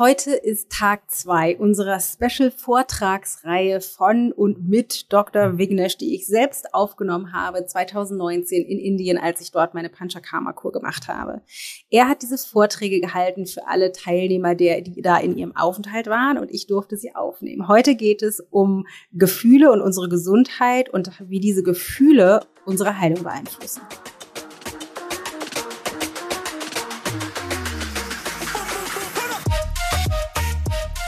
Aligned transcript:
Heute 0.00 0.30
ist 0.30 0.72
Tag 0.72 1.10
zwei 1.10 1.58
unserer 1.58 2.00
Special-Vortragsreihe 2.00 3.82
von 3.82 4.32
und 4.32 4.66
mit 4.66 5.12
Dr. 5.12 5.58
Vignesh, 5.58 5.98
die 5.98 6.14
ich 6.14 6.26
selbst 6.26 6.72
aufgenommen 6.72 7.34
habe 7.34 7.66
2019 7.66 8.64
in 8.64 8.78
Indien, 8.78 9.18
als 9.18 9.42
ich 9.42 9.52
dort 9.52 9.74
meine 9.74 9.90
Panchakarma-Kur 9.90 10.72
gemacht 10.72 11.06
habe. 11.08 11.42
Er 11.90 12.08
hat 12.08 12.22
diese 12.22 12.38
Vorträge 12.38 12.98
gehalten 13.02 13.44
für 13.44 13.68
alle 13.68 13.92
Teilnehmer, 13.92 14.54
der, 14.54 14.80
die 14.80 15.02
da 15.02 15.18
in 15.18 15.36
ihrem 15.36 15.54
Aufenthalt 15.54 16.06
waren 16.06 16.38
und 16.38 16.50
ich 16.50 16.66
durfte 16.66 16.96
sie 16.96 17.14
aufnehmen. 17.14 17.68
Heute 17.68 17.94
geht 17.94 18.22
es 18.22 18.40
um 18.48 18.86
Gefühle 19.12 19.70
und 19.70 19.82
unsere 19.82 20.08
Gesundheit 20.08 20.88
und 20.88 21.10
wie 21.28 21.40
diese 21.40 21.62
Gefühle 21.62 22.40
unsere 22.64 22.98
Heilung 22.98 23.22
beeinflussen. 23.22 23.82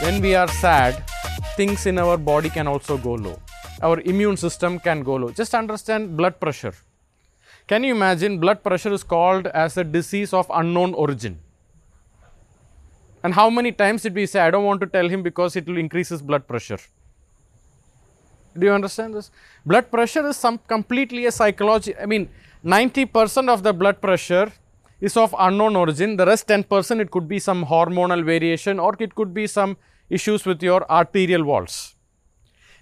When 0.02 0.20
we 0.20 0.34
are 0.34 0.48
sad, 0.48 1.04
things 1.56 1.86
in 1.86 1.96
our 1.96 2.16
body 2.16 2.50
can 2.50 2.66
also 2.66 2.98
go 2.98 3.12
low. 3.14 3.38
Our 3.82 4.00
immune 4.00 4.36
system 4.36 4.80
can 4.80 5.04
go 5.04 5.14
low. 5.14 5.30
Just 5.30 5.54
understand 5.54 6.16
blood 6.16 6.40
pressure. 6.40 6.74
Can 7.68 7.84
you 7.84 7.94
imagine 7.94 8.38
blood 8.40 8.64
pressure 8.64 8.92
is 8.92 9.04
called 9.04 9.46
as 9.46 9.76
a 9.76 9.84
disease 9.84 10.32
of 10.32 10.50
unknown 10.52 10.94
origin? 10.94 11.38
And 13.22 13.32
how 13.32 13.48
many 13.48 13.70
times 13.70 14.02
did 14.02 14.16
we 14.16 14.26
say, 14.26 14.40
I 14.40 14.50
don't 14.50 14.64
want 14.64 14.80
to 14.80 14.88
tell 14.88 15.08
him 15.08 15.22
because 15.22 15.54
it 15.54 15.66
will 15.66 15.78
increase 15.78 16.08
his 16.08 16.20
blood 16.20 16.48
pressure? 16.48 16.78
Do 18.58 18.66
you 18.66 18.72
understand 18.72 19.14
this? 19.14 19.30
Blood 19.64 19.88
pressure 19.88 20.26
is 20.26 20.36
some 20.36 20.58
completely 20.66 21.26
a 21.26 21.32
psychology. 21.32 21.96
I 21.96 22.06
mean, 22.06 22.28
90% 22.64 23.48
of 23.48 23.62
the 23.62 23.72
blood 23.72 24.00
pressure 24.00 24.50
is 25.00 25.16
of 25.16 25.32
unknown 25.38 25.76
origin. 25.76 26.16
The 26.16 26.26
rest 26.26 26.48
10% 26.48 27.00
it 27.00 27.12
could 27.12 27.28
be 27.28 27.38
some 27.38 27.64
hormonal 27.66 28.24
variation 28.24 28.80
or 28.80 28.96
it 28.98 29.14
could 29.14 29.32
be 29.32 29.46
some 29.46 29.76
issues 30.10 30.44
with 30.44 30.62
your 30.62 30.90
arterial 30.90 31.44
walls. 31.44 31.94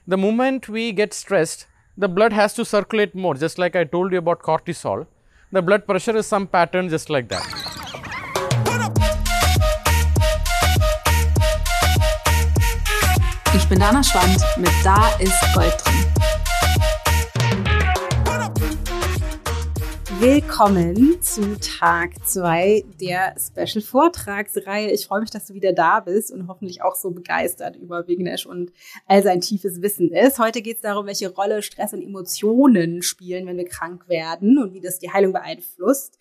The 0.07 0.17
moment 0.17 0.69
we 0.69 0.93
get 0.93 1.15
stressed, 1.15 1.67
the 1.97 2.09
blood 2.09 2.33
has 2.33 2.55
to 2.55 2.65
circulate 2.65 3.15
more, 3.15 3.35
just 3.35 3.59
like 3.59 3.77
I 3.77 3.85
told 3.85 4.13
you 4.13 4.19
about 4.19 4.41
cortisol. 4.41 5.07
The 5.53 5.63
blood 5.63 5.87
pressure 5.87 6.17
is 6.17 6.27
some 6.27 6.47
pattern 6.47 6.89
just 6.89 7.11
like 7.11 7.29
that. 7.29 7.47
Ich 13.53 13.69
bin 13.69 13.81
Dana 13.81 14.03
Schwandt 14.03 14.43
mit 14.57 14.73
Da 14.85 15.09
ist 15.19 15.55
Gold 15.55 15.75
drin. 15.85 16.20
Willkommen 20.21 21.23
zu 21.23 21.59
Tag 21.61 22.11
zwei 22.27 22.85
der 23.01 23.35
Special 23.39 23.81
Vortragsreihe. 23.81 24.91
Ich 24.91 25.07
freue 25.07 25.23
mich, 25.23 25.31
dass 25.31 25.47
du 25.47 25.55
wieder 25.55 25.73
da 25.73 26.01
bist 26.01 26.31
und 26.31 26.47
hoffentlich 26.47 26.83
auch 26.83 26.95
so 26.95 27.11
begeistert 27.11 27.77
über 27.77 28.07
Vignesh 28.07 28.45
und 28.45 28.71
all 29.07 29.23
sein 29.23 29.41
tiefes 29.41 29.81
Wissen 29.81 30.13
ist. 30.13 30.39
Heute 30.39 30.61
geht 30.61 30.77
es 30.77 30.83
darum, 30.83 31.07
welche 31.07 31.31
Rolle 31.31 31.63
Stress 31.63 31.95
und 31.95 32.03
Emotionen 32.03 33.01
spielen, 33.01 33.47
wenn 33.47 33.57
wir 33.57 33.65
krank 33.65 34.11
werden 34.11 34.59
und 34.59 34.75
wie 34.75 34.83
das 34.83 34.99
die 34.99 35.11
Heilung 35.11 35.33
beeinflusst. 35.33 36.19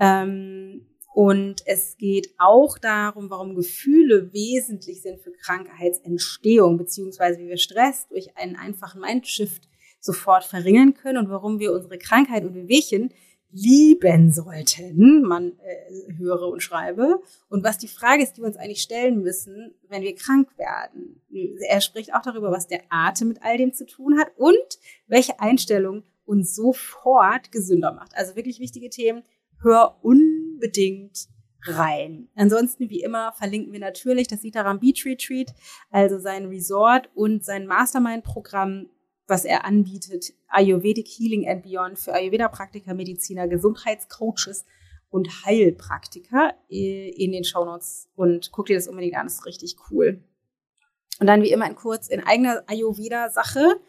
Ähm, 0.00 0.86
und 1.12 1.60
es 1.66 1.98
geht 1.98 2.30
auch 2.38 2.78
darum, 2.78 3.28
warum 3.28 3.54
Gefühle 3.56 4.32
wesentlich 4.32 5.02
sind 5.02 5.20
für 5.20 5.32
Krankheitsentstehung, 5.32 6.78
beziehungsweise 6.78 7.40
wie 7.40 7.48
wir 7.48 7.58
Stress 7.58 8.08
durch 8.08 8.38
einen 8.38 8.56
einfachen 8.56 9.02
Mindshift 9.02 9.68
sofort 10.00 10.44
verringern 10.44 10.94
können 10.94 11.18
und 11.18 11.28
warum 11.28 11.58
wir 11.58 11.72
unsere 11.72 11.98
Krankheit 11.98 12.44
und 12.44 12.54
Wehwehchen 12.54 13.12
lieben 13.54 14.32
sollten, 14.32 15.22
man 15.22 15.52
äh, 15.60 16.12
höre 16.18 16.48
und 16.48 16.60
schreibe. 16.60 17.22
Und 17.48 17.62
was 17.62 17.78
die 17.78 17.88
Frage 17.88 18.22
ist, 18.22 18.36
die 18.36 18.40
wir 18.40 18.48
uns 18.48 18.56
eigentlich 18.56 18.82
stellen 18.82 19.22
müssen, 19.22 19.74
wenn 19.88 20.02
wir 20.02 20.14
krank 20.16 20.48
werden. 20.58 21.22
Er 21.68 21.80
spricht 21.80 22.14
auch 22.14 22.22
darüber, 22.22 22.50
was 22.50 22.66
der 22.66 22.82
Atem 22.88 23.28
mit 23.28 23.42
all 23.42 23.56
dem 23.56 23.72
zu 23.72 23.86
tun 23.86 24.18
hat 24.18 24.32
und 24.36 24.78
welche 25.06 25.38
Einstellung 25.40 26.02
uns 26.24 26.54
sofort 26.54 27.52
gesünder 27.52 27.92
macht. 27.92 28.16
Also 28.16 28.34
wirklich 28.34 28.58
wichtige 28.58 28.90
Themen. 28.90 29.22
Hör 29.62 29.98
unbedingt 30.02 31.28
rein. 31.66 32.28
Ansonsten, 32.34 32.90
wie 32.90 33.02
immer, 33.02 33.32
verlinken 33.32 33.72
wir 33.72 33.80
natürlich 33.80 34.26
das 34.26 34.42
Sitaram 34.42 34.80
Beach 34.80 35.04
Retreat, 35.06 35.54
also 35.90 36.18
sein 36.18 36.46
Resort 36.46 37.08
und 37.14 37.44
sein 37.44 37.66
Mastermind-Programm 37.66 38.90
was 39.26 39.44
er 39.44 39.64
anbietet, 39.64 40.34
Ayurvedic 40.48 41.08
Healing 41.08 41.48
and 41.48 41.62
Beyond 41.62 41.98
für 41.98 42.12
Ayurveda-Praktiker, 42.12 42.94
Mediziner, 42.94 43.48
Gesundheitscoaches 43.48 44.64
und 45.10 45.28
Heilpraktiker 45.44 46.54
äh, 46.68 47.10
in 47.10 47.32
den 47.32 47.44
Shownotes 47.44 48.08
und 48.16 48.50
guck 48.52 48.66
dir 48.66 48.76
das 48.76 48.88
unbedingt 48.88 49.16
an, 49.16 49.26
das 49.26 49.34
ist 49.34 49.46
richtig 49.46 49.76
cool. 49.90 50.22
Und 51.20 51.26
dann 51.26 51.42
wie 51.42 51.52
immer 51.52 51.64
ein 51.64 51.76
kurz 51.76 52.08
in 52.08 52.20
eigener 52.20 52.64
Ayurveda-Sache 52.66 53.80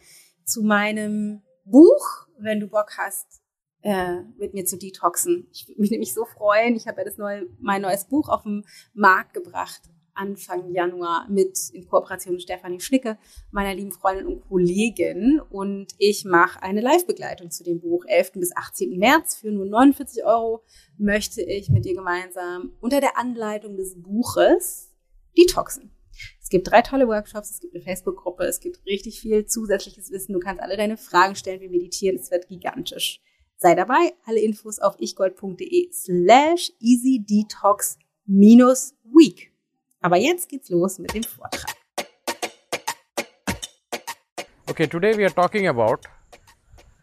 zu 0.44 0.62
meinem 0.62 1.42
Buch, 1.64 2.28
wenn 2.38 2.60
du 2.60 2.68
Bock 2.68 2.92
hast, 2.96 3.42
äh, 3.82 4.22
mit 4.38 4.54
mir 4.54 4.64
zu 4.64 4.78
detoxen. 4.78 5.48
Ich 5.52 5.66
würde 5.68 5.80
mich 5.80 5.90
nämlich 5.90 6.14
so 6.14 6.24
freuen. 6.24 6.76
Ich 6.76 6.86
habe 6.86 6.98
ja 6.98 7.04
das 7.04 7.18
neue, 7.18 7.46
mein 7.58 7.82
neues 7.82 8.06
Buch 8.06 8.28
auf 8.28 8.44
den 8.44 8.64
Markt 8.94 9.34
gebracht. 9.34 9.82
Anfang 10.16 10.72
Januar 10.72 11.26
mit 11.28 11.58
in 11.72 11.86
Kooperation 11.86 12.34
mit 12.34 12.42
Stefanie 12.42 12.80
Schnicke, 12.80 13.18
meiner 13.50 13.74
lieben 13.74 13.92
Freundin 13.92 14.26
und 14.26 14.40
Kollegin. 14.48 15.40
Und 15.50 15.94
ich 15.98 16.24
mache 16.24 16.62
eine 16.62 16.80
Live-Begleitung 16.80 17.50
zu 17.50 17.64
dem 17.64 17.80
Buch. 17.80 18.04
11. 18.06 18.32
bis 18.32 18.56
18. 18.56 18.98
März 18.98 19.36
für 19.36 19.50
nur 19.50 19.66
49 19.66 20.24
Euro 20.24 20.62
möchte 20.98 21.42
ich 21.42 21.68
mit 21.68 21.84
dir 21.84 21.94
gemeinsam 21.94 22.72
unter 22.80 23.00
der 23.00 23.18
Anleitung 23.18 23.76
des 23.76 24.00
Buches 24.00 24.92
detoxen. 25.36 25.92
Es 26.40 26.48
gibt 26.48 26.70
drei 26.70 26.82
tolle 26.82 27.08
Workshops, 27.08 27.50
es 27.50 27.60
gibt 27.60 27.74
eine 27.74 27.84
Facebook-Gruppe, 27.84 28.44
es 28.44 28.60
gibt 28.60 28.84
richtig 28.86 29.20
viel 29.20 29.46
zusätzliches 29.46 30.10
Wissen. 30.10 30.32
Du 30.32 30.38
kannst 30.38 30.62
alle 30.62 30.76
deine 30.76 30.96
Fragen 30.96 31.34
stellen, 31.34 31.60
wir 31.60 31.70
meditieren, 31.70 32.16
es 32.16 32.30
wird 32.30 32.48
gigantisch. 32.48 33.20
Sei 33.58 33.74
dabei, 33.74 34.12
alle 34.24 34.40
Infos 34.40 34.78
auf 34.78 34.96
ichgold.de 34.98 35.90
slash 35.92 36.72
easydetox 36.80 37.98
minus 38.26 38.94
week. 39.04 39.52
Aber 40.06 40.18
jetzt 40.18 40.48
geht's 40.48 40.70
los 40.70 41.00
mit 41.00 41.12
dem 41.14 41.24
Vortrag. 41.24 41.74
Okay, 44.70 44.86
today 44.86 45.16
we 45.16 45.24
are 45.24 45.30
talking 45.30 45.66
about 45.66 46.06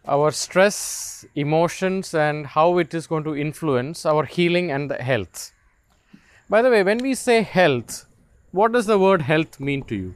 our 0.07 0.31
stress, 0.31 1.25
emotions, 1.35 2.13
and 2.13 2.47
how 2.47 2.77
it 2.77 2.93
is 2.93 3.05
going 3.05 3.25
to 3.25 3.35
influence 3.35 4.05
our 4.05 4.23
healing 4.23 4.71
and 4.71 4.89
health. 4.89 5.51
By 6.49 6.61
the 6.61 6.69
way, 6.69 6.81
when 6.81 6.99
we 6.99 7.13
say 7.13 7.41
health, 7.41 8.05
what 8.51 8.71
does 8.71 8.85
the 8.85 8.97
word 8.97 9.23
health 9.23 9.59
mean 9.59 9.83
to 9.91 9.95
you? 9.95 10.15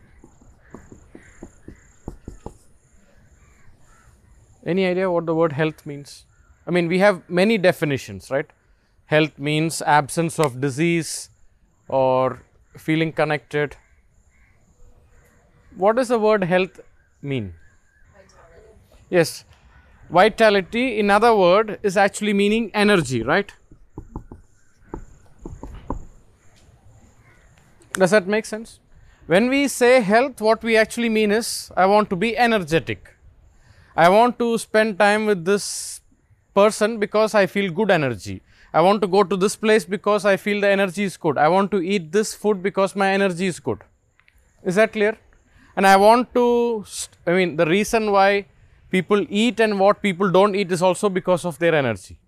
Any 4.65 4.85
idea 4.85 5.11
what 5.11 5.25
the 5.25 5.35
word 5.35 5.51
health 5.51 5.85
means? 5.85 6.23
I 6.65 6.71
mean, 6.71 6.87
we 6.87 6.99
have 6.99 7.29
many 7.29 7.57
definitions, 7.57 8.31
right? 8.31 8.49
Health 9.07 9.37
means 9.37 9.81
absence 9.81 10.39
of 10.39 10.61
disease 10.61 11.31
or 11.89 12.43
feeling 12.77 13.11
connected. 13.11 13.75
What 15.75 15.95
does 15.95 16.07
the 16.07 16.19
word 16.19 16.43
health 16.43 16.79
mean? 17.21 17.53
Vitality. 18.13 18.67
Yes, 19.09 19.45
vitality, 20.09 20.99
in 20.99 21.11
other 21.11 21.35
word, 21.35 21.79
is 21.83 21.97
actually 21.97 22.33
meaning 22.33 22.71
energy, 22.73 23.21
right? 23.23 23.51
Does 27.93 28.11
that 28.11 28.27
make 28.27 28.45
sense? 28.45 28.79
When 29.25 29.49
we 29.49 29.67
say 29.67 30.01
health, 30.01 30.39
what 30.39 30.63
we 30.63 30.77
actually 30.77 31.09
mean 31.09 31.31
is 31.31 31.71
I 31.75 31.85
want 31.85 32.09
to 32.11 32.15
be 32.15 32.37
energetic. 32.37 33.13
I 33.95 34.09
want 34.09 34.37
to 34.39 34.57
spend 34.57 34.99
time 34.99 35.25
with 35.25 35.43
this 35.45 36.01
person 36.53 36.99
because 36.99 37.33
I 37.33 37.45
feel 37.47 37.71
good 37.71 37.91
energy. 37.91 38.41
I 38.77 38.81
want 38.85 39.01
to 39.03 39.07
go 39.15 39.23
to 39.31 39.35
this 39.43 39.55
place 39.55 39.85
because 39.93 40.25
I 40.31 40.35
feel 40.37 40.61
the 40.61 40.69
energy 40.69 41.03
is 41.09 41.15
good. 41.25 41.37
I 41.45 41.47
want 41.53 41.71
to 41.71 41.79
eat 41.93 42.11
this 42.11 42.33
food 42.41 42.61
because 42.61 42.95
my 43.03 43.07
energy 43.11 43.47
is 43.51 43.59
good. 43.59 43.79
Is 44.63 44.75
that 44.75 44.91
clear? 44.93 45.17
And 45.75 45.87
I 45.87 45.95
want 45.97 46.33
to, 46.35 46.85
I 47.25 47.31
mean, 47.37 47.55
the 47.55 47.65
reason 47.65 48.11
why 48.11 48.45
people 48.91 49.25
eat 49.29 49.59
and 49.59 49.79
what 49.79 50.01
people 50.03 50.29
don't 50.29 50.55
eat 50.55 50.71
is 50.71 50.83
also 50.83 51.09
because 51.09 51.43
of 51.43 51.57
their 51.63 51.73
energy. 51.73 52.19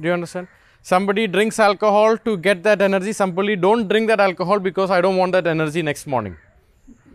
Do 0.00 0.06
you 0.08 0.14
understand? 0.14 0.46
Somebody 0.82 1.26
drinks 1.26 1.58
alcohol 1.58 2.16
to 2.28 2.36
get 2.36 2.62
that 2.62 2.80
energy, 2.80 3.12
somebody 3.12 3.56
don't 3.56 3.88
drink 3.88 4.06
that 4.08 4.20
alcohol 4.20 4.60
because 4.60 4.90
I 4.90 5.00
don't 5.00 5.16
want 5.16 5.32
that 5.32 5.48
energy 5.48 5.82
next 5.82 6.06
morning. 6.06 6.36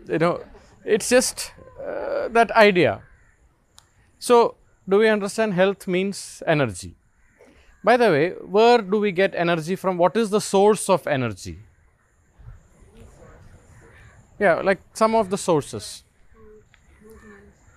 You 0.08 0.18
know, 0.18 0.44
it's 0.84 1.08
just 1.08 1.52
uh, 1.82 2.28
that 2.28 2.50
idea. 2.50 3.00
So, 4.18 4.56
do 4.86 4.98
we 4.98 5.08
understand 5.08 5.54
health 5.54 5.86
means 5.86 6.42
energy? 6.46 6.97
By 7.84 7.96
the 7.96 8.10
way, 8.10 8.30
where 8.30 8.78
do 8.78 8.98
we 8.98 9.12
get 9.12 9.34
energy 9.34 9.76
from? 9.76 9.98
What 9.98 10.16
is 10.16 10.30
the 10.30 10.40
source 10.40 10.88
of 10.88 11.06
energy? 11.06 11.58
Yeah, 14.38 14.54
like 14.54 14.80
some 14.94 15.14
of 15.14 15.30
the 15.30 15.38
sources. 15.38 16.04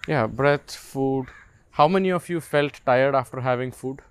Yeah, 0.07 0.27
breath, 0.27 0.75
food. 0.75 1.27
How 1.71 1.87
many 1.87 2.09
of 2.09 2.29
you 2.29 2.41
felt 2.41 2.81
tired 2.85 3.15
after 3.15 3.41
having 3.41 3.71
food? 3.71 4.01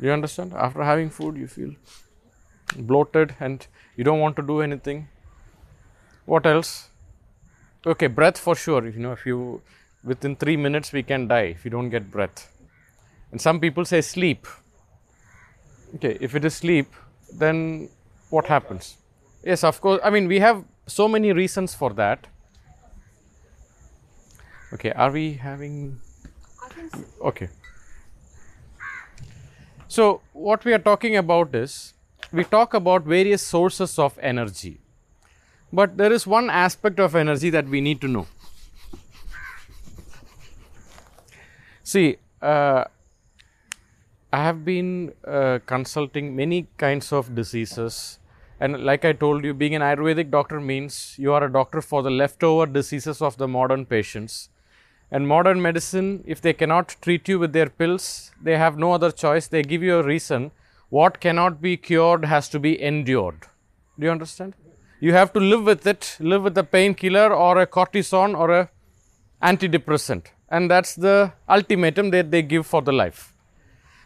You 0.00 0.10
understand? 0.12 0.52
After 0.54 0.82
having 0.82 1.10
food, 1.10 1.36
you 1.36 1.46
feel 1.46 1.74
bloated 2.76 3.36
and 3.40 3.66
you 3.96 4.04
don't 4.04 4.20
want 4.20 4.36
to 4.36 4.42
do 4.42 4.60
anything. 4.60 5.08
What 6.24 6.46
else? 6.46 6.88
Okay, 7.86 8.06
breath 8.06 8.38
for 8.38 8.54
sure. 8.54 8.86
You 8.88 8.98
know, 8.98 9.12
if 9.12 9.26
you 9.26 9.62
within 10.04 10.36
three 10.36 10.56
minutes 10.56 10.92
we 10.92 11.02
can 11.02 11.26
die 11.26 11.48
if 11.56 11.64
you 11.64 11.70
don't 11.70 11.90
get 11.90 12.10
breath. 12.10 12.50
And 13.30 13.40
some 13.40 13.58
people 13.58 13.84
say 13.84 14.00
sleep. 14.00 14.46
Okay, 15.96 16.18
if 16.20 16.34
it 16.34 16.44
is 16.44 16.54
sleep, 16.54 16.92
then 17.32 17.88
what 18.30 18.46
happens? 18.46 18.96
Yes, 19.44 19.64
of 19.64 19.80
course. 19.80 20.00
I 20.04 20.10
mean, 20.10 20.28
we 20.28 20.40
have 20.40 20.64
so 20.86 21.08
many 21.08 21.32
reasons 21.32 21.74
for 21.74 21.92
that. 21.94 22.26
Okay, 24.72 24.92
are 24.92 25.10
we 25.10 25.34
having? 25.34 26.00
Okay. 27.20 27.48
So, 29.88 30.20
what 30.32 30.64
we 30.64 30.72
are 30.72 30.78
talking 30.78 31.16
about 31.16 31.54
is 31.54 31.94
we 32.32 32.44
talk 32.44 32.74
about 32.74 33.04
various 33.04 33.42
sources 33.42 33.98
of 33.98 34.18
energy. 34.20 34.80
But 35.72 35.96
there 35.96 36.12
is 36.12 36.26
one 36.26 36.50
aspect 36.50 36.98
of 36.98 37.14
energy 37.14 37.50
that 37.50 37.68
we 37.68 37.80
need 37.80 38.00
to 38.00 38.08
know. 38.08 38.26
See, 41.86 42.16
uh, 42.40 42.84
I 44.32 44.42
have 44.42 44.64
been 44.64 45.12
uh, 45.28 45.58
consulting 45.66 46.34
many 46.34 46.66
kinds 46.78 47.12
of 47.12 47.34
diseases. 47.34 48.18
And 48.58 48.82
like 48.84 49.04
I 49.04 49.12
told 49.12 49.44
you, 49.44 49.52
being 49.52 49.74
an 49.74 49.82
Ayurvedic 49.82 50.30
doctor 50.30 50.62
means 50.62 51.14
you 51.18 51.34
are 51.34 51.44
a 51.44 51.52
doctor 51.52 51.82
for 51.82 52.02
the 52.02 52.10
leftover 52.10 52.64
diseases 52.64 53.20
of 53.20 53.36
the 53.36 53.46
modern 53.46 53.84
patients. 53.84 54.48
And 55.10 55.28
modern 55.28 55.60
medicine, 55.60 56.24
if 56.26 56.40
they 56.40 56.54
cannot 56.54 56.96
treat 57.02 57.28
you 57.28 57.38
with 57.38 57.52
their 57.52 57.68
pills, 57.68 58.32
they 58.42 58.56
have 58.56 58.78
no 58.78 58.92
other 58.92 59.10
choice. 59.10 59.46
They 59.46 59.62
give 59.62 59.82
you 59.82 59.98
a 59.98 60.02
reason. 60.02 60.52
What 60.88 61.20
cannot 61.20 61.60
be 61.60 61.76
cured 61.76 62.24
has 62.24 62.48
to 62.48 62.58
be 62.58 62.80
endured. 62.80 63.42
Do 63.98 64.06
you 64.06 64.10
understand? 64.10 64.54
You 65.00 65.12
have 65.12 65.34
to 65.34 65.40
live 65.40 65.64
with 65.64 65.86
it, 65.86 66.16
live 66.18 66.44
with 66.44 66.56
a 66.56 66.64
painkiller 66.64 67.34
or 67.34 67.58
a 67.60 67.66
cortisone 67.66 68.36
or 68.36 68.50
a 68.50 68.70
antidepressant. 69.42 70.28
And 70.54 70.70
that's 70.70 70.94
the 70.94 71.32
ultimatum 71.48 72.10
that 72.10 72.30
they 72.30 72.42
give 72.42 72.66
for 72.72 72.80
the 72.88 72.92
life. 72.92 73.32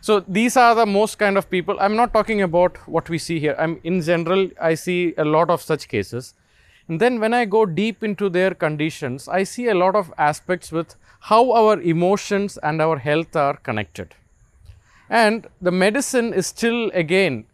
So 0.00 0.20
these 0.20 0.56
are 0.56 0.74
the 0.74 0.86
most 0.86 1.18
kind 1.18 1.36
of 1.36 1.50
people. 1.50 1.76
I'm 1.78 1.96
not 1.96 2.12
talking 2.12 2.40
about 2.42 2.78
what 2.88 3.10
we 3.10 3.18
see 3.18 3.38
here. 3.38 3.56
I'm 3.58 3.80
in 3.84 4.00
general, 4.00 4.48
I 4.60 4.74
see 4.74 5.14
a 5.18 5.24
lot 5.24 5.50
of 5.50 5.60
such 5.60 5.88
cases. 5.88 6.34
And 6.86 7.00
then 7.00 7.20
when 7.20 7.34
I 7.34 7.44
go 7.44 7.66
deep 7.66 8.02
into 8.02 8.30
their 8.30 8.54
conditions, 8.54 9.28
I 9.28 9.42
see 9.42 9.66
a 9.68 9.74
lot 9.74 9.94
of 9.94 10.12
aspects 10.16 10.72
with 10.72 10.94
how 11.32 11.52
our 11.52 11.80
emotions 11.82 12.56
and 12.62 12.80
our 12.80 12.96
health 12.96 13.36
are 13.36 13.56
connected. 13.56 14.14
And 15.10 15.46
the 15.60 15.70
medicine 15.70 16.32
is 16.32 16.46
still 16.46 16.90
again 16.94 17.44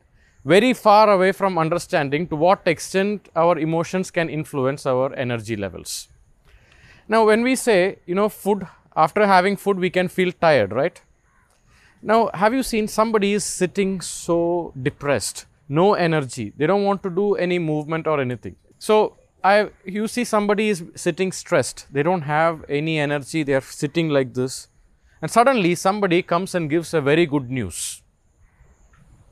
very 0.44 0.72
far 0.72 1.10
away 1.10 1.32
from 1.32 1.58
understanding 1.58 2.28
to 2.28 2.36
what 2.36 2.62
extent 2.66 3.28
our 3.34 3.58
emotions 3.58 4.10
can 4.10 4.28
influence 4.28 4.86
our 4.86 5.12
energy 5.14 5.56
levels. 5.56 6.08
Now, 7.08 7.26
when 7.26 7.42
we 7.42 7.56
say, 7.56 7.98
you 8.06 8.14
know, 8.14 8.28
food, 8.28 8.66
after 8.96 9.26
having 9.26 9.56
food, 9.56 9.78
we 9.78 9.90
can 9.90 10.08
feel 10.08 10.32
tired, 10.32 10.72
right? 10.72 11.00
Now, 12.02 12.30
have 12.34 12.52
you 12.52 12.62
seen 12.62 12.86
somebody 12.86 13.32
is 13.32 13.44
sitting 13.44 14.00
so 14.00 14.72
depressed, 14.80 15.46
no 15.68 15.94
energy, 15.94 16.52
they 16.56 16.66
don't 16.66 16.84
want 16.84 17.02
to 17.02 17.10
do 17.10 17.34
any 17.34 17.58
movement 17.58 18.06
or 18.06 18.20
anything. 18.20 18.56
So, 18.78 19.16
I, 19.42 19.70
you 19.84 20.06
see 20.08 20.24
somebody 20.24 20.68
is 20.68 20.84
sitting 20.94 21.32
stressed, 21.32 21.86
they 21.92 22.02
don't 22.02 22.22
have 22.22 22.64
any 22.68 22.98
energy, 22.98 23.42
they 23.42 23.54
are 23.54 23.60
sitting 23.60 24.08
like 24.08 24.34
this, 24.34 24.68
and 25.20 25.30
suddenly 25.30 25.74
somebody 25.74 26.22
comes 26.22 26.54
and 26.54 26.68
gives 26.68 26.92
a 26.92 27.00
very 27.00 27.26
good 27.26 27.50
news. 27.50 28.02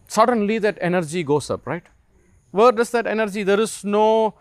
Suddenly 0.09 0.59
that 0.59 0.79
energy 0.81 1.23
goes 1.23 1.51
up, 1.51 1.67
right? 1.67 1.85
Where 2.51 2.73
does 2.73 2.91
that 2.91 3.07
energy? 3.07 3.43
There 3.43 3.61
is 3.61 3.85
no 3.85 4.35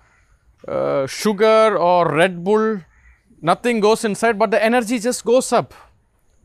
uh, 0.67 1.07
sugar 1.07 1.77
or 1.77 2.13
Red 2.13 2.44
Bull, 2.44 2.81
nothing 3.41 3.79
goes 3.79 4.05
inside, 4.05 4.38
but 4.38 4.51
the 4.51 4.63
energy 4.63 4.99
just 4.99 5.25
goes 5.25 5.51
up. 5.51 5.73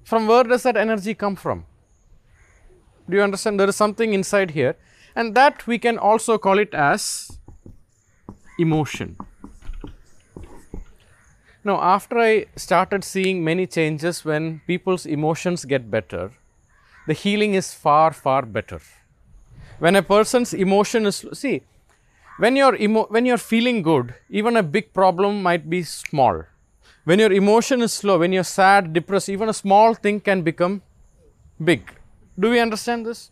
From 0.04 0.26
where 0.26 0.44
does 0.44 0.62
that 0.62 0.76
energy 0.76 1.14
come 1.14 1.36
from? 1.36 1.66
Do 3.08 3.16
you 3.16 3.22
understand? 3.22 3.60
There 3.60 3.68
is 3.68 3.76
something 3.76 4.14
inside 4.14 4.52
here, 4.52 4.76
and 5.14 5.34
that 5.34 5.66
we 5.66 5.78
can 5.78 5.98
also 5.98 6.38
call 6.38 6.58
it 6.58 6.74
as 6.74 7.38
emotion. 8.58 9.16
Now, 11.64 11.80
after 11.82 12.18
I 12.18 12.46
started 12.54 13.02
seeing 13.02 13.42
many 13.42 13.66
changes 13.66 14.24
when 14.24 14.60
people's 14.66 15.04
emotions 15.04 15.64
get 15.64 15.90
better, 15.90 16.30
the 17.08 17.12
healing 17.12 17.54
is 17.54 17.74
far, 17.74 18.12
far 18.12 18.42
better. 18.42 18.80
When 19.80 19.96
a 19.96 20.02
person's 20.02 20.54
emotion 20.54 21.06
is, 21.06 21.24
see, 21.32 21.62
when 22.38 22.54
you're, 22.54 22.76
emo- 22.76 23.06
when 23.08 23.26
you're 23.26 23.36
feeling 23.36 23.82
good, 23.82 24.14
even 24.30 24.56
a 24.56 24.62
big 24.62 24.92
problem 24.92 25.42
might 25.42 25.68
be 25.68 25.82
small. 25.82 26.44
When 27.06 27.20
your 27.20 27.32
emotion 27.32 27.82
is 27.82 27.92
slow, 27.92 28.18
when 28.18 28.32
you're 28.32 28.42
sad, 28.42 28.92
depressed, 28.92 29.28
even 29.28 29.48
a 29.48 29.52
small 29.52 29.94
thing 29.94 30.18
can 30.18 30.42
become 30.42 30.82
big. 31.62 31.92
Do 32.36 32.50
we 32.50 32.58
understand 32.58 33.06
this? 33.06 33.30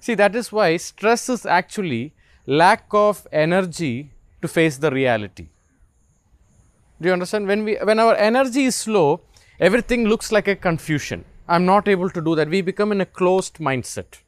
See, 0.00 0.14
that 0.16 0.34
is 0.34 0.50
why 0.50 0.76
stress 0.78 1.28
is 1.28 1.46
actually 1.46 2.12
lack 2.46 2.86
of 2.90 3.28
energy 3.30 4.10
to 4.42 4.48
face 4.48 4.78
the 4.78 4.90
reality. 4.90 5.46
Do 7.00 7.06
you 7.08 7.12
understand? 7.12 7.46
When 7.46 7.62
we 7.62 7.76
when 7.90 8.00
our 8.00 8.16
energy 8.16 8.64
is 8.64 8.74
slow, 8.74 9.20
everything 9.60 10.08
looks 10.08 10.32
like 10.32 10.48
a 10.48 10.56
confusion. 10.56 11.24
I'm 11.48 11.64
not 11.64 11.86
able 11.86 12.10
to 12.10 12.20
do 12.20 12.34
that. 12.34 12.48
We 12.48 12.62
become 12.62 12.90
in 12.90 13.00
a 13.00 13.06
closed 13.06 13.58
mindset. 13.58 14.18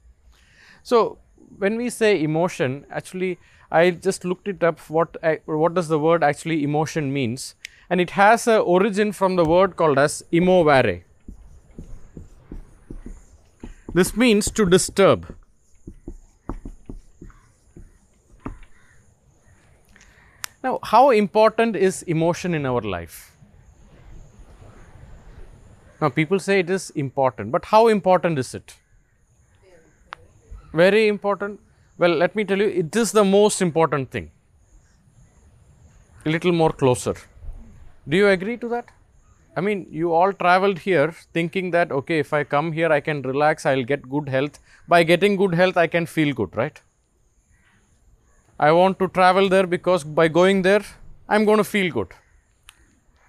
So 0.85 1.19
when 1.59 1.77
we 1.77 1.91
say 1.91 2.23
emotion, 2.23 2.87
actually, 2.89 3.41
I 3.73 3.91
just 3.91 4.25
looked 4.25 4.47
it 4.47 4.63
up. 4.63 4.79
What 4.89 5.17
what 5.47 5.75
does 5.75 5.89
the 5.89 5.99
word 5.99 6.23
actually 6.23 6.63
emotion 6.63 7.13
means? 7.13 7.57
And 7.91 8.01
it 8.01 8.11
has 8.11 8.47
a 8.47 8.59
origin 8.59 9.13
from 9.13 9.37
the 9.37 9.45
word 9.45 9.77
called 9.77 9.99
as 9.99 10.25
emovere. 10.33 11.03
This 13.95 14.17
means 14.17 14.51
to 14.53 14.65
disturb. 14.65 15.35
Now, 20.65 20.79
how 20.83 21.11
important 21.11 21.77
is 21.77 22.03
emotion 22.05 22.55
in 22.55 22.65
our 22.65 22.81
life? 22.81 23.33
Now, 26.01 26.09
people 26.09 26.39
say 26.39 26.61
it 26.61 26.71
is 26.71 26.91
important, 26.91 27.53
but 27.53 27.67
how 27.67 27.89
important 27.89 28.39
is 28.39 28.55
it? 28.55 28.77
Very 30.73 31.09
important. 31.09 31.61
Well, 31.99 32.11
let 32.11 32.35
me 32.35 32.45
tell 32.45 32.59
you, 32.59 32.69
it 32.69 32.97
is 32.97 33.13
the 33.13 33.25
most 33.25 33.61
important 33.61 34.11
thing. 34.11 34.31
A 36.25 36.31
little 36.31 36.53
more 36.53 36.73
closer. 36.73 37.15
Do 38.09 38.17
you 38.17 38.29
agree 38.29 38.57
to 38.59 38.69
that? 38.69 38.87
I 39.57 39.61
mean, 39.61 39.87
you 39.91 40.13
all 40.13 40.33
traveled 40.33 40.79
here 40.79 41.13
thinking 41.33 41.71
that, 41.73 41.93
okay, 41.93 42.19
if 42.19 42.33
I 42.33 42.43
come 42.43 42.73
here, 42.73 42.91
I 42.91 43.01
can 43.01 43.23
relax, 43.23 43.67
I'll 43.67 43.85
get 43.85 44.09
good 44.09 44.29
health. 44.29 44.59
By 44.89 45.03
getting 45.03 45.37
good 45.37 45.55
health, 45.55 45.77
I 45.77 45.87
can 45.87 46.07
feel 46.07 46.35
good, 46.35 46.57
right? 46.57 46.81
I 48.59 48.73
want 48.73 48.99
to 48.99 49.09
travel 49.09 49.49
there 49.49 49.67
because 49.67 50.05
by 50.05 50.29
going 50.29 50.63
there, 50.63 50.83
I'm 51.29 51.45
going 51.45 51.59
to 51.59 51.65
feel 51.65 51.93
good. 51.93 52.09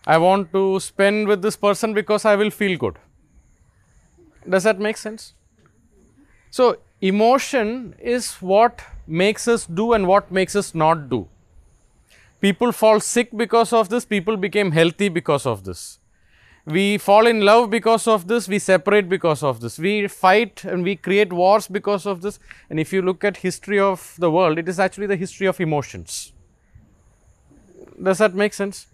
I 0.05 0.17
want 0.17 0.51
to 0.53 0.79
spend 0.79 1.27
with 1.27 1.41
this 1.41 1.55
person 1.55 1.93
because 1.93 2.25
I 2.25 2.35
will 2.35 2.49
feel 2.49 2.77
good. 2.77 2.97
Does 4.47 4.63
that 4.63 4.79
make 4.79 4.97
sense? 4.97 5.33
So, 6.51 6.77
emotion 7.01 7.95
is 7.99 8.35
what 8.35 8.81
makes 9.07 9.47
us 9.47 9.65
do 9.65 9.93
and 9.93 10.07
what 10.07 10.31
makes 10.31 10.55
us 10.55 10.75
not 10.75 11.09
do. 11.09 11.27
People 12.43 12.73
fall 12.73 13.00
sick 13.00 13.29
because 13.38 13.71
of 13.71 13.88
this, 13.88 14.03
people 14.03 14.35
became 14.35 14.73
healthy 14.73 15.07
because 15.07 15.45
of 15.45 15.63
this. 15.63 16.00
We 16.65 16.97
fall 16.97 17.25
in 17.25 17.39
love 17.39 17.69
because 17.69 18.05
of 18.05 18.27
this 18.27 18.50
we 18.50 18.59
separate 18.59 19.07
because 19.07 19.43
of 19.43 19.62
this. 19.62 19.79
We 19.79 20.09
fight 20.09 20.65
and 20.65 20.83
we 20.83 20.97
create 20.97 21.31
wars 21.31 21.69
because 21.69 22.05
of 22.05 22.21
this. 22.21 22.39
And 22.69 22.81
if 22.81 22.91
you 22.91 23.01
look 23.01 23.23
at 23.23 23.38
history 23.38 23.79
of 23.79 24.15
the 24.17 24.29
world 24.29 24.57
it 24.57 24.67
is 24.67 24.77
actually 24.77 25.07
the 25.07 25.15
history 25.15 25.47
of 25.47 25.62
emotions. 25.62 26.33
Does 28.01 28.17
that 28.17 28.35
make 28.35 28.53
sense? 28.53 28.88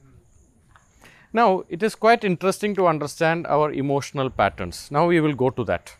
Now 1.33 1.63
it 1.69 1.81
is 1.81 1.95
quite 1.95 2.23
interesting 2.23 2.75
to 2.75 2.85
understand 2.85 3.47
our 3.47 3.71
emotional 3.71 4.29
patterns. 4.29 4.89
Now 4.91 5.07
we 5.07 5.21
will 5.21 5.33
go 5.33 5.49
to 5.49 5.63
that. 5.63 5.95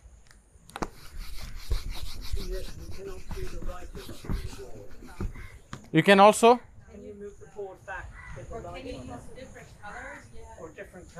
You 5.90 6.04
can 6.04 6.20
also 6.20 6.60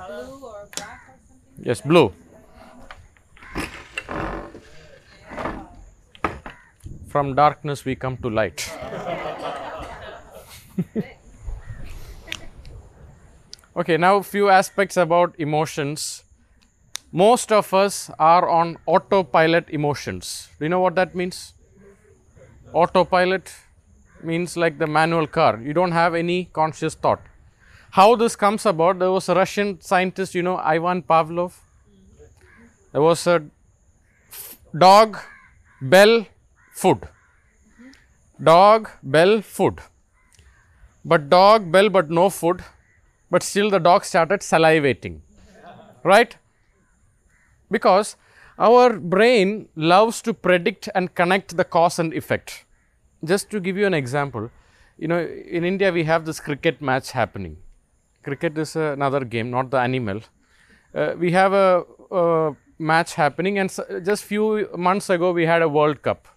Blue 0.07 0.41
or 0.43 0.69
black 0.77 1.01
or 1.09 1.15
something? 1.27 1.65
Yes, 1.65 1.81
blue. 1.81 2.13
From 7.09 7.35
darkness 7.35 7.85
we 7.85 7.95
come 7.97 8.17
to 8.19 8.31
light. 8.31 8.71
okay, 13.77 13.97
now 13.97 14.23
few 14.23 14.49
aspects 14.49 14.97
about 14.97 15.35
emotions. 15.39 16.25
Most 17.13 17.51
of 17.53 17.75
us 17.75 18.11
are 18.19 18.49
on 18.49 18.77
autopilot 18.87 19.69
emotions. 19.71 20.49
Do 20.59 20.65
you 20.65 20.69
know 20.69 20.81
what 20.81 20.95
that 20.95 21.15
means? 21.15 21.55
autopilot 22.73 23.53
means 24.23 24.57
like 24.57 24.79
the 24.79 24.87
manual 24.87 25.27
car. 25.27 25.61
You 25.63 25.73
don't 25.75 25.93
have 25.93 26.15
any 26.15 26.45
conscious 26.53 26.95
thought. 26.95 27.21
How 27.93 28.15
this 28.15 28.37
comes 28.37 28.67
about, 28.67 29.01
there 29.01 29.11
was 29.11 29.29
a 29.29 29.35
Russian 29.35 29.81
scientist, 29.81 30.35
you 30.35 30.43
know, 30.43 30.57
Ivan 30.57 31.03
Pavlov. 31.03 31.55
There 32.93 33.03
was 33.03 33.27
a 33.27 33.43
dog, 34.77 35.19
bell, 35.83 36.27
food. 36.73 37.09
Dog, 38.43 38.89
bell, 39.03 39.43
food. 39.43 39.81
But 41.05 41.29
dog, 41.29 41.73
bell, 41.73 41.89
but 41.89 42.11
no 42.11 42.31
food. 42.31 42.63
But 43.31 43.43
still 43.43 43.71
the 43.71 43.81
dog 43.81 44.05
started 44.05 44.41
salivating. 44.41 45.21
Right? 46.05 46.37
Because 47.71 48.17
our 48.59 48.99
brain 48.99 49.69
loves 49.75 50.23
to 50.23 50.33
predict 50.33 50.89
and 50.95 51.15
connect 51.15 51.57
the 51.57 51.65
cause 51.65 51.99
and 51.99 52.15
effect. 52.15 52.65
Just 53.25 53.51
to 53.51 53.61
give 53.61 53.77
you 53.77 53.87
an 53.87 53.95
example, 53.95 54.51
you 54.97 55.09
know, 55.09 55.21
in 55.21 55.65
India 55.65 55.91
we 55.91 56.05
have 56.05 56.25
this 56.25 56.41
cricket 56.41 56.81
match 56.81 57.11
happening. 57.11 57.57
Cricket 58.23 58.59
is 58.59 58.77
another 58.77 59.25
game, 59.25 59.51
not 59.51 59.71
the 59.71 59.79
animal. 59.79 60.21
Uh, 60.95 61.15
we 61.19 61.33
have 61.33 61.53
a, 61.53 61.85
a 62.11 62.57
match 62.79 63.15
happening, 63.15 63.59
and 63.59 63.71
just 64.05 64.25
few 64.25 64.69
months 64.77 65.09
ago 65.11 65.33
we 65.33 65.47
had 65.47 65.63
a 65.63 65.69
World 65.69 66.03
Cup, 66.03 66.29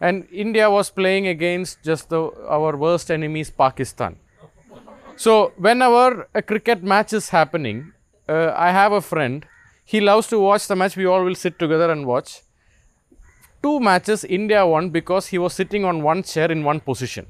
and 0.00 0.26
India 0.30 0.70
was 0.70 0.90
playing 0.90 1.26
against 1.26 1.82
just 1.82 2.08
the, 2.10 2.30
our 2.48 2.76
worst 2.76 3.10
enemies, 3.10 3.50
Pakistan. 3.50 4.16
So 5.16 5.52
whenever 5.56 6.28
a 6.34 6.42
cricket 6.42 6.82
match 6.82 7.12
is 7.12 7.28
happening, 7.30 7.92
uh, 8.28 8.52
I 8.56 8.70
have 8.70 8.92
a 8.92 9.00
friend. 9.00 9.46
He 9.84 10.00
loves 10.00 10.28
to 10.28 10.38
watch 10.38 10.68
the 10.68 10.76
match. 10.76 10.96
We 10.96 11.06
all 11.06 11.24
will 11.24 11.34
sit 11.34 11.58
together 11.58 11.90
and 11.90 12.06
watch. 12.06 12.42
Two 13.62 13.80
matches 13.80 14.24
India 14.24 14.66
won 14.66 14.90
because 14.90 15.26
he 15.26 15.36
was 15.36 15.52
sitting 15.52 15.84
on 15.84 16.02
one 16.02 16.22
chair 16.22 16.50
in 16.50 16.64
one 16.64 16.80
position. 16.80 17.26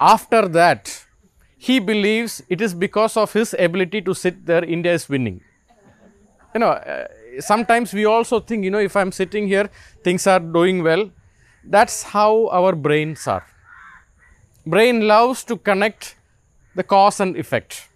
After 0.00 0.48
that, 0.48 1.04
he 1.58 1.78
believes 1.78 2.42
it 2.48 2.62
is 2.62 2.72
because 2.72 3.18
of 3.18 3.32
his 3.34 3.54
ability 3.58 4.00
to 4.02 4.14
sit 4.14 4.46
there, 4.46 4.64
India 4.64 4.94
is 4.94 5.08
winning. 5.08 5.42
You 6.54 6.60
know, 6.60 6.70
uh, 6.70 7.06
sometimes 7.38 7.92
we 7.92 8.06
also 8.06 8.40
think, 8.40 8.64
you 8.64 8.70
know, 8.70 8.78
if 8.78 8.96
I'm 8.96 9.12
sitting 9.12 9.46
here, 9.46 9.68
things 10.02 10.26
are 10.26 10.40
doing 10.40 10.82
well. 10.82 11.10
That's 11.62 12.02
how 12.02 12.48
our 12.48 12.74
brains 12.74 13.26
are. 13.28 13.46
Brain 14.66 15.06
loves 15.06 15.44
to 15.44 15.58
connect 15.58 16.16
the 16.74 16.82
cause 16.82 17.20
and 17.20 17.36
effect. 17.36 17.88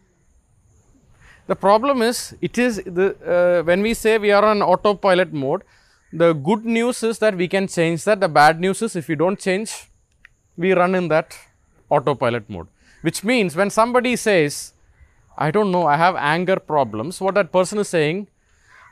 The 1.46 1.56
problem 1.56 2.02
is, 2.02 2.34
it 2.42 2.58
is 2.58 2.82
the 2.84 3.16
uh, 3.34 3.62
when 3.64 3.82
we 3.82 3.94
say 3.94 4.18
we 4.18 4.30
are 4.30 4.44
on 4.44 4.62
autopilot 4.62 5.32
mode. 5.32 5.62
The 6.12 6.32
good 6.32 6.64
news 6.64 7.02
is 7.02 7.18
that 7.18 7.34
we 7.36 7.48
can 7.48 7.66
change 7.66 8.04
that. 8.04 8.20
The 8.20 8.28
bad 8.28 8.60
news 8.60 8.82
is 8.82 8.94
if 8.94 9.08
we 9.08 9.14
don't 9.14 9.38
change, 9.38 9.88
we 10.56 10.72
run 10.72 10.94
in 10.94 11.08
that 11.08 11.36
autopilot 11.90 12.48
mode. 12.48 12.68
Which 13.02 13.24
means 13.24 13.56
when 13.56 13.70
somebody 13.70 14.16
says, 14.16 14.72
"I 15.36 15.50
don't 15.50 15.70
know, 15.70 15.86
I 15.86 15.96
have 15.96 16.16
anger 16.16 16.56
problems," 16.56 17.20
what 17.20 17.34
that 17.34 17.52
person 17.52 17.78
is 17.78 17.88
saying, 17.88 18.28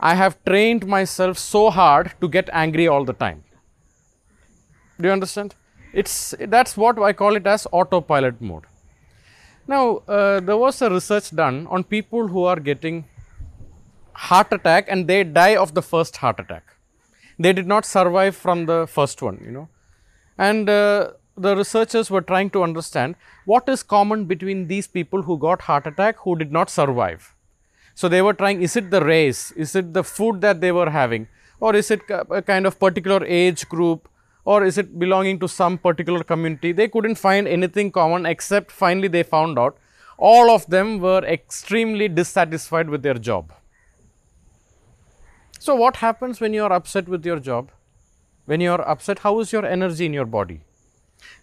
"I 0.00 0.14
have 0.14 0.42
trained 0.44 0.87
myself 0.87 1.38
so 1.38 1.70
hard 1.70 2.12
to 2.20 2.28
get 2.28 2.50
angry 2.52 2.88
all 2.88 3.04
the 3.04 3.18
time." 3.25 3.44
Do 5.00 5.08
you 5.08 5.12
understand? 5.12 5.54
It's 5.92 6.34
that's 6.56 6.76
what 6.76 6.99
I 6.99 7.12
call 7.12 7.37
it 7.37 7.46
as 7.46 7.66
autopilot 7.70 8.40
mode. 8.40 8.64
Now, 9.66 10.02
uh, 10.08 10.40
there 10.40 10.56
was 10.56 10.82
a 10.82 10.90
research 10.90 11.30
done 11.34 11.66
on 11.68 11.84
people 11.84 12.28
who 12.28 12.44
are 12.44 12.58
getting 12.58 13.04
heart 14.12 14.52
attack 14.52 14.87
and 14.88 15.06
they 15.06 15.25
die 15.25 15.56
of 15.56 15.75
the 15.75 15.82
first 15.82 16.16
heart 16.16 16.40
attack. 16.40 16.64
They 17.38 17.52
did 17.52 17.66
not 17.66 17.84
survive 17.84 18.37
from 18.37 18.66
the 18.66 18.87
first 18.87 19.22
one, 19.22 19.40
you 19.44 19.52
know. 19.52 19.68
And 20.38 20.68
uh, 20.68 21.12
the 21.36 21.56
researchers 21.56 22.10
were 22.10 22.20
trying 22.20 22.50
to 22.50 22.62
understand 22.62 23.16
what 23.44 23.68
is 23.68 23.82
common 23.82 24.26
between 24.26 24.68
these 24.68 24.86
people 24.86 25.22
who 25.22 25.38
got 25.38 25.62
heart 25.62 25.86
attack 25.86 26.16
who 26.18 26.36
did 26.36 26.52
not 26.52 26.70
survive. 26.70 27.34
So 27.94 28.08
they 28.08 28.22
were 28.22 28.34
trying 28.34 28.62
is 28.62 28.76
it 28.76 28.90
the 28.90 29.04
race, 29.04 29.52
is 29.52 29.74
it 29.74 29.92
the 29.92 30.04
food 30.04 30.40
that 30.40 30.60
they 30.60 30.72
were 30.72 30.90
having, 30.90 31.28
or 31.60 31.74
is 31.74 31.90
it 31.90 32.00
a 32.08 32.42
kind 32.42 32.66
of 32.66 32.78
particular 32.78 33.24
age 33.24 33.68
group, 33.68 34.08
or 34.44 34.64
is 34.64 34.78
it 34.78 34.98
belonging 34.98 35.38
to 35.40 35.48
some 35.48 35.78
particular 35.78 36.24
community? 36.24 36.72
They 36.72 36.88
couldn't 36.88 37.16
find 37.16 37.46
anything 37.46 37.90
common 37.90 38.26
except 38.26 38.70
finally 38.70 39.08
they 39.08 39.22
found 39.22 39.58
out 39.58 39.78
all 40.18 40.50
of 40.50 40.66
them 40.66 41.00
were 41.00 41.24
extremely 41.24 42.08
dissatisfied 42.08 42.88
with 42.88 43.02
their 43.02 43.14
job. 43.14 43.52
So, 45.58 45.74
what 45.74 45.96
happens 45.96 46.40
when 46.40 46.54
you 46.54 46.64
are 46.64 46.72
upset 46.72 47.08
with 47.08 47.24
your 47.24 47.38
job? 47.38 47.70
When 48.46 48.60
you 48.60 48.72
are 48.72 48.88
upset, 48.88 49.20
how 49.20 49.38
is 49.40 49.52
your 49.52 49.64
energy 49.64 50.06
in 50.06 50.12
your 50.12 50.26
body? 50.26 50.60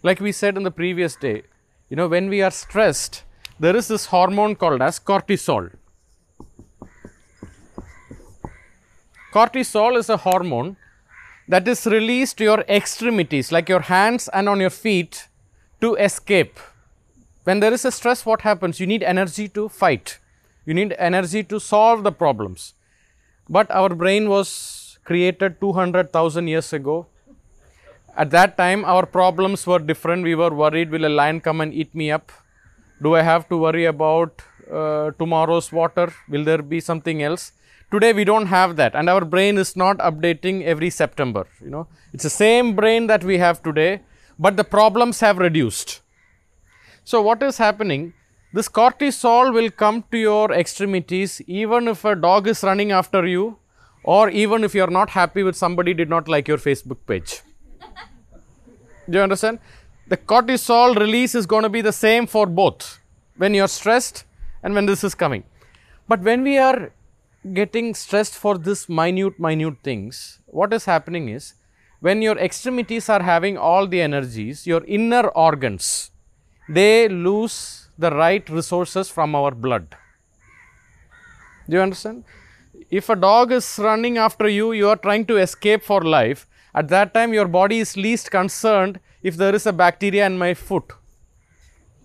Like 0.02 0.20
we 0.20 0.32
said 0.32 0.56
in 0.56 0.62
the 0.62 0.70
previous 0.70 1.16
day, 1.16 1.42
you 1.88 1.96
know, 1.96 2.08
when 2.08 2.28
we 2.28 2.42
are 2.42 2.50
stressed, 2.50 3.24
there 3.58 3.76
is 3.76 3.88
this 3.88 4.06
hormone 4.06 4.54
called 4.56 4.80
as 4.80 4.98
cortisol. 4.98 5.70
Cortisol 9.32 9.96
is 9.96 10.08
a 10.08 10.16
hormone 10.16 10.76
that 11.46 11.66
is 11.68 11.86
released 11.86 12.38
to 12.38 12.44
your 12.44 12.60
extremities, 12.68 13.52
like 13.52 13.68
your 13.68 13.80
hands 13.80 14.28
and 14.32 14.48
on 14.48 14.60
your 14.60 14.70
feet, 14.70 15.28
to 15.80 15.94
escape. 15.96 16.58
When 17.44 17.60
there 17.60 17.72
is 17.72 17.84
a 17.84 17.90
stress, 17.90 18.24
what 18.24 18.42
happens? 18.42 18.80
You 18.80 18.86
need 18.86 19.02
energy 19.02 19.48
to 19.48 19.68
fight, 19.68 20.18
you 20.64 20.74
need 20.74 20.94
energy 20.98 21.42
to 21.44 21.58
solve 21.58 22.02
the 22.02 22.12
problems. 22.12 22.74
But 23.48 23.70
our 23.70 23.88
brain 23.88 24.28
was 24.28 24.98
created 25.04 25.60
200,000 25.60 26.46
years 26.46 26.72
ago. 26.72 27.06
At 28.16 28.30
that 28.30 28.56
time, 28.56 28.84
our 28.84 29.06
problems 29.06 29.66
were 29.66 29.78
different. 29.78 30.24
We 30.24 30.34
were 30.34 30.50
worried 30.50 30.90
will 30.90 31.06
a 31.06 31.08
lion 31.20 31.40
come 31.40 31.60
and 31.60 31.72
eat 31.72 31.94
me 31.94 32.10
up? 32.10 32.32
Do 33.02 33.14
I 33.14 33.22
have 33.22 33.48
to 33.48 33.56
worry 33.56 33.86
about 33.86 34.42
uh, 34.70 35.12
tomorrow's 35.12 35.72
water? 35.72 36.12
Will 36.28 36.44
there 36.44 36.62
be 36.62 36.80
something 36.80 37.22
else? 37.22 37.52
Today 37.90 38.12
we 38.12 38.24
don't 38.24 38.46
have 38.46 38.76
that, 38.76 38.94
and 38.94 39.08
our 39.10 39.24
brain 39.24 39.58
is 39.58 39.74
not 39.74 39.98
updating 39.98 40.62
every 40.62 40.90
September. 40.90 41.46
You 41.60 41.70
know, 41.70 41.88
it's 42.12 42.22
the 42.22 42.30
same 42.30 42.76
brain 42.76 43.08
that 43.08 43.24
we 43.24 43.38
have 43.38 43.62
today, 43.62 44.02
but 44.38 44.56
the 44.56 44.62
problems 44.62 45.20
have 45.20 45.38
reduced. 45.38 46.00
So, 47.02 47.20
what 47.20 47.42
is 47.42 47.58
happening? 47.58 48.12
This 48.52 48.68
cortisol 48.68 49.52
will 49.52 49.70
come 49.70 50.04
to 50.12 50.18
your 50.18 50.52
extremities 50.52 51.40
even 51.46 51.88
if 51.88 52.04
a 52.04 52.14
dog 52.14 52.46
is 52.46 52.62
running 52.62 52.92
after 52.92 53.26
you, 53.26 53.58
or 54.04 54.30
even 54.30 54.62
if 54.62 54.74
you 54.74 54.84
are 54.84 54.90
not 54.90 55.10
happy 55.10 55.42
with 55.42 55.56
somebody 55.56 55.92
did 55.92 56.08
not 56.08 56.28
like 56.28 56.46
your 56.46 56.58
Facebook 56.58 56.98
page. 57.06 57.40
Do 59.08 59.18
you 59.18 59.22
understand? 59.22 59.58
The 60.08 60.16
cortisol 60.16 60.96
release 60.96 61.34
is 61.34 61.46
going 61.46 61.62
to 61.62 61.68
be 61.68 61.80
the 61.80 61.92
same 61.92 62.26
for 62.26 62.46
both 62.46 63.00
when 63.36 63.54
you 63.54 63.62
are 63.62 63.68
stressed 63.68 64.24
and 64.62 64.74
when 64.74 64.86
this 64.86 65.02
is 65.04 65.14
coming. 65.14 65.44
But 66.08 66.20
when 66.20 66.42
we 66.42 66.58
are 66.58 66.92
getting 67.54 67.94
stressed 67.94 68.34
for 68.34 68.58
this 68.58 68.88
minute, 68.88 69.38
minute 69.38 69.78
things, 69.82 70.40
what 70.46 70.72
is 70.72 70.84
happening 70.84 71.28
is 71.28 71.54
when 72.00 72.22
your 72.22 72.36
extremities 72.38 73.08
are 73.08 73.22
having 73.22 73.56
all 73.56 73.86
the 73.86 74.00
energies, 74.00 74.66
your 74.66 74.84
inner 74.84 75.28
organs, 75.28 76.10
they 76.68 77.08
lose 77.08 77.88
the 77.98 78.10
right 78.10 78.48
resources 78.48 79.08
from 79.08 79.34
our 79.34 79.50
blood. 79.50 79.96
Do 81.68 81.76
you 81.76 81.82
understand? 81.82 82.24
If 82.90 83.08
a 83.08 83.16
dog 83.16 83.52
is 83.52 83.78
running 83.78 84.18
after 84.18 84.48
you, 84.48 84.72
you 84.72 84.88
are 84.88 84.96
trying 84.96 85.26
to 85.26 85.36
escape 85.36 85.82
for 85.82 86.00
life. 86.02 86.46
At 86.74 86.88
that 86.88 87.14
time, 87.14 87.32
your 87.32 87.48
body 87.48 87.78
is 87.78 87.96
least 87.96 88.30
concerned 88.30 89.00
if 89.22 89.36
there 89.36 89.54
is 89.54 89.66
a 89.66 89.72
bacteria 89.72 90.26
in 90.26 90.38
my 90.38 90.54
foot. 90.54 90.92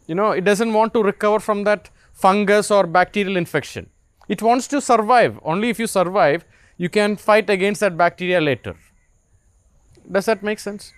You 0.07 0.15
know, 0.15 0.31
it 0.31 0.43
doesn't 0.43 0.73
want 0.73 0.93
to 0.93 1.03
recover 1.03 1.39
from 1.39 1.63
that 1.63 1.89
fungus 2.13 2.71
or 2.71 2.85
bacterial 2.87 3.37
infection. 3.37 3.89
It 4.27 4.41
wants 4.41 4.67
to 4.69 4.81
survive. 4.81 5.39
Only 5.43 5.69
if 5.69 5.79
you 5.79 5.87
survive, 5.87 6.45
you 6.77 6.89
can 6.89 7.15
fight 7.15 7.49
against 7.49 7.81
that 7.81 7.97
bacteria 7.97 8.41
later. 8.41 8.75
Does 10.11 10.25
that 10.25 10.43
make 10.43 10.59
sense? 10.59 10.93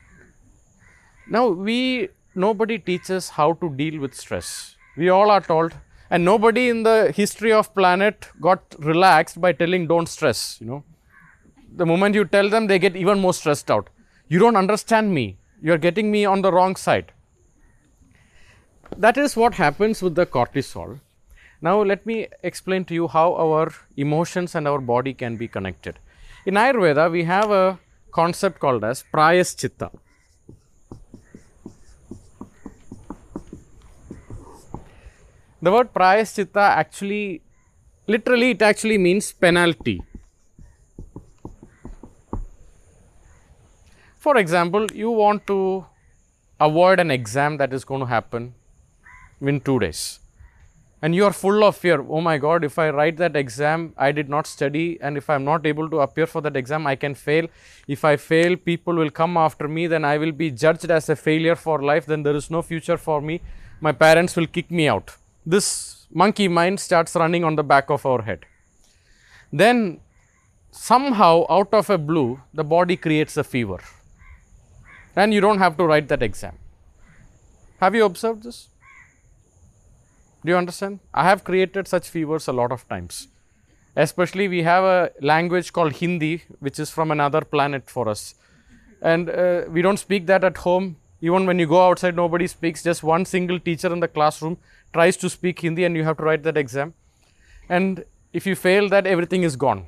Now, 1.29 1.47
we 1.47 2.09
nobody 2.35 2.77
teaches 2.77 3.29
how 3.29 3.53
to 3.53 3.69
deal 3.69 3.99
with 3.99 4.13
stress. 4.13 4.75
We 4.95 5.09
all 5.09 5.29
are 5.31 5.41
told, 5.41 5.73
and 6.09 6.23
nobody 6.23 6.69
in 6.69 6.83
the 6.83 7.11
history 7.15 7.51
of 7.51 7.73
planet 7.73 8.29
got 8.41 8.75
relaxed 8.79 9.39
by 9.41 9.51
telling 9.51 9.87
don't 9.87 10.07
stress. 10.07 10.57
You 10.59 10.67
know, 10.67 10.83
the 11.77 11.85
moment 11.85 12.15
you 12.15 12.25
tell 12.25 12.49
them, 12.49 12.67
they 12.67 12.79
get 12.79 12.95
even 12.95 13.19
more 13.19 13.33
stressed 13.33 13.69
out. 13.69 13.89
You 14.27 14.39
don't 14.39 14.55
understand 14.55 15.13
me. 15.13 15.37
You 15.61 15.73
are 15.73 15.77
getting 15.77 16.11
me 16.11 16.25
on 16.25 16.41
the 16.41 16.51
wrong 16.51 16.75
side. 16.75 17.11
That 18.95 19.17
is 19.17 19.35
what 19.35 19.53
happens 19.53 20.01
with 20.01 20.15
the 20.15 20.25
cortisol. 20.25 20.99
Now, 21.61 21.81
let 21.83 22.05
me 22.05 22.27
explain 22.43 22.85
to 22.85 22.93
you 22.93 23.07
how 23.07 23.35
our 23.35 23.71
emotions 23.95 24.55
and 24.55 24.67
our 24.67 24.79
body 24.79 25.13
can 25.13 25.37
be 25.37 25.47
connected. 25.47 25.99
In 26.45 26.55
Ayurveda, 26.55 27.11
we 27.11 27.23
have 27.25 27.51
a 27.51 27.79
concept 28.11 28.59
called 28.59 28.83
as 28.83 29.03
Prayaschitta. 29.13 29.91
The 35.61 35.71
word 35.71 35.93
Prayaschitta 35.93 36.65
actually, 36.81 37.41
literally, 38.07 38.51
it 38.51 38.61
actually 38.61 38.97
means 38.97 39.31
penalty. 39.31 40.01
For 44.27 44.35
example, 44.35 44.87
you 44.93 45.09
want 45.09 45.47
to 45.47 45.85
avoid 46.59 46.99
an 46.99 47.11
exam 47.11 47.55
that 47.59 47.71
is 47.71 47.85
going 47.85 48.01
to 48.01 48.07
happen 48.07 48.55
in 49.39 49.61
two 49.61 49.79
days. 49.79 50.19
And 51.01 51.15
you 51.15 51.23
are 51.23 51.31
full 51.31 51.63
of 51.63 51.77
fear. 51.77 52.05
Oh 52.09 52.19
my 52.19 52.37
god 52.37 52.65
if 52.65 52.77
i 52.77 52.89
write 52.89 53.15
that 53.21 53.37
exam 53.37 53.85
i 54.07 54.11
did 54.11 54.27
not 54.27 54.45
study 54.45 54.99
and 54.99 55.15
if 55.21 55.29
i'm 55.29 55.45
not 55.45 55.65
able 55.71 55.89
to 55.93 56.01
appear 56.07 56.27
for 56.33 56.41
that 56.41 56.57
exam 56.57 56.85
i 56.87 56.95
can 57.05 57.15
fail. 57.15 57.47
If 57.87 58.03
i 58.03 58.17
fail 58.17 58.57
people 58.57 58.95
will 58.95 59.15
come 59.21 59.37
after 59.37 59.69
me 59.79 59.87
then 59.87 60.03
i 60.03 60.17
will 60.17 60.33
be 60.43 60.51
judged 60.51 60.91
as 60.99 61.07
a 61.07 61.15
failure 61.15 61.55
for 61.55 61.81
life 61.81 62.05
then 62.05 62.23
there 62.23 62.35
is 62.35 62.51
no 62.51 62.61
future 62.61 62.97
for 62.97 63.21
me. 63.21 63.41
My 63.79 63.93
parents 63.93 64.35
will 64.35 64.47
kick 64.47 64.69
me 64.69 64.89
out. 64.89 65.15
This 65.45 66.05
monkey 66.11 66.49
mind 66.49 66.81
starts 66.81 67.15
running 67.15 67.45
on 67.45 67.55
the 67.55 67.63
back 67.63 67.89
of 67.89 68.05
our 68.05 68.23
head. 68.23 68.45
Then 69.53 70.01
somehow 70.71 71.45
out 71.49 71.73
of 71.81 71.89
a 71.89 71.97
blue 71.97 72.41
the 72.53 72.65
body 72.65 72.97
creates 72.97 73.37
a 73.37 73.45
fever 73.45 73.79
and 75.23 75.33
you 75.33 75.41
don't 75.41 75.65
have 75.65 75.77
to 75.77 75.85
write 75.91 76.07
that 76.13 76.23
exam 76.29 76.57
have 77.85 77.95
you 77.99 78.05
observed 78.05 78.43
this 78.43 78.59
do 80.47 80.51
you 80.51 80.57
understand? 80.57 80.99
I 81.13 81.25
have 81.25 81.43
created 81.43 81.89
such 81.89 82.07
fevers 82.07 82.47
a 82.47 82.53
lot 82.53 82.71
of 82.71 82.87
times. 82.87 83.27
Especially, 83.97 84.47
we 84.47 84.61
have 84.63 84.83
a 84.83 85.11
language 85.21 85.73
called 85.73 85.93
Hindi, 85.93 86.43
which 86.59 86.79
is 86.79 86.89
from 86.89 87.11
another 87.11 87.41
planet 87.41 87.89
for 87.89 88.07
us. 88.07 88.35
And 89.01 89.29
uh, 89.29 89.63
we 89.67 89.81
don't 89.81 89.97
speak 89.97 90.25
that 90.27 90.45
at 90.45 90.57
home. 90.59 90.95
Even 91.19 91.47
when 91.47 91.59
you 91.59 91.65
go 91.65 91.89
outside, 91.89 92.15
nobody 92.15 92.47
speaks. 92.47 92.81
Just 92.81 93.03
one 93.03 93.25
single 93.25 93.59
teacher 93.59 93.91
in 93.91 93.99
the 93.99 94.07
classroom 94.07 94.57
tries 94.93 95.17
to 95.17 95.29
speak 95.29 95.59
Hindi, 95.59 95.83
and 95.83 95.97
you 95.97 96.05
have 96.05 96.15
to 96.17 96.23
write 96.23 96.43
that 96.43 96.55
exam. 96.55 96.93
And 97.67 98.05
if 98.31 98.45
you 98.45 98.55
fail 98.55 98.87
that, 98.87 99.05
everything 99.05 99.43
is 99.43 99.57
gone. 99.57 99.87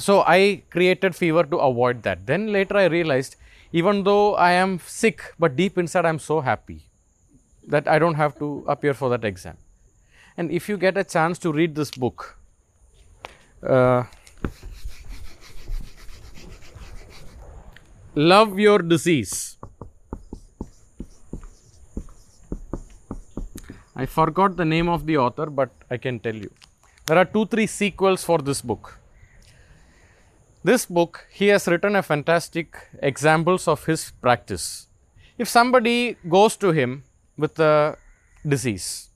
So, 0.00 0.22
I 0.26 0.62
created 0.70 1.14
fever 1.14 1.44
to 1.44 1.58
avoid 1.58 2.02
that. 2.02 2.26
Then 2.26 2.50
later, 2.50 2.76
I 2.76 2.86
realized 2.86 3.36
even 3.72 4.04
though 4.04 4.34
I 4.34 4.52
am 4.52 4.78
sick, 4.86 5.34
but 5.38 5.56
deep 5.56 5.78
inside, 5.78 6.04
I 6.04 6.10
am 6.10 6.18
so 6.18 6.40
happy 6.40 6.84
that 7.66 7.88
I 7.88 7.98
don't 7.98 8.14
have 8.14 8.38
to 8.38 8.64
appear 8.68 8.94
for 8.94 9.08
that 9.10 9.24
exam. 9.24 9.56
And 10.36 10.50
if 10.50 10.68
you 10.68 10.76
get 10.76 10.96
a 10.96 11.04
chance 11.04 11.38
to 11.40 11.52
read 11.52 11.74
this 11.74 11.90
book, 11.90 12.38
uh, 13.66 14.04
Love 18.14 18.58
Your 18.58 18.78
Disease. 18.80 19.56
I 23.94 24.06
forgot 24.06 24.56
the 24.56 24.64
name 24.64 24.88
of 24.88 25.06
the 25.06 25.16
author, 25.16 25.46
but 25.46 25.70
I 25.90 25.96
can 25.96 26.18
tell 26.18 26.34
you. 26.34 26.50
There 27.06 27.16
are 27.16 27.24
two, 27.24 27.46
three 27.46 27.66
sequels 27.66 28.24
for 28.24 28.38
this 28.38 28.60
book. 28.60 28.98
This 30.64 30.86
book, 30.86 31.26
he 31.30 31.48
has 31.48 31.66
written 31.66 31.96
a 31.96 32.02
fantastic 32.02 32.76
examples 33.02 33.66
of 33.66 33.84
his 33.86 34.12
practice. 34.20 34.86
If 35.36 35.48
somebody 35.48 36.16
goes 36.28 36.56
to 36.58 36.70
him 36.70 37.02
with 37.36 37.58
a 37.58 37.96
disease. 38.46 39.08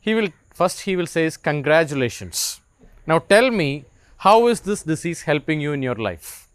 He 0.00 0.14
will 0.14 0.28
first 0.54 0.80
he 0.80 0.96
will 0.96 1.06
say 1.06 1.24
is 1.24 1.36
congratulations. 1.36 2.60
Now 3.06 3.18
tell 3.18 3.50
me 3.50 3.84
how 4.18 4.48
is 4.48 4.60
this 4.60 4.82
disease 4.82 5.22
helping 5.22 5.60
you 5.60 5.72
in 5.72 5.82
your 5.82 5.94
life? 5.94 6.48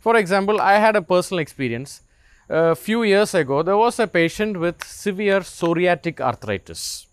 For 0.00 0.16
example, 0.16 0.60
I 0.60 0.74
had 0.74 0.96
a 0.96 1.02
personal 1.02 1.40
experience. 1.40 2.02
A 2.48 2.74
few 2.74 3.02
years 3.04 3.34
ago, 3.34 3.62
there 3.62 3.76
was 3.76 4.00
a 4.00 4.06
patient 4.06 4.58
with 4.58 4.82
severe 4.84 5.40
psoriatic 5.40 6.20
arthritis. 6.20 7.06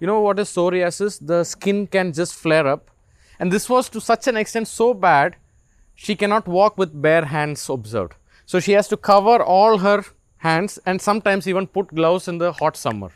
You 0.00 0.06
know 0.06 0.20
what 0.20 0.38
is 0.38 0.48
psoriasis? 0.48 1.18
The 1.20 1.44
skin 1.44 1.86
can 1.86 2.12
just 2.12 2.34
flare 2.34 2.66
up, 2.66 2.90
and 3.42 3.50
this 3.50 3.68
was 3.68 3.88
to 3.88 4.00
such 4.00 4.28
an 4.28 4.36
extent 4.36 4.68
so 4.68 4.94
bad, 4.94 5.34
she 5.96 6.14
cannot 6.14 6.46
walk 6.46 6.78
with 6.78 7.02
bare 7.02 7.24
hands 7.24 7.68
observed. 7.68 8.12
So 8.46 8.60
she 8.60 8.70
has 8.72 8.86
to 8.86 8.96
cover 8.96 9.42
all 9.42 9.78
her 9.78 10.04
hands 10.36 10.78
and 10.86 11.02
sometimes 11.02 11.48
even 11.48 11.66
put 11.66 11.88
gloves 11.92 12.28
in 12.28 12.38
the 12.38 12.52
hot 12.52 12.76
summer 12.76 13.10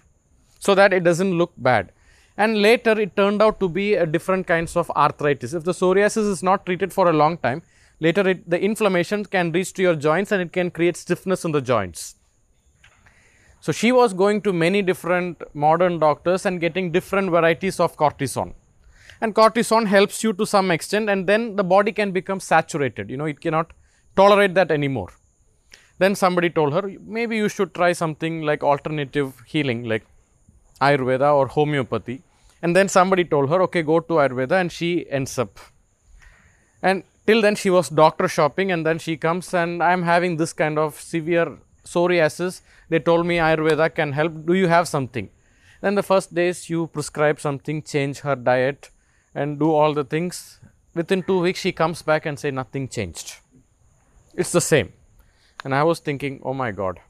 so 0.59 0.75
that 0.75 0.93
it 0.93 1.05
doesn't 1.05 1.39
look 1.39 1.53
bad. 1.57 1.93
And 2.37 2.61
later 2.61 3.01
it 3.01 3.15
turned 3.15 3.41
out 3.41 3.61
to 3.61 3.69
be 3.69 3.95
a 3.95 4.05
different 4.05 4.49
kinds 4.49 4.77
of 4.77 4.91
arthritis. 4.97 5.55
If 5.55 5.63
the 5.63 5.71
psoriasis 5.71 6.29
is 6.29 6.43
not 6.43 6.67
treated 6.67 6.93
for 6.93 7.09
a 7.09 7.13
long 7.13 7.39
time, 7.39 7.63
later 8.01 8.29
it, 8.29 8.51
the 8.51 8.61
inflammation 8.61 9.25
can 9.27 9.53
reach 9.53 9.75
to 9.75 9.83
your 9.83 9.95
joints 9.95 10.33
and 10.33 10.43
it 10.43 10.53
can 10.53 10.73
create 10.73 10.97
stiffness 10.97 11.45
in 11.45 11.53
the 11.53 11.61
joints. 11.61 12.17
So 13.61 13.71
she 13.71 13.93
was 13.93 14.13
going 14.13 14.43
to 14.43 14.53
many 14.53 14.83
different 14.83 15.41
modern 15.55 16.01
doctors 16.01 16.47
and 16.47 16.61
getting 16.61 16.91
different 16.91 17.31
varieties 17.31 17.79
of 17.79 17.97
cortisone. 17.97 18.55
And 19.21 19.35
cortisone 19.35 19.87
helps 19.87 20.23
you 20.23 20.33
to 20.35 20.47
some 20.47 20.71
extent 20.71 21.09
and 21.09 21.27
then 21.27 21.57
the 21.57 21.65
body 21.65 21.93
can 21.93 22.13
become 22.13 22.41
saturated. 22.41 23.11
You 23.11 23.17
know, 23.17 23.25
it 23.25 23.41
cannot 23.41 23.73
tolerate 24.15 24.55
that 24.55 24.71
anymore. 24.71 25.09
Then 25.99 26.15
somebody 26.15 26.51
told 26.51 26.75
her, 26.75 26.93
maybe 27.07 27.37
you 27.37 27.49
should 27.49 27.75
try 27.75 27.93
something 27.93 28.43
like 28.43 28.63
alternative 28.63 29.43
healing, 29.47 29.85
like 29.85 30.05
Ayurveda 30.81 31.35
or 31.35 31.47
homeopathy. 31.47 32.23
And 32.63 32.77
then 32.77 32.89
somebody 32.89 33.25
told 33.25 33.49
her, 33.49 33.63
okay, 33.63 33.83
go 33.83 34.01
to 34.01 34.15
Ayurveda, 34.15 34.61
and 34.61 34.71
she 34.71 35.09
ends 35.11 35.39
up. 35.39 35.59
And 36.83 37.05
till 37.27 37.41
then, 37.41 37.55
she 37.55 37.71
was 37.71 37.89
doctor 37.89 38.29
shopping, 38.29 38.73
and 38.73 38.85
then 38.85 38.99
she 38.99 39.17
comes, 39.17 39.55
and 39.55 39.83
I'm 39.83 40.03
having 40.03 40.37
this 40.37 40.53
kind 40.53 40.79
of 40.79 41.01
severe 41.01 41.59
psoriasis. 41.85 42.61
They 42.89 42.99
told 42.99 43.27
me 43.27 43.37
Ayurveda 43.37 43.95
can 43.95 44.13
help. 44.13 44.47
Do 44.47 44.55
you 44.55 44.69
have 44.69 44.89
something? 44.89 45.31
Then 45.81 45.95
the 45.95 46.03
first 46.03 46.35
days, 46.35 46.69
you 46.69 46.89
prescribe 46.89 47.41
something, 47.41 47.83
change 47.83 48.21
her 48.21 48.37
diet, 48.37 48.91
and 49.37 49.59
do 49.59 49.71
all 49.79 49.93
the 49.95 50.05
things. 50.15 50.59
Within 50.95 51.23
two 51.23 51.41
weeks, 51.47 51.61
she 51.61 51.73
comes 51.81 52.03
back 52.11 52.27
and 52.27 52.39
say 52.39 52.51
nothing 52.51 52.89
changed. 52.89 53.35
It's 54.35 54.53
the 54.53 54.63
same. 54.73 54.93
And 55.65 55.75
I 55.75 55.83
was 55.83 55.99
thinking, 55.99 56.41
oh 56.43 56.55
my 56.55 56.71
God, 56.71 57.01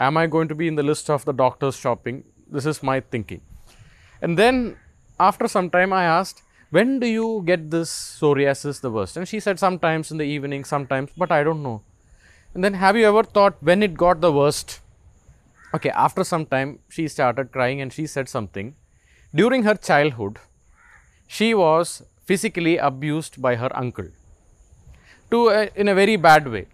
am 0.00 0.16
I 0.16 0.26
going 0.26 0.48
to 0.48 0.54
be 0.54 0.66
in 0.66 0.76
the 0.76 0.82
list 0.82 1.10
of 1.10 1.24
the 1.24 1.32
doctors 1.32 1.76
shopping? 1.76 2.24
This 2.50 2.66
is 2.66 2.82
my 2.82 3.00
thinking. 3.00 3.42
And 4.22 4.38
then 4.38 4.76
after 5.20 5.46
some 5.46 5.68
time, 5.70 5.92
I 5.92 6.04
asked, 6.04 6.42
when 6.70 6.98
do 6.98 7.06
you 7.06 7.42
get 7.44 7.70
this 7.70 7.90
psoriasis 8.20 8.80
the 8.80 8.90
worst? 8.90 9.16
And 9.16 9.28
she 9.28 9.40
said, 9.40 9.58
sometimes 9.58 10.10
in 10.10 10.16
the 10.16 10.24
evening, 10.24 10.64
sometimes, 10.64 11.10
but 11.16 11.30
I 11.30 11.44
don't 11.44 11.62
know. 11.62 11.82
And 12.54 12.64
then, 12.64 12.74
have 12.74 12.96
you 12.96 13.06
ever 13.06 13.24
thought 13.24 13.56
when 13.60 13.82
it 13.82 13.94
got 13.94 14.20
the 14.20 14.32
worst? 14.32 14.80
Okay, 15.74 15.90
after 15.90 16.24
some 16.24 16.46
time, 16.46 16.78
she 16.88 17.08
started 17.08 17.52
crying 17.52 17.80
and 17.80 17.92
she 17.92 18.06
said 18.06 18.28
something. 18.28 18.74
During 19.34 19.64
her 19.64 19.74
childhood, 19.74 20.38
she 21.26 21.54
was 21.54 22.02
physically 22.24 22.76
abused 22.78 23.40
by 23.40 23.56
her 23.56 23.70
uncle 23.76 24.08
to 25.30 25.48
a, 25.48 25.70
in 25.74 25.88
a 25.88 25.94
very 25.94 26.16
bad 26.16 26.48
way 26.48 26.66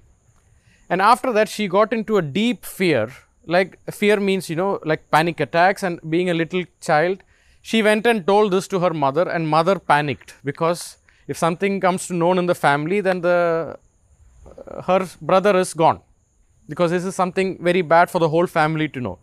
and 0.91 1.01
after 1.01 1.33
that, 1.33 1.49
she 1.49 1.69
got 1.69 1.93
into 1.93 2.17
a 2.19 2.23
deep 2.23 2.67
fear. 2.67 3.09
Like, 3.47 3.79
fear 3.93 4.19
means, 4.19 4.51
you 4.51 4.57
know, 4.57 4.81
like 4.85 5.09
panic 5.11 5.39
attacks. 5.39 5.85
And 5.85 6.01
being 6.11 6.29
a 6.29 6.35
little 6.35 6.65
child, 6.81 7.23
she 7.63 7.81
went 7.81 8.07
and 8.07 8.27
told 8.27 8.53
this 8.53 8.67
to 8.69 8.81
her 8.81 8.93
mother, 8.93 9.29
and 9.29 9.49
mother 9.49 9.79
panicked 9.79 10.35
because 10.45 10.97
if 11.29 11.39
something 11.39 11.81
comes 11.81 12.09
to 12.09 12.15
known 12.15 12.39
in 12.39 12.47
the 12.47 12.57
family, 12.57 13.01
then 13.01 13.21
the 13.21 13.79
uh, 14.47 14.83
her 14.83 15.07
brother 15.21 15.57
is 15.57 15.75
gone 15.75 16.01
because 16.69 16.91
this 16.91 17.05
is 17.05 17.15
something 17.15 17.63
very 17.63 17.83
bad 17.83 18.11
for 18.11 18.19
the 18.19 18.29
whole 18.29 18.47
family 18.47 18.89
to 18.89 19.01
know. 19.01 19.19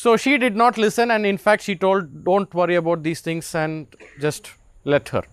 So 0.00 0.16
she 0.16 0.38
did 0.38 0.54
not 0.54 0.78
listen, 0.78 1.10
and 1.10 1.26
in 1.26 1.38
fact, 1.38 1.64
she 1.64 1.74
told, 1.74 2.24
Don't 2.24 2.52
worry 2.54 2.76
about 2.76 3.02
these 3.02 3.20
things 3.20 3.52
and 3.52 3.88
just 4.20 4.52
let 4.84 5.08
her. 5.08 5.24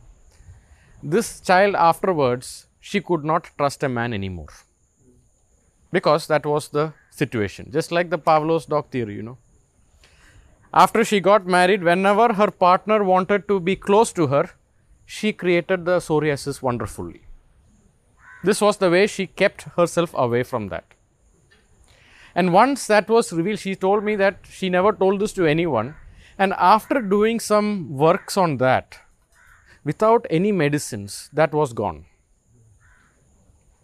This 1.03 1.39
child 1.39 1.75
afterwards, 1.75 2.65
she 2.79 2.99
could 2.99 3.23
not 3.23 3.51
trust 3.59 3.83
a 3.83 3.89
man 3.89 4.11
anymore 4.11 4.47
because 5.91 6.25
that 6.25 6.47
was 6.47 6.69
the 6.69 6.93
situation, 7.11 7.69
just 7.71 7.91
like 7.91 8.09
the 8.09 8.17
Pavlov's 8.17 8.65
dog 8.65 8.89
theory, 8.89 9.13
you 9.13 9.21
know. 9.21 9.37
After 10.73 11.05
she 11.05 11.19
got 11.19 11.45
married, 11.45 11.83
whenever 11.83 12.33
her 12.33 12.49
partner 12.49 13.03
wanted 13.03 13.47
to 13.47 13.59
be 13.59 13.75
close 13.75 14.11
to 14.13 14.27
her, 14.33 14.49
she 15.05 15.31
created 15.31 15.85
the 15.85 15.99
psoriasis 15.99 16.63
wonderfully. 16.63 17.21
This 18.43 18.61
was 18.61 18.77
the 18.77 18.89
way 18.89 19.05
she 19.05 19.27
kept 19.27 19.61
herself 19.77 20.09
away 20.15 20.41
from 20.41 20.69
that. 20.69 20.94
And 22.35 22.51
once 22.51 22.87
that 22.87 23.07
was 23.09 23.31
revealed, 23.31 23.59
she 23.59 23.75
told 23.75 24.03
me 24.03 24.15
that 24.17 24.39
she 24.49 24.69
never 24.69 24.91
told 24.91 25.21
this 25.21 25.33
to 25.33 25.45
anyone. 25.45 25.95
And 26.37 26.53
after 26.57 27.01
doing 27.01 27.39
some 27.39 27.95
works 27.95 28.35
on 28.35 28.57
that, 28.57 28.99
without 29.85 30.25
any 30.29 30.51
medicines, 30.51 31.29
that 31.31 31.53
was 31.53 31.71
gone. 31.71 32.05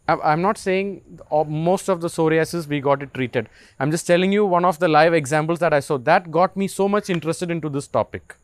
I'm 0.08 0.42
not 0.42 0.58
saying 0.58 1.20
most 1.48 1.88
of 1.88 2.02
the 2.02 2.10
psoriasis 2.10 2.68
we 2.68 2.82
got 2.82 3.02
it 3.02 3.14
treated. 3.14 3.48
I'm 3.80 3.92
just 3.92 4.06
telling 4.06 4.34
you 4.34 4.46
one 4.46 4.66
of 4.66 4.80
the 4.80 4.90
live 4.90 5.14
examples 5.14 5.60
that 5.60 5.74
I 5.74 5.80
saw. 5.80 5.98
That 5.98 6.30
got 6.30 6.58
me 6.58 6.68
so 6.68 6.90
much 6.90 7.10
interested 7.10 7.50
into 7.50 7.70
this 7.70 7.88
topic. 7.88 8.36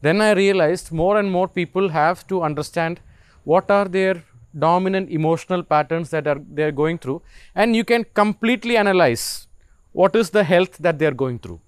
Then 0.00 0.22
I 0.22 0.32
realized 0.32 0.90
more 0.90 1.18
and 1.18 1.30
more 1.30 1.48
people 1.48 1.90
have 1.90 2.26
to 2.28 2.42
understand 2.42 3.00
what 3.44 3.70
are 3.70 3.84
their 3.86 4.24
dominant 4.58 5.10
emotional 5.10 5.62
patterns 5.62 6.10
that 6.10 6.26
are 6.26 6.40
they 6.52 6.62
are 6.64 6.72
going 6.72 6.98
through, 6.98 7.22
and 7.54 7.76
you 7.76 7.84
can 7.84 8.04
completely 8.14 8.76
analyze 8.76 9.46
what 9.92 10.14
is 10.14 10.30
the 10.30 10.44
health 10.44 10.78
that 10.78 10.98
they 10.98 11.06
are 11.06 11.14
going 11.14 11.38
through. 11.38 11.60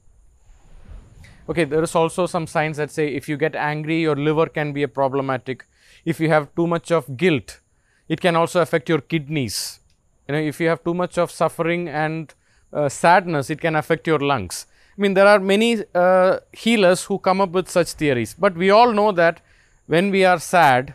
Okay, 1.48 1.64
there 1.64 1.82
is 1.82 1.94
also 1.94 2.26
some 2.26 2.46
signs 2.46 2.76
that 2.76 2.90
say 2.90 3.08
if 3.08 3.28
you 3.28 3.36
get 3.36 3.54
angry, 3.56 4.00
your 4.00 4.16
liver 4.16 4.46
can 4.46 4.72
be 4.72 4.82
a 4.82 4.88
problematic. 4.88 5.66
If 6.04 6.20
you 6.20 6.28
have 6.28 6.54
too 6.54 6.66
much 6.66 6.90
of 6.90 7.16
guilt, 7.16 7.60
it 8.08 8.20
can 8.20 8.36
also 8.36 8.60
affect 8.60 8.88
your 8.88 9.00
kidneys 9.00 9.80
You 10.28 10.34
know, 10.34 10.40
if 10.40 10.60
you 10.60 10.68
have 10.68 10.82
too 10.84 10.94
much 10.94 11.18
of 11.18 11.30
suffering 11.30 11.88
and 11.88 12.32
uh, 12.72 12.88
sadness, 12.88 13.50
it 13.50 13.60
can 13.60 13.74
affect 13.76 14.06
your 14.06 14.18
lungs. 14.18 14.66
I 14.96 15.00
mean, 15.00 15.14
there 15.14 15.26
are 15.26 15.38
many 15.40 15.82
uh, 15.94 16.38
healers 16.52 17.04
who 17.04 17.18
come 17.18 17.40
up 17.40 17.50
with 17.50 17.68
such 17.68 17.92
theories, 17.92 18.34
but 18.34 18.54
we 18.54 18.70
all 18.70 18.92
know 18.92 19.12
that 19.12 19.40
when 19.86 20.10
we 20.10 20.24
are 20.24 20.38
sad, 20.38 20.94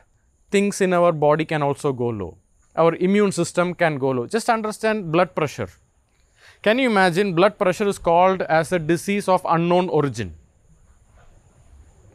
things 0.51 0.81
in 0.81 0.93
our 0.93 1.11
body 1.11 1.45
can 1.45 1.61
also 1.61 1.91
go 1.93 2.07
low. 2.07 2.37
Our 2.75 2.95
immune 2.95 3.31
system 3.31 3.73
can 3.73 3.97
go 3.97 4.11
low. 4.11 4.27
Just 4.27 4.49
understand 4.49 5.11
blood 5.11 5.35
pressure. 5.35 5.69
Can 6.61 6.79
you 6.79 6.89
imagine 6.89 7.33
blood 7.33 7.57
pressure 7.57 7.87
is 7.87 7.97
called 7.97 8.41
as 8.43 8.71
a 8.71 8.79
disease 8.79 9.27
of 9.27 9.45
unknown 9.47 9.89
origin? 9.89 10.33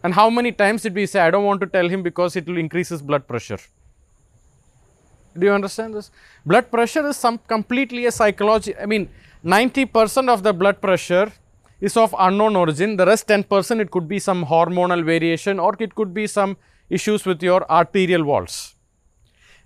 And 0.02 0.14
how 0.14 0.30
many 0.30 0.50
times 0.52 0.82
did 0.82 0.94
we 0.94 1.06
say, 1.06 1.20
I 1.20 1.30
don't 1.30 1.44
want 1.44 1.60
to 1.60 1.66
tell 1.66 1.88
him 1.88 2.02
because 2.02 2.34
it 2.34 2.46
will 2.46 2.58
increase 2.58 2.88
his 2.88 3.02
blood 3.02 3.28
pressure? 3.28 3.58
Do 5.38 5.46
you 5.46 5.52
understand 5.52 5.94
this? 5.94 6.10
Blood 6.44 6.70
pressure 6.70 7.06
is 7.06 7.16
some 7.16 7.38
completely 7.38 8.06
a 8.06 8.12
psychology. 8.12 8.76
I 8.76 8.86
mean, 8.86 9.08
90% 9.44 10.28
of 10.28 10.42
the 10.42 10.52
blood 10.52 10.80
pressure 10.80 11.32
is 11.80 11.96
of 11.96 12.14
unknown 12.18 12.56
origin. 12.56 12.96
The 12.96 13.06
rest 13.06 13.28
10% 13.28 13.80
it 13.80 13.90
could 13.90 14.08
be 14.08 14.18
some 14.18 14.44
hormonal 14.44 15.04
variation 15.04 15.58
or 15.58 15.74
it 15.78 15.94
could 15.94 16.12
be 16.12 16.26
some 16.26 16.56
issues 16.98 17.24
with 17.24 17.42
your 17.42 17.60
arterial 17.70 18.24
walls. 18.24 18.74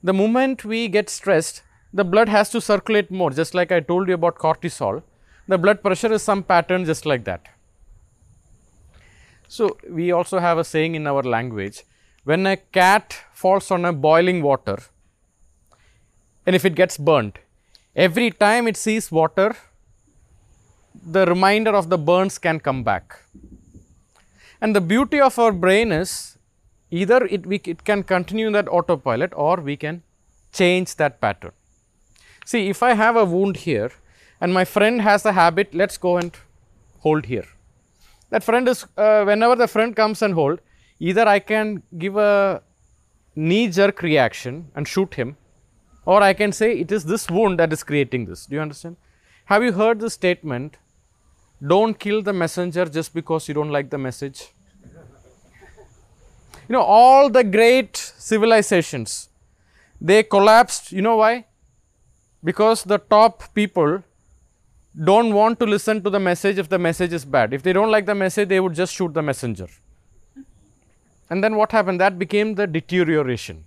The 0.03 0.12
moment 0.12 0.65
we 0.65 0.89
get 0.89 1.11
stressed, 1.11 1.62
the 1.93 2.05
blood 2.05 2.29
has 2.29 2.51
to 2.51 2.61
circulate 2.61 3.11
more, 3.11 3.31
just 3.31 3.55
like 3.55 3.73
I 3.73 3.81
told 3.81 4.09
you 4.09 4.15
about 4.15 4.37
cortisol. 4.37 5.03
The 5.49 5.59
blood 5.59 5.83
pressure 5.83 6.12
is 6.12 6.23
some 6.23 6.43
pattern 6.43 6.85
just 6.85 7.07
like 7.07 7.25
that. 7.25 7.49
So, 9.49 9.77
we 9.89 10.11
also 10.12 10.39
have 10.41 10.59
a 10.59 10.65
saying 10.65 10.95
in 10.95 11.07
our 11.07 11.23
language 11.23 11.83
when 12.25 12.47
a 12.47 12.57
cat 12.57 13.17
falls 13.33 13.71
on 13.71 13.85
a 13.85 13.93
boiling 13.93 14.43
water 14.43 14.79
and 16.47 16.55
if 16.55 16.65
it 16.65 16.77
gets 16.77 16.97
burnt, 16.97 17.39
every 17.95 18.31
time 18.31 18.69
it 18.69 18.77
sees 18.77 19.11
water, 19.11 19.57
the 20.95 21.27
reminder 21.27 21.73
of 21.75 21.89
the 21.89 21.99
burns 21.99 22.39
can 22.39 22.61
come 22.61 22.85
back. 22.85 23.21
And 24.61 24.75
the 24.75 24.81
beauty 24.81 25.21
of 25.21 25.39
our 25.39 25.53
brain 25.53 25.91
is 25.93 26.36
either 26.90 27.25
it, 27.27 27.46
we, 27.46 27.61
it 27.64 27.85
can 27.85 28.03
continue 28.03 28.51
that 28.53 28.68
autopilot 28.68 29.33
or 29.35 29.57
we 29.57 29.77
can 29.77 30.03
change 30.53 30.96
that 30.96 31.20
pattern. 31.20 31.53
See, 32.44 32.68
if 32.68 32.83
I 32.83 32.94
have 32.94 33.16
a 33.16 33.25
wound 33.25 33.57
here 33.59 33.90
and 34.40 34.55
my 34.55 34.64
friend 34.64 35.01
has 35.01 35.25
a 35.25 35.33
habit, 35.33 35.75
let's 35.75 35.99
go 35.99 36.16
and 36.16 36.33
hold 37.01 37.27
here. 37.27 37.46
That 38.31 38.42
friend 38.44 38.68
is, 38.68 38.87
uh, 38.96 39.25
whenever 39.25 39.57
the 39.57 39.68
friend 39.68 39.94
comes 39.94 40.22
and 40.22 40.35
hold, 40.35 40.61
either 40.99 41.27
I 41.27 41.38
can 41.38 41.83
give 41.99 42.16
a 42.16 42.62
knee 43.35 43.68
jerk 43.68 44.03
reaction 44.03 44.70
and 44.75 44.88
shoot 44.88 45.14
him, 45.14 45.37
or 46.05 46.22
I 46.22 46.33
can 46.35 46.53
say 46.53 46.79
it 46.79 46.90
is 46.90 47.05
this 47.05 47.29
wound 47.29 47.59
that 47.59 47.72
is 47.72 47.83
creating 47.83 48.27
this. 48.27 48.46
Do 48.46 48.57
you 48.57 48.62
understand? 48.62 48.96
Have 49.46 49.62
you 49.62 49.72
heard 49.72 50.01
the 50.01 50.11
statement, 50.11 50.77
don't 51.66 51.99
kill 51.99 52.22
the 52.22 52.33
messenger 52.33 52.85
just 52.87 53.14
because 53.14 53.49
you 53.49 53.55
don't 53.55 53.70
like 53.70 53.90
the 53.90 53.99
message? 53.99 54.49
You 56.68 56.72
know, 56.72 56.83
all 56.83 57.31
the 57.31 57.44
great 57.44 57.96
civilizations, 57.96 59.29
they 60.00 60.22
collapsed. 60.22 60.92
You 60.92 61.02
know 61.02 61.16
why? 61.16 61.46
Because 62.42 62.83
the 62.85 62.98
top 62.98 63.55
people 63.55 64.02
don't 65.05 65.35
want 65.35 65.61
to 65.61 65.66
listen 65.66 66.02
to 66.02 66.11
the 66.11 66.18
message 66.18 66.59
if 66.59 66.68
the 66.68 66.79
message 66.79 67.12
is 67.12 67.24
bad. 67.24 67.52
If 67.52 67.62
they 67.62 67.72
don't 67.72 67.90
like 67.90 68.07
the 68.07 68.14
message, 68.14 68.48
they 68.48 68.61
would 68.61 68.74
just 68.74 68.94
shoot 68.94 69.12
the 69.14 69.22
messenger. 69.22 69.68
And 71.29 71.42
then 71.42 71.57
what 71.57 71.72
happened? 71.72 72.00
That 72.00 72.18
became 72.18 72.55
the 72.55 72.66
deterioration. 72.66 73.64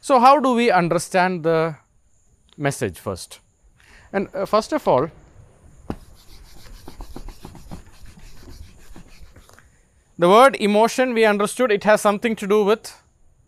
So, 0.00 0.18
how 0.18 0.40
do 0.40 0.54
we 0.54 0.70
understand 0.70 1.44
the 1.44 1.76
message 2.56 2.98
first? 2.98 3.38
And 4.12 4.28
uh, 4.34 4.46
first 4.46 4.72
of 4.72 4.86
all, 4.86 5.10
the 10.18 10.28
word 10.28 10.56
emotion 10.56 11.14
we 11.14 11.24
understood 11.24 11.72
it 11.72 11.84
has 11.84 12.00
something 12.00 12.36
to 12.36 12.46
do 12.46 12.64
with 12.64 12.94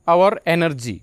our 0.06 0.38
energy. 0.46 1.02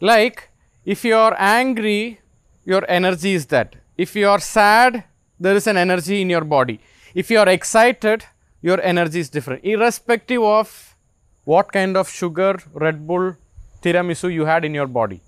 Like 0.00 0.50
if 0.84 1.04
you 1.04 1.14
are 1.14 1.34
angry, 1.38 2.20
your 2.64 2.84
energy 2.88 3.34
is 3.34 3.46
that. 3.46 3.76
If 3.96 4.14
you 4.16 4.28
are 4.28 4.40
sad, 4.40 5.04
there 5.38 5.54
is 5.56 5.66
an 5.66 5.76
energy 5.76 6.20
in 6.22 6.30
your 6.30 6.44
body. 6.44 6.80
If 7.14 7.30
you 7.30 7.38
are 7.38 7.48
excited, 7.48 8.24
your 8.60 8.80
energy 8.80 9.20
is 9.20 9.28
different, 9.28 9.64
irrespective 9.64 10.42
of 10.42 10.96
what 11.44 11.72
kind 11.72 11.96
of 11.96 12.08
sugar, 12.08 12.58
Red 12.72 13.06
Bull, 13.06 13.36
tiramisu 13.82 14.32
you 14.32 14.44
had 14.44 14.64
in 14.64 14.74
your 14.74 14.86
body. 14.86 15.20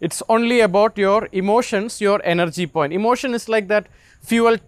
It's 0.00 0.22
only 0.28 0.60
about 0.60 0.96
your 0.96 1.28
emotions, 1.32 2.00
your 2.00 2.20
energy 2.24 2.66
point. 2.66 2.92
Emotion 2.92 3.34
is 3.34 3.48
like 3.48 3.68
that 3.68 3.86
fuel 4.20 4.58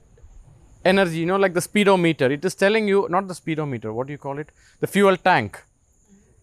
energy, 0.84 1.18
you 1.18 1.26
know, 1.26 1.36
like 1.36 1.54
the 1.54 1.60
speedometer. 1.60 2.30
It 2.30 2.44
is 2.44 2.54
telling 2.54 2.88
you, 2.88 3.06
not 3.10 3.28
the 3.28 3.34
speedometer, 3.34 3.92
what 3.92 4.06
do 4.06 4.12
you 4.12 4.18
call 4.18 4.38
it? 4.38 4.50
The 4.80 4.86
fuel 4.86 5.16
tank. 5.16 5.62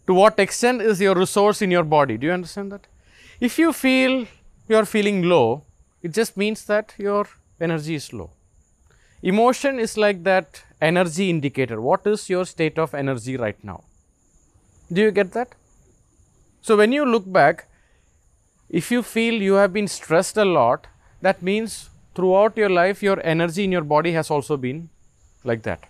To 0.08 0.13
what 0.13 0.39
extent 0.39 0.82
is 0.82 1.02
your 1.02 1.15
resource 1.15 1.62
in 1.62 1.71
your 1.71 1.84
body? 1.84 2.17
Do 2.17 2.28
you 2.28 2.34
understand 2.34 2.71
that? 2.71 2.88
If 3.39 3.60
you 3.60 3.73
feel 3.73 4.26
you 4.67 4.76
are 4.76 4.86
feeling 4.86 5.23
low, 5.23 5.63
it 6.02 6.13
just 6.13 6.38
means 6.38 6.65
that 6.65 6.93
your 6.97 7.28
energy 7.60 7.95
is 7.95 8.13
low. 8.13 8.32
Emotion 9.21 9.80
is 9.80 9.97
like 9.97 10.23
that 10.23 10.63
energy 10.80 11.30
indicator. 11.30 11.82
What 11.82 12.06
is 12.06 12.30
your 12.30 12.45
state 12.45 12.78
of 12.78 12.93
energy 12.93 13.36
right 13.36 13.62
now? 13.63 13.84
Do 14.91 15.02
you 15.02 15.12
get 15.12 15.34
that? 15.34 15.56
So, 16.62 16.78
when 16.78 16.91
you 16.91 17.06
look 17.06 17.32
back, 17.32 17.67
if 18.69 18.91
you 18.91 19.02
feel 19.02 19.41
you 19.41 19.54
have 19.54 19.73
been 19.73 19.88
stressed 19.88 20.38
a 20.38 20.45
lot, 20.45 20.88
that 21.21 21.41
means 21.41 21.89
throughout 22.17 22.58
your 22.58 22.69
life, 22.69 23.03
your 23.03 23.19
energy 23.23 23.63
in 23.63 23.71
your 23.71 23.84
body 23.95 24.12
has 24.13 24.32
also 24.32 24.58
been 24.58 24.89
like 25.43 25.62
that. 25.63 25.84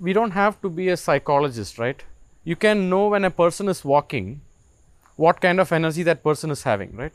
We 0.00 0.14
don't 0.14 0.30
have 0.30 0.60
to 0.62 0.70
be 0.70 0.88
a 0.88 0.96
psychologist, 0.96 1.78
right? 1.78 2.02
You 2.44 2.56
can 2.56 2.88
know 2.88 3.08
when 3.08 3.24
a 3.24 3.30
person 3.30 3.68
is 3.68 3.84
walking 3.84 4.40
what 5.16 5.42
kind 5.42 5.60
of 5.60 5.72
energy 5.72 6.02
that 6.04 6.22
person 6.24 6.50
is 6.50 6.62
having, 6.62 6.96
right? 6.96 7.14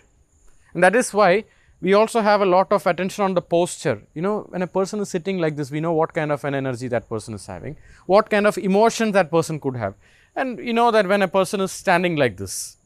And 0.76 0.84
that 0.84 0.96
is 0.96 1.14
why 1.14 1.46
we 1.82 1.94
also 1.94 2.22
have 2.22 2.42
a 2.42 2.46
lot 2.46 2.72
of 2.72 2.86
attention 2.86 3.24
on 3.24 3.34
the 3.34 3.42
posture. 3.42 4.04
You 4.14 4.22
know, 4.22 4.42
when 4.50 4.62
a 4.62 4.68
person 4.68 5.00
is 5.00 5.10
sitting 5.10 5.40
like 5.40 5.56
this, 5.56 5.72
we 5.72 5.80
know 5.80 5.94
what 5.94 6.14
kind 6.14 6.32
of 6.32 6.46
an 6.46 6.54
energy 6.54 6.88
that 6.90 7.10
person 7.10 7.34
is 7.34 7.48
having, 7.48 7.76
what 8.06 8.30
kind 8.30 8.46
of 8.46 8.60
emotion 8.60 9.14
that 9.14 9.32
person 9.32 9.60
could 9.60 9.78
have. 9.78 9.96
And 10.36 10.60
you 10.60 10.74
know 10.74 10.92
that 10.92 11.08
when 11.08 11.24
a 11.24 11.28
person 11.28 11.60
is 11.62 11.72
standing 11.72 12.18
like 12.18 12.38
this, 12.38 12.78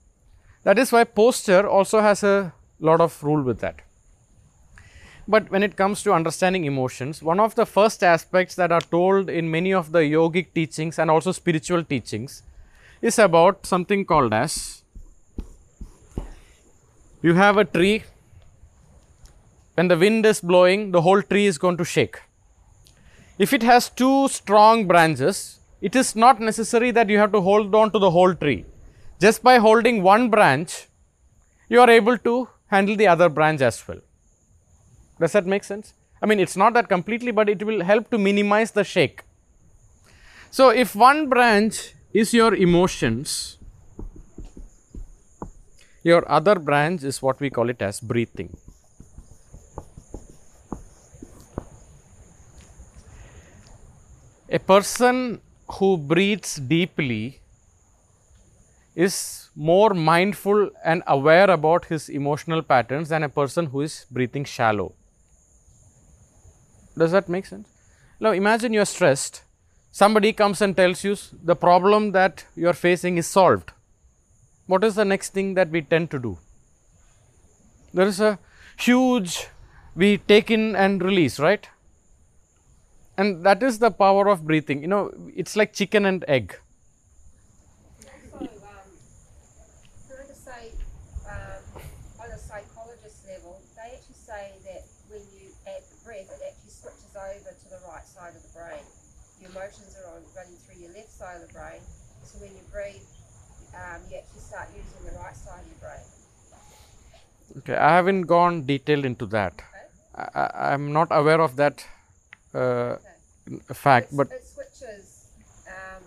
that 0.63 0.79
is 0.79 0.93
why 0.93 1.03
posture 1.03 1.67
also 1.67 1.99
has 1.99 2.23
a 2.23 2.53
lot 2.79 3.01
of 3.01 3.21
rule 3.21 3.43
with 3.43 3.59
that. 3.59 3.81
But 5.29 5.51
when 5.51 5.61
it 5.61 5.75
comes 5.75 6.01
to 6.03 6.11
understanding 6.11 6.65
emotions, 6.65 7.21
one 7.21 7.39
of 7.39 7.53
the 7.53 7.67
first 7.67 8.03
aspects 8.03 8.55
that 8.55 8.71
are 8.71 8.81
told 8.81 9.29
in 9.29 9.51
many 9.51 9.71
of 9.71 9.91
the 9.91 9.99
yogic 9.99 10.55
teachings 10.55 10.97
and 10.97 11.11
also 11.11 11.31
spiritual 11.31 11.83
teachings 11.83 12.41
is 12.99 13.19
about 13.19 13.67
something 13.67 14.05
called 14.05 14.33
as 14.33 14.81
you 17.21 17.35
have 17.35 17.57
a 17.57 17.65
tree, 17.65 18.03
when 19.75 19.87
the 19.87 19.97
wind 19.97 20.25
is 20.25 20.41
blowing, 20.41 20.91
the 20.91 21.01
whole 21.01 21.21
tree 21.21 21.45
is 21.45 21.59
going 21.59 21.77
to 21.77 21.85
shake. 21.85 22.17
If 23.37 23.53
it 23.53 23.61
has 23.61 23.87
two 23.87 24.29
strong 24.29 24.87
branches, 24.87 25.59
it 25.79 25.95
is 25.95 26.15
not 26.15 26.39
necessary 26.39 26.89
that 26.91 27.07
you 27.07 27.19
have 27.19 27.31
to 27.33 27.41
hold 27.41 27.75
on 27.75 27.91
to 27.91 27.99
the 27.99 28.09
whole 28.09 28.33
tree. 28.33 28.65
Just 29.21 29.43
by 29.43 29.59
holding 29.59 30.01
one 30.01 30.29
branch, 30.31 30.87
you 31.67 31.81
are 31.81 31.89
able 31.89 32.17
to 32.17 32.49
handle 32.67 32.95
the 32.95 33.07
other 33.07 33.29
branch 33.29 33.61
as 33.61 33.87
well. 33.87 33.99
Does 35.19 35.33
that 35.33 35.45
make 35.45 35.63
sense? 35.63 35.93
I 36.21 36.25
mean, 36.25 36.39
it's 36.39 36.57
not 36.57 36.73
that 36.73 36.89
completely, 36.89 37.31
but 37.31 37.49
it 37.49 37.63
will 37.63 37.83
help 37.83 38.09
to 38.11 38.17
minimize 38.17 38.71
the 38.71 38.83
shake. 38.83 39.23
So, 40.51 40.69
if 40.69 40.95
one 40.95 41.29
branch 41.29 41.93
is 42.13 42.33
your 42.33 42.55
emotions, 42.55 43.57
your 46.03 46.29
other 46.29 46.55
branch 46.55 47.03
is 47.03 47.21
what 47.21 47.39
we 47.39 47.49
call 47.49 47.69
it 47.69 47.81
as 47.81 47.99
breathing. 47.99 48.55
A 54.49 54.57
person 54.57 55.41
who 55.73 55.95
breathes 55.97 56.55
deeply 56.55 57.39
is 58.95 59.49
more 59.55 59.93
mindful 59.93 60.71
and 60.83 61.03
aware 61.05 61.49
about 61.51 61.85
his 61.85 62.09
emotional 62.09 62.63
patterns 62.63 63.09
than 63.09 63.23
a 63.23 63.29
person 63.29 63.67
who 63.67 63.81
is 63.81 64.07
breathing 64.09 64.45
shallow. 64.45 64.95
Does 66.99 67.11
that 67.11 67.29
make 67.29 67.45
sense? 67.45 67.67
Now 68.19 68.31
imagine 68.31 68.73
you 68.73 68.81
are 68.81 68.91
stressed. 68.93 69.43
Somebody 69.91 70.33
comes 70.33 70.61
and 70.61 70.75
tells 70.77 71.03
you 71.03 71.15
the 71.43 71.55
problem 71.55 72.11
that 72.11 72.45
you 72.55 72.67
are 72.67 72.73
facing 72.73 73.17
is 73.17 73.27
solved. 73.27 73.71
What 74.67 74.83
is 74.83 74.95
the 74.95 75.05
next 75.05 75.33
thing 75.33 75.55
that 75.55 75.69
we 75.69 75.81
tend 75.81 76.11
to 76.11 76.19
do? 76.19 76.37
There 77.93 78.05
is 78.05 78.19
a 78.19 78.37
huge, 78.77 79.47
we 79.95 80.17
take 80.17 80.51
in 80.51 80.75
and 80.75 81.01
release, 81.01 81.39
right? 81.39 81.67
And 83.17 83.43
that 83.45 83.63
is 83.63 83.79
the 83.79 83.91
power 83.91 84.27
of 84.27 84.45
breathing. 84.45 84.81
You 84.81 84.87
know, 84.87 85.11
it's 85.35 85.55
like 85.55 85.73
chicken 85.73 86.05
and 86.05 86.23
egg. 86.27 86.55
So, 88.01 88.37
um, 88.39 88.47
heard 90.07 90.29
a 90.29 90.35
site, 90.35 90.77
um, 91.27 91.79
psychologist 92.49 93.27
level, 93.27 93.61
they 93.75 93.95
actually 93.95 94.21
say 94.29 94.53
that 94.65 94.83
when 95.09 95.21
you 95.35 95.49
add 95.67 95.83
the 95.89 96.05
breath, 96.05 96.29
it 96.29 96.41
actually 96.47 96.71
switches 96.71 97.15
over 97.15 97.51
to 97.51 97.67
the 97.69 97.79
right 97.89 98.07
side 98.07 98.35
of 98.35 98.41
the 98.41 98.53
brain. 98.57 98.85
Your 99.41 99.48
emotions 99.59 99.95
are 99.99 100.15
on, 100.15 100.21
running 100.35 100.55
through 100.63 100.79
your 100.81 100.93
left 100.95 101.11
side 101.11 101.35
of 101.41 101.47
the 101.47 101.53
brain, 101.53 101.81
so 102.23 102.39
when 102.39 102.51
you 102.51 102.63
breathe, 102.71 103.03
um, 103.75 103.99
you 104.09 104.17
actually 104.17 104.39
start 104.39 104.67
using 104.75 105.03
the 105.11 105.15
right 105.19 105.35
side 105.35 105.59
of 105.59 105.67
your 105.67 105.81
brain. 105.83 106.03
Okay, 107.59 107.75
I 107.75 107.95
haven't 107.95 108.21
gone 108.23 108.65
detailed 108.65 109.05
into 109.05 109.25
that. 109.27 109.61
I, 110.15 110.21
I, 110.41 110.73
I'm 110.73 110.93
not 110.93 111.07
aware 111.11 111.41
of 111.41 111.55
that 111.57 111.85
uh, 112.53 112.95
fact, 113.73 114.13
It's- 114.13 114.17
but 114.17 114.27
it 114.31 114.45
switches. 114.45 115.27
Um, 115.67 116.03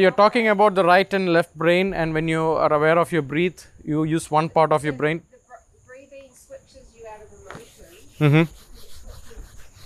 you're 0.00 0.10
talking 0.22 0.48
about 0.48 0.74
the 0.74 0.84
right 0.84 1.12
and 1.12 1.32
left 1.32 1.54
brain, 1.54 1.92
and 1.92 2.14
when 2.14 2.28
you 2.28 2.42
are 2.42 2.72
aware 2.72 2.98
of 2.98 3.12
your 3.12 3.22
breath, 3.22 3.66
you 3.84 4.04
use 4.04 4.30
one 4.30 4.48
part 4.48 4.72
of 4.72 4.84
your 4.84 4.92
brain. 4.94 5.22
The 5.30 5.36
br- 5.46 5.54
breathing 5.86 6.30
switches 6.32 6.86
you 6.96 7.04
out 7.12 7.20
of 7.22 7.30
emotion. 7.40 7.86
Mm-hmm. 8.20 8.44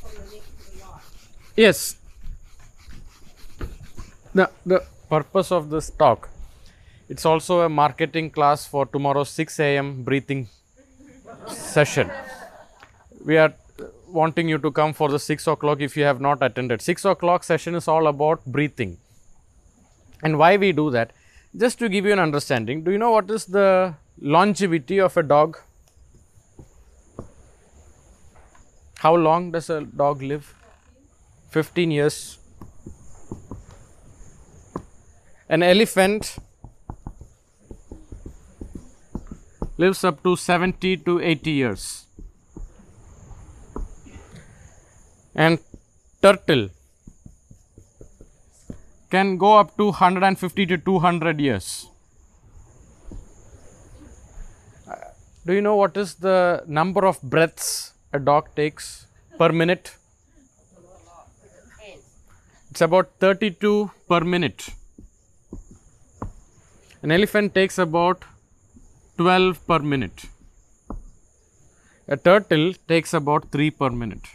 From 0.00 0.10
the 0.14 0.36
left 0.36 0.64
to 0.64 0.78
the 0.78 0.84
right. 0.84 1.02
Yes. 1.56 1.97
The, 4.34 4.50
the 4.66 4.84
purpose 5.08 5.50
of 5.50 5.70
this 5.70 5.90
talk, 5.90 6.28
it's 7.08 7.24
also 7.24 7.60
a 7.60 7.68
marketing 7.68 8.30
class 8.30 8.66
for 8.66 8.84
tomorrow's 8.86 9.30
6 9.30 9.58
a.m. 9.60 10.02
breathing 10.02 10.48
session. 11.46 12.10
We 13.24 13.38
are 13.38 13.54
wanting 14.06 14.48
you 14.48 14.58
to 14.58 14.70
come 14.70 14.92
for 14.92 15.08
the 15.08 15.18
6 15.18 15.46
o'clock 15.46 15.80
if 15.80 15.96
you 15.96 16.04
have 16.04 16.20
not 16.20 16.42
attended. 16.42 16.82
6 16.82 17.04
o'clock 17.04 17.44
session 17.44 17.74
is 17.74 17.88
all 17.88 18.06
about 18.06 18.44
breathing. 18.44 18.98
And 20.22 20.38
why 20.38 20.56
we 20.56 20.72
do 20.72 20.90
that? 20.90 21.12
Just 21.56 21.78
to 21.78 21.88
give 21.88 22.04
you 22.04 22.12
an 22.12 22.18
understanding, 22.18 22.82
do 22.84 22.90
you 22.90 22.98
know 22.98 23.12
what 23.12 23.30
is 23.30 23.46
the 23.46 23.94
longevity 24.20 24.98
of 24.98 25.16
a 25.16 25.22
dog? 25.22 25.58
How 28.98 29.14
long 29.14 29.52
does 29.52 29.70
a 29.70 29.82
dog 29.82 30.22
live? 30.22 30.54
15 31.50 31.90
years. 31.90 32.37
An 35.50 35.62
elephant 35.62 36.36
lives 39.78 40.04
up 40.04 40.22
to 40.22 40.36
70 40.36 40.98
to 40.98 41.20
80 41.20 41.50
years. 41.50 42.06
And 45.34 45.58
turtle 46.20 46.68
can 49.10 49.38
go 49.38 49.56
up 49.58 49.76
to 49.78 49.86
150 49.86 50.66
to 50.66 50.76
200 50.76 51.40
years. 51.40 51.88
Do 55.46 55.54
you 55.54 55.62
know 55.62 55.76
what 55.76 55.96
is 55.96 56.16
the 56.16 56.62
number 56.66 57.06
of 57.06 57.22
breaths 57.22 57.94
a 58.12 58.18
dog 58.18 58.54
takes 58.54 59.06
per 59.38 59.50
minute? 59.50 59.96
It's 62.70 62.82
about 62.82 63.12
32 63.18 63.90
per 64.08 64.20
minute. 64.20 64.68
An 67.00 67.12
elephant 67.12 67.54
takes 67.54 67.78
about 67.78 68.24
12 69.18 69.64
per 69.68 69.78
minute. 69.78 70.24
A 72.08 72.16
turtle 72.16 72.72
takes 72.88 73.14
about 73.14 73.52
3 73.52 73.70
per 73.70 73.90
minute. 73.90 74.26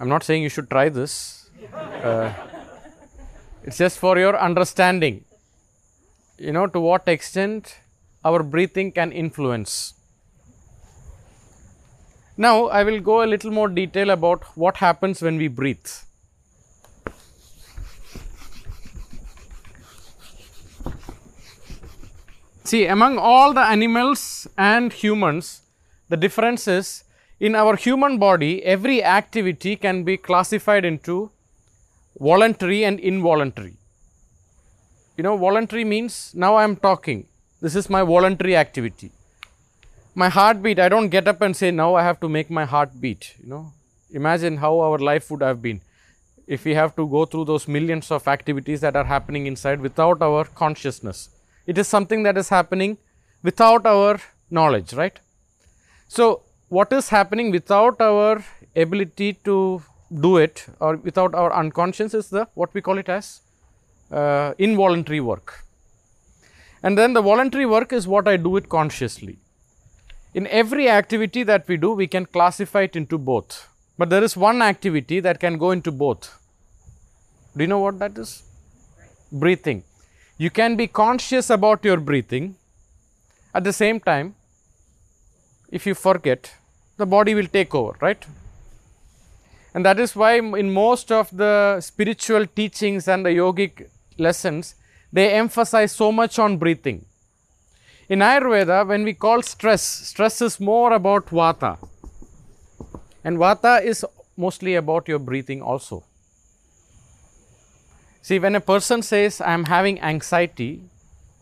I'm 0.00 0.08
not 0.08 0.22
saying 0.22 0.42
you 0.42 0.48
should 0.48 0.70
try 0.70 0.88
this. 0.88 1.50
Uh, 1.74 2.32
it's 3.62 3.76
just 3.76 3.98
for 3.98 4.16
your 4.18 4.38
understanding. 4.38 5.24
You 6.38 6.52
know, 6.52 6.66
to 6.66 6.80
what 6.80 7.06
extent 7.08 7.76
our 8.24 8.42
breathing 8.42 8.90
can 8.90 9.12
influence. 9.12 9.92
Now, 12.38 12.68
I 12.68 12.84
will 12.84 13.00
go 13.00 13.22
a 13.22 13.28
little 13.34 13.50
more 13.50 13.68
detail 13.68 14.10
about 14.10 14.44
what 14.56 14.76
happens 14.78 15.20
when 15.20 15.36
we 15.36 15.48
breathe. 15.48 15.86
See, 22.66 22.86
among 22.86 23.16
all 23.16 23.52
the 23.52 23.60
animals 23.60 24.48
and 24.58 24.92
humans, 24.92 25.62
the 26.08 26.16
difference 26.16 26.66
is 26.66 27.04
in 27.38 27.54
our 27.54 27.76
human 27.76 28.18
body, 28.18 28.64
every 28.64 29.04
activity 29.04 29.76
can 29.76 30.02
be 30.02 30.16
classified 30.16 30.84
into 30.84 31.30
voluntary 32.18 32.84
and 32.84 32.98
involuntary. 32.98 33.74
You 35.16 35.22
know, 35.22 35.36
voluntary 35.36 35.84
means 35.84 36.32
now 36.34 36.56
I 36.56 36.64
am 36.64 36.74
talking, 36.74 37.28
this 37.60 37.76
is 37.76 37.88
my 37.88 38.02
voluntary 38.02 38.56
activity. 38.56 39.12
My 40.16 40.28
heartbeat 40.28 40.80
i 40.80 40.88
don't 40.88 41.10
get 41.10 41.28
up 41.28 41.42
and 41.42 41.54
say 41.54 41.70
now 41.70 41.94
i 41.94 42.02
have 42.02 42.18
to 42.20 42.28
make 42.28 42.50
my 42.50 42.64
heart 42.64 43.00
beat 43.00 43.34
you 43.40 43.48
know. 43.48 43.72
Imagine 44.10 44.56
how 44.56 44.80
our 44.80 44.98
life 44.98 45.30
would 45.30 45.42
have 45.42 45.62
been 45.62 45.82
if 46.48 46.64
we 46.64 46.74
have 46.74 46.96
to 46.96 47.06
go 47.06 47.26
through 47.26 47.44
those 47.44 47.68
millions 47.68 48.10
of 48.10 48.26
activities 48.26 48.80
that 48.80 48.96
are 48.96 49.04
happening 49.04 49.46
inside 49.46 49.80
without 49.80 50.22
our 50.22 50.44
consciousness 50.46 51.28
it 51.66 51.78
is 51.82 51.88
something 51.88 52.22
that 52.22 52.36
is 52.42 52.48
happening 52.48 52.96
without 53.42 53.86
our 53.86 54.18
knowledge 54.58 54.92
right 55.00 55.18
so 56.16 56.42
what 56.68 56.92
is 56.92 57.08
happening 57.08 57.50
without 57.50 58.00
our 58.00 58.44
ability 58.84 59.32
to 59.48 59.56
do 60.26 60.36
it 60.36 60.66
or 60.80 60.96
without 61.08 61.34
our 61.34 61.52
unconscious 61.62 62.14
is 62.14 62.28
the 62.36 62.46
what 62.54 62.72
we 62.74 62.80
call 62.80 62.98
it 62.98 63.08
as 63.08 63.40
uh, 64.12 64.52
involuntary 64.58 65.20
work 65.20 65.64
and 66.82 66.96
then 66.98 67.12
the 67.12 67.22
voluntary 67.30 67.66
work 67.66 67.92
is 67.92 68.06
what 68.14 68.28
i 68.28 68.36
do 68.36 68.56
it 68.56 68.68
consciously 68.68 69.36
in 70.38 70.46
every 70.48 70.86
activity 70.90 71.42
that 71.44 71.66
we 71.66 71.76
do, 71.78 71.92
we 71.92 72.06
can 72.06 72.26
classify 72.26 72.82
it 72.82 72.94
into 72.94 73.16
both. 73.16 73.68
But 73.96 74.10
there 74.10 74.22
is 74.22 74.36
one 74.36 74.60
activity 74.60 75.18
that 75.20 75.40
can 75.40 75.56
go 75.56 75.70
into 75.70 75.90
both. 75.90 76.38
Do 77.56 77.64
you 77.64 77.68
know 77.68 77.78
what 77.78 77.98
that 78.00 78.18
is? 78.18 78.42
Breathing. 79.32 79.82
You 80.38 80.50
can 80.50 80.76
be 80.76 80.86
conscious 80.86 81.48
about 81.48 81.84
your 81.84 81.96
breathing. 81.96 82.56
At 83.54 83.64
the 83.64 83.72
same 83.72 84.00
time, 84.00 84.34
if 85.70 85.86
you 85.86 85.94
forget, 85.94 86.52
the 86.98 87.06
body 87.06 87.34
will 87.34 87.46
take 87.46 87.74
over, 87.74 87.96
right? 88.00 88.22
And 89.74 89.84
that 89.84 89.98
is 89.98 90.14
why 90.14 90.34
in 90.34 90.72
most 90.72 91.10
of 91.10 91.34
the 91.34 91.80
spiritual 91.80 92.46
teachings 92.46 93.08
and 93.08 93.24
the 93.24 93.30
yogic 93.30 93.88
lessons, 94.18 94.74
they 95.12 95.32
emphasize 95.32 95.92
so 95.92 96.12
much 96.12 96.38
on 96.38 96.58
breathing. 96.58 97.06
In 98.08 98.20
Ayurveda, 98.20 98.86
when 98.86 99.04
we 99.04 99.14
call 99.14 99.42
stress, 99.42 99.82
stress 99.82 100.40
is 100.42 100.60
more 100.60 100.92
about 100.92 101.26
vata. 101.26 101.78
And 103.24 103.38
vata 103.38 103.82
is 103.82 104.04
mostly 104.36 104.74
about 104.74 105.08
your 105.08 105.18
breathing 105.18 105.62
also. 105.62 106.04
See, 108.26 108.40
when 108.40 108.56
a 108.56 108.60
person 108.60 109.02
says, 109.02 109.40
I 109.40 109.52
am 109.52 109.66
having 109.66 110.00
anxiety, 110.00 110.82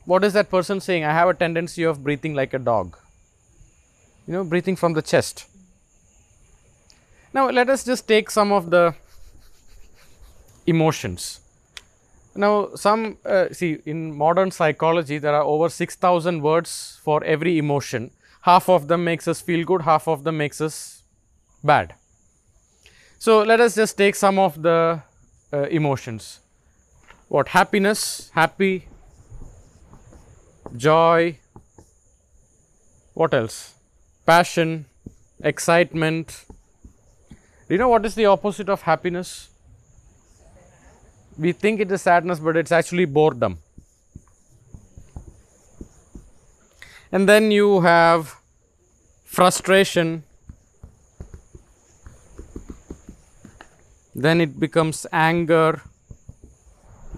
what 0.05 0.23
is 0.23 0.35
that 0.35 0.51
person 0.51 0.81
saying? 0.83 1.03
I 1.03 1.15
have 1.15 1.31
a 1.31 1.33
tendency 1.33 1.83
of 1.83 2.05
breathing 2.05 2.35
like 2.35 2.53
a 2.53 2.59
dog. 2.59 2.99
You 4.27 4.35
know, 4.35 4.45
breathing 4.45 4.77
from 4.77 4.93
the 4.93 5.01
chest. 5.01 5.47
Now, 7.33 7.49
let 7.49 7.71
us 7.71 7.85
just 7.85 8.07
take 8.07 8.29
some 8.29 8.53
of 8.53 8.69
the 8.69 8.95
emotions. 10.67 11.41
Now, 12.35 12.75
some 12.75 13.17
uh, 13.25 13.47
see 13.51 13.79
in 13.87 14.15
modern 14.15 14.51
psychology, 14.51 15.17
there 15.17 15.35
are 15.35 15.43
over 15.43 15.71
6,000 15.71 16.43
words 16.43 17.01
for 17.03 17.25
every 17.25 17.57
emotion. 17.57 18.11
Half 18.43 18.69
of 18.69 18.89
them 18.89 19.05
makes 19.05 19.27
us 19.27 19.41
feel 19.41 19.65
good, 19.65 19.81
half 19.81 20.07
of 20.07 20.25
them 20.25 20.37
makes 20.37 20.61
us 20.61 21.03
bad. 21.63 21.95
So, 23.19 23.43
let 23.43 23.59
us 23.59 23.75
just 23.75 23.97
take 23.97 24.15
some 24.15 24.39
of 24.39 24.61
the 24.61 25.01
uh, 25.51 25.63
emotions. 25.71 26.41
What 27.29 27.49
happiness, 27.49 28.31
happy, 28.35 28.89
joy, 30.77 31.39
what 33.15 33.35
else? 33.35 33.75
Passion, 34.27 34.87
excitement. 35.43 36.45
Do 37.69 37.75
you 37.75 37.79
know 37.79 37.89
what 37.89 38.05
is 38.05 38.15
the 38.15 38.27
opposite 38.27 38.69
of 38.69 38.83
happiness? 38.83 39.49
we 41.37 41.53
think 41.53 41.81
it 41.81 41.91
is 41.91 42.03
sadness, 42.03 42.39
but 42.39 42.57
it's 42.57 42.73
actually 42.73 43.05
boredom. 43.05 43.59
And 47.11 47.29
then 47.29 47.51
you 47.51 47.81
have 47.81 48.37
frustration. 49.25 50.25
Then 54.15 54.41
it 54.41 54.59
becomes 54.61 55.07
anger, 55.13 55.83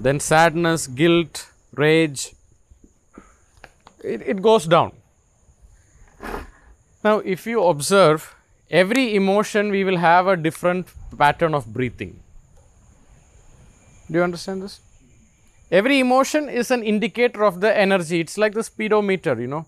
then 0.00 0.20
sadness, 0.20 0.86
guilt, 0.86 1.50
rage. 1.74 2.32
It, 4.04 4.22
it 4.22 4.42
goes 4.42 4.66
down. 4.66 4.92
Now, 7.02 7.18
if 7.18 7.46
you 7.46 7.62
observe, 7.62 8.34
every 8.70 9.14
emotion 9.14 9.70
we 9.70 9.84
will 9.84 9.96
have 9.96 10.26
a 10.26 10.36
different 10.36 10.88
pattern 11.16 11.54
of 11.54 11.72
breathing. 11.72 12.20
Do 14.10 14.18
you 14.18 14.24
understand 14.24 14.62
this? 14.62 14.80
every 15.70 15.98
emotion 15.98 16.48
is 16.48 16.70
an 16.70 16.82
indicator 16.82 17.44
of 17.44 17.60
the 17.60 17.76
energy 17.76 18.20
it's 18.20 18.38
like 18.38 18.52
the 18.54 18.62
speedometer 18.62 19.40
you 19.40 19.48
know 19.48 19.66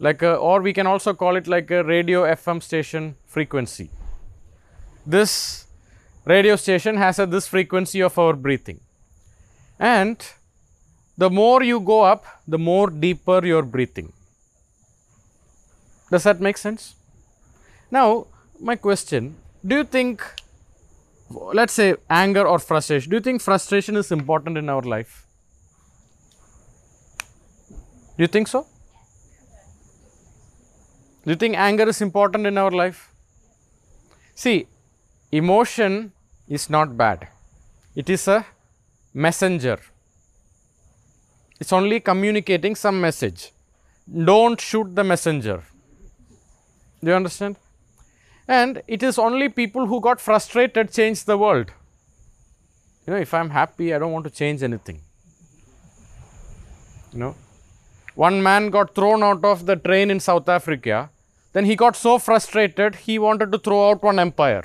like 0.00 0.20
a, 0.22 0.34
or 0.34 0.60
we 0.60 0.72
can 0.72 0.86
also 0.86 1.14
call 1.14 1.36
it 1.36 1.46
like 1.46 1.70
a 1.70 1.84
radio 1.84 2.22
fm 2.34 2.60
station 2.60 3.14
frequency 3.24 3.88
this 5.06 5.66
radio 6.24 6.56
station 6.56 6.96
has 6.96 7.18
a 7.20 7.26
this 7.26 7.46
frequency 7.46 8.00
of 8.00 8.18
our 8.18 8.32
breathing 8.32 8.80
and 9.78 10.32
the 11.16 11.30
more 11.30 11.62
you 11.62 11.80
go 11.80 12.02
up 12.02 12.24
the 12.46 12.58
more 12.58 12.90
deeper 12.90 13.44
your 13.44 13.62
breathing. 13.62 14.12
Does 16.10 16.24
that 16.24 16.40
make 16.40 16.56
sense? 16.56 16.94
Now 17.90 18.26
my 18.60 18.76
question 18.76 19.36
do 19.66 19.76
you 19.76 19.84
think 19.84 20.24
let's 21.30 21.72
say 21.72 21.94
anger 22.08 22.46
or 22.46 22.58
frustration 22.58 23.10
do 23.10 23.16
you 23.16 23.20
think 23.20 23.40
frustration 23.40 23.96
is 23.96 24.10
important 24.10 24.56
in 24.56 24.68
our 24.68 24.82
life? 24.82 25.26
Do 28.16 28.24
you 28.24 28.28
think 28.28 28.48
so? 28.48 28.66
Do 31.24 31.30
you 31.30 31.36
think 31.36 31.56
anger 31.56 31.88
is 31.88 32.00
important 32.00 32.46
in 32.46 32.58
our 32.58 32.70
life? 32.70 33.10
See 34.34 34.66
emotion 35.30 36.12
is 36.48 36.70
not 36.70 36.96
bad. 36.96 37.28
It 37.94 38.08
is 38.08 38.26
a 38.28 38.46
messenger 39.26 39.78
it's 41.60 41.72
only 41.78 41.98
communicating 42.10 42.74
some 42.84 42.98
message 43.06 43.40
don't 44.32 44.60
shoot 44.68 44.94
the 45.00 45.06
messenger 45.12 45.58
do 47.02 47.10
you 47.10 47.18
understand 47.22 47.56
and 48.48 48.82
it 48.88 49.02
is 49.02 49.18
only 49.18 49.50
people 49.50 49.86
who 49.86 50.00
got 50.00 50.20
frustrated 50.20 50.90
change 50.90 51.24
the 51.24 51.36
world. 51.36 51.70
You 53.06 53.12
know, 53.12 53.20
if 53.20 53.34
I'm 53.34 53.50
happy, 53.50 53.94
I 53.94 53.98
don't 53.98 54.12
want 54.12 54.24
to 54.24 54.30
change 54.30 54.62
anything. 54.62 55.02
You 57.12 57.18
know, 57.18 57.34
one 58.14 58.42
man 58.42 58.70
got 58.70 58.94
thrown 58.94 59.22
out 59.22 59.44
of 59.44 59.66
the 59.66 59.76
train 59.76 60.10
in 60.10 60.18
South 60.18 60.48
Africa. 60.48 61.10
Then 61.52 61.66
he 61.66 61.76
got 61.76 61.94
so 61.94 62.18
frustrated, 62.18 62.94
he 62.94 63.18
wanted 63.18 63.52
to 63.52 63.58
throw 63.58 63.90
out 63.90 64.02
one 64.02 64.18
empire. 64.18 64.64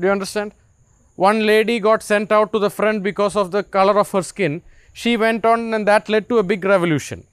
Do 0.00 0.06
you 0.06 0.12
understand? 0.12 0.54
One 1.18 1.44
lady 1.44 1.80
got 1.80 2.04
sent 2.04 2.30
out 2.30 2.52
to 2.52 2.60
the 2.60 2.70
front 2.70 3.02
because 3.02 3.34
of 3.34 3.50
the 3.50 3.64
color 3.64 3.98
of 3.98 4.12
her 4.12 4.22
skin. 4.22 4.62
She 4.92 5.16
went 5.16 5.44
on, 5.44 5.74
and 5.74 5.84
that 5.88 6.08
led 6.08 6.28
to 6.28 6.38
a 6.38 6.44
big 6.44 6.64
revolution 6.64 7.26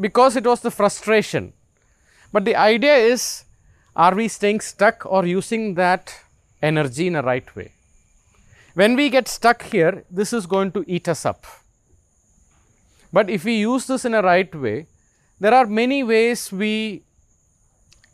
because 0.00 0.34
it 0.34 0.46
was 0.46 0.62
the 0.62 0.70
frustration. 0.70 1.52
But 2.32 2.46
the 2.46 2.56
idea 2.56 2.94
is 2.96 3.44
are 3.94 4.14
we 4.14 4.28
staying 4.28 4.60
stuck 4.60 5.04
or 5.04 5.26
using 5.26 5.74
that 5.74 6.14
energy 6.62 7.06
in 7.06 7.16
a 7.16 7.22
right 7.22 7.54
way? 7.54 7.72
When 8.72 8.96
we 8.96 9.10
get 9.10 9.28
stuck 9.28 9.64
here, 9.64 10.04
this 10.10 10.32
is 10.32 10.46
going 10.46 10.72
to 10.72 10.84
eat 10.86 11.06
us 11.06 11.26
up. 11.26 11.44
But 13.12 13.28
if 13.28 13.44
we 13.44 13.56
use 13.58 13.86
this 13.86 14.06
in 14.06 14.14
a 14.14 14.22
right 14.22 14.52
way, 14.54 14.86
there 15.38 15.52
are 15.52 15.66
many 15.66 16.02
ways 16.02 16.50
we, 16.50 17.02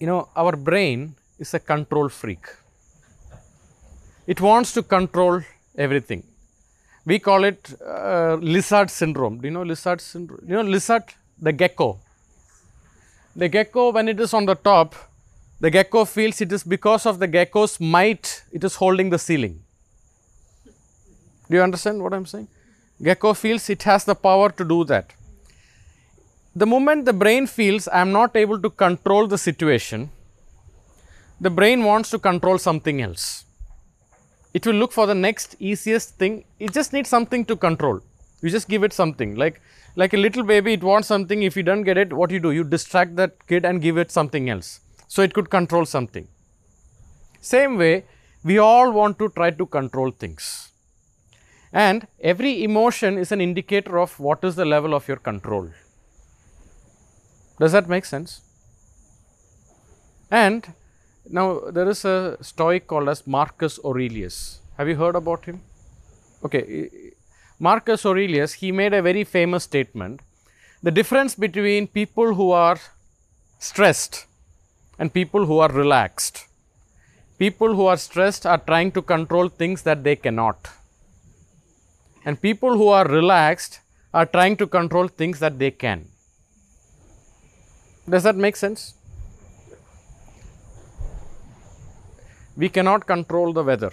you 0.01 0.09
know, 0.09 0.29
our 0.35 0.57
brain 0.57 1.15
is 1.39 1.55
a 1.55 1.61
control 1.61 2.09
freak. 2.09 2.45
It 4.33 4.41
wants 4.41 4.73
to 4.75 4.83
control 4.83 5.43
everything. 5.77 6.23
We 7.05 7.19
call 7.19 7.43
it 7.43 7.73
uh, 7.85 8.37
lizard 8.41 8.89
syndrome. 8.89 9.39
Do 9.41 9.49
you 9.49 9.51
know 9.51 9.65
lizard 9.65 10.01
syndrome? 10.01 10.43
You 10.47 10.55
know 10.55 10.63
lizard, 10.63 11.03
the 11.47 11.53
gecko. 11.53 11.99
The 13.35 13.49
gecko, 13.49 13.91
when 13.91 14.09
it 14.09 14.21
is 14.21 14.33
on 14.33 14.47
the 14.47 14.55
top, 14.55 14.95
the 15.59 15.71
gecko 15.71 16.05
feels 16.05 16.41
it 16.41 16.53
is 16.53 16.63
because 16.63 17.07
of 17.07 17.19
the 17.19 17.27
gecko's 17.27 17.81
might 17.81 18.45
it 18.53 18.63
is 18.63 18.77
holding 18.77 19.11
the 19.11 19.19
ceiling. 19.19 19.65
Do 21.49 21.57
you 21.57 21.63
understand 21.63 22.01
what 22.01 22.13
I 22.13 22.17
am 22.19 22.27
saying? 22.27 22.47
Gecko 23.03 23.35
feels 23.35 23.69
it 23.69 23.83
has 23.83 24.05
the 24.05 24.15
power 24.15 24.51
to 24.51 24.65
do 24.65 24.85
that. 24.85 25.13
The 26.55 26.67
moment 26.67 27.05
the 27.05 27.13
brain 27.13 27.49
feels 27.49 27.89
I 27.89 28.01
am 28.01 28.13
not 28.13 28.37
able 28.37 28.63
to 28.63 28.71
control 28.71 29.27
the 29.27 29.39
situation, 29.39 30.11
the 31.41 31.51
brain 31.51 31.83
wants 31.83 32.11
to 32.11 32.19
control 32.21 32.59
something 32.59 33.03
else. 33.03 33.45
It 34.53 34.67
will 34.67 34.75
look 34.75 34.93
for 34.93 35.07
the 35.07 35.15
next 35.15 35.57
easiest 35.59 36.17
thing. 36.17 36.45
It 36.59 36.73
just 36.73 36.93
needs 36.93 37.09
something 37.09 37.45
to 37.47 37.57
control. 37.57 38.01
You 38.43 38.51
just 38.51 38.69
give 38.69 38.83
it 38.83 38.93
something. 38.93 39.37
Like 39.37 39.61
like 39.97 40.15
a 40.15 40.17
little 40.17 40.43
baby, 40.43 40.73
it 40.75 40.83
wants 40.83 41.09
something. 41.09 41.43
If 41.43 41.57
you 41.57 41.63
don't 41.63 41.83
get 41.83 41.99
it, 41.99 42.13
what 42.13 42.31
you 42.31 42.41
do? 42.41 42.51
You 42.53 42.65
distract 42.65 43.17
that 43.17 43.47
kid 43.47 43.65
and 43.65 43.83
give 43.83 43.99
it 43.99 44.11
something 44.11 44.49
else 44.49 44.81
so 45.09 45.23
it 45.23 45.35
could 45.35 45.51
control 45.51 45.85
something. 45.85 46.29
Same 47.41 47.77
way, 47.77 48.05
we 48.45 48.59
all 48.59 48.93
want 48.93 49.19
to 49.19 49.29
try 49.31 49.51
to 49.51 49.67
control 49.67 50.11
things. 50.11 50.73
And 51.73 52.07
every 52.21 52.65
emotion 52.65 53.19
is 53.19 53.33
an 53.33 53.41
indicator 53.41 53.99
of 53.99 54.19
what 54.19 54.45
is 54.45 54.57
the 54.57 54.65
level 54.65 54.95
of 54.95 55.07
your 55.07 55.17
control. 55.17 55.71
Does 57.59 57.73
that 57.73 57.89
make 57.89 58.05
sense? 58.05 58.41
And 60.31 60.73
now 61.31 61.61
there 61.71 61.89
is 61.89 62.05
a 62.05 62.37
Stoic 62.41 62.87
called 62.87 63.09
as 63.09 63.27
Marcus 63.27 63.79
Aurelius. 63.85 64.61
Have 64.77 64.89
you 64.89 64.97
heard 64.97 65.15
about 65.15 65.45
him? 65.45 65.61
Okay, 66.45 66.91
Marcus 67.59 68.05
Aurelius, 68.05 68.55
he 68.55 68.73
made 68.73 68.95
a 68.95 69.03
very 69.03 69.25
famous 69.25 69.65
statement. 69.65 70.21
The 70.83 70.91
difference 70.91 71.35
between 71.35 71.87
people 71.87 72.35
who 72.35 72.51
are 72.51 72.79
stressed 73.59 74.27
and 74.99 75.13
people 75.13 75.47
who 75.47 75.59
are 75.59 75.71
relaxed. 75.71 76.47
People 77.39 77.75
who 77.75 77.87
are 77.87 77.97
stressed 77.97 78.47
are 78.47 78.59
trying 78.59 78.93
to 78.93 79.03
control 79.03 79.49
things 79.49 79.83
that 79.83 80.03
they 80.05 80.17
cannot. 80.17 80.69
And 82.25 82.41
people 82.41 82.77
who 82.77 82.89
are 82.89 83.07
relaxed 83.07 83.81
are 84.13 84.27
trying 84.27 84.57
to 84.57 84.67
control 84.67 85.09
things 85.09 85.39
that 85.41 85.59
they 85.59 85.71
can. 85.71 86.07
Does 88.09 88.25
that 88.25 88.37
make 88.37 88.57
sense? 88.57 88.95
We 92.63 92.69
cannot 92.69 93.07
control 93.13 93.53
the 93.59 93.65
weather. 93.71 93.93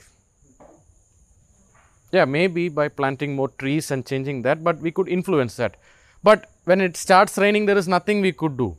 Yeah, 2.12 2.26
maybe 2.26 2.64
by 2.80 2.88
planting 3.00 3.36
more 3.36 3.52
trees 3.62 3.92
and 3.92 4.06
changing 4.06 4.42
that, 4.44 4.64
but 4.64 4.80
we 4.80 4.92
could 4.92 5.08
influence 5.20 5.56
that. 5.62 5.78
But 6.24 6.50
when 6.66 6.82
it 6.82 6.98
starts 7.06 7.38
raining, 7.38 7.66
there 7.66 7.82
is 7.84 7.88
nothing 7.96 8.22
we 8.22 8.34
could 8.42 8.58
do 8.66 8.70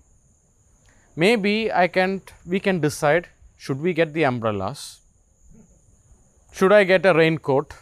maybe 1.24 1.52
I 1.82 1.88
can 1.96 2.22
we 2.54 2.60
can 2.64 2.80
decide 2.86 3.28
should 3.66 3.80
we 3.86 3.92
get 4.00 4.12
the 4.14 4.24
umbrellas? 4.30 5.00
Should 6.52 6.72
I 6.72 6.84
get 6.84 7.06
a 7.06 7.12
raincoat? 7.12 7.74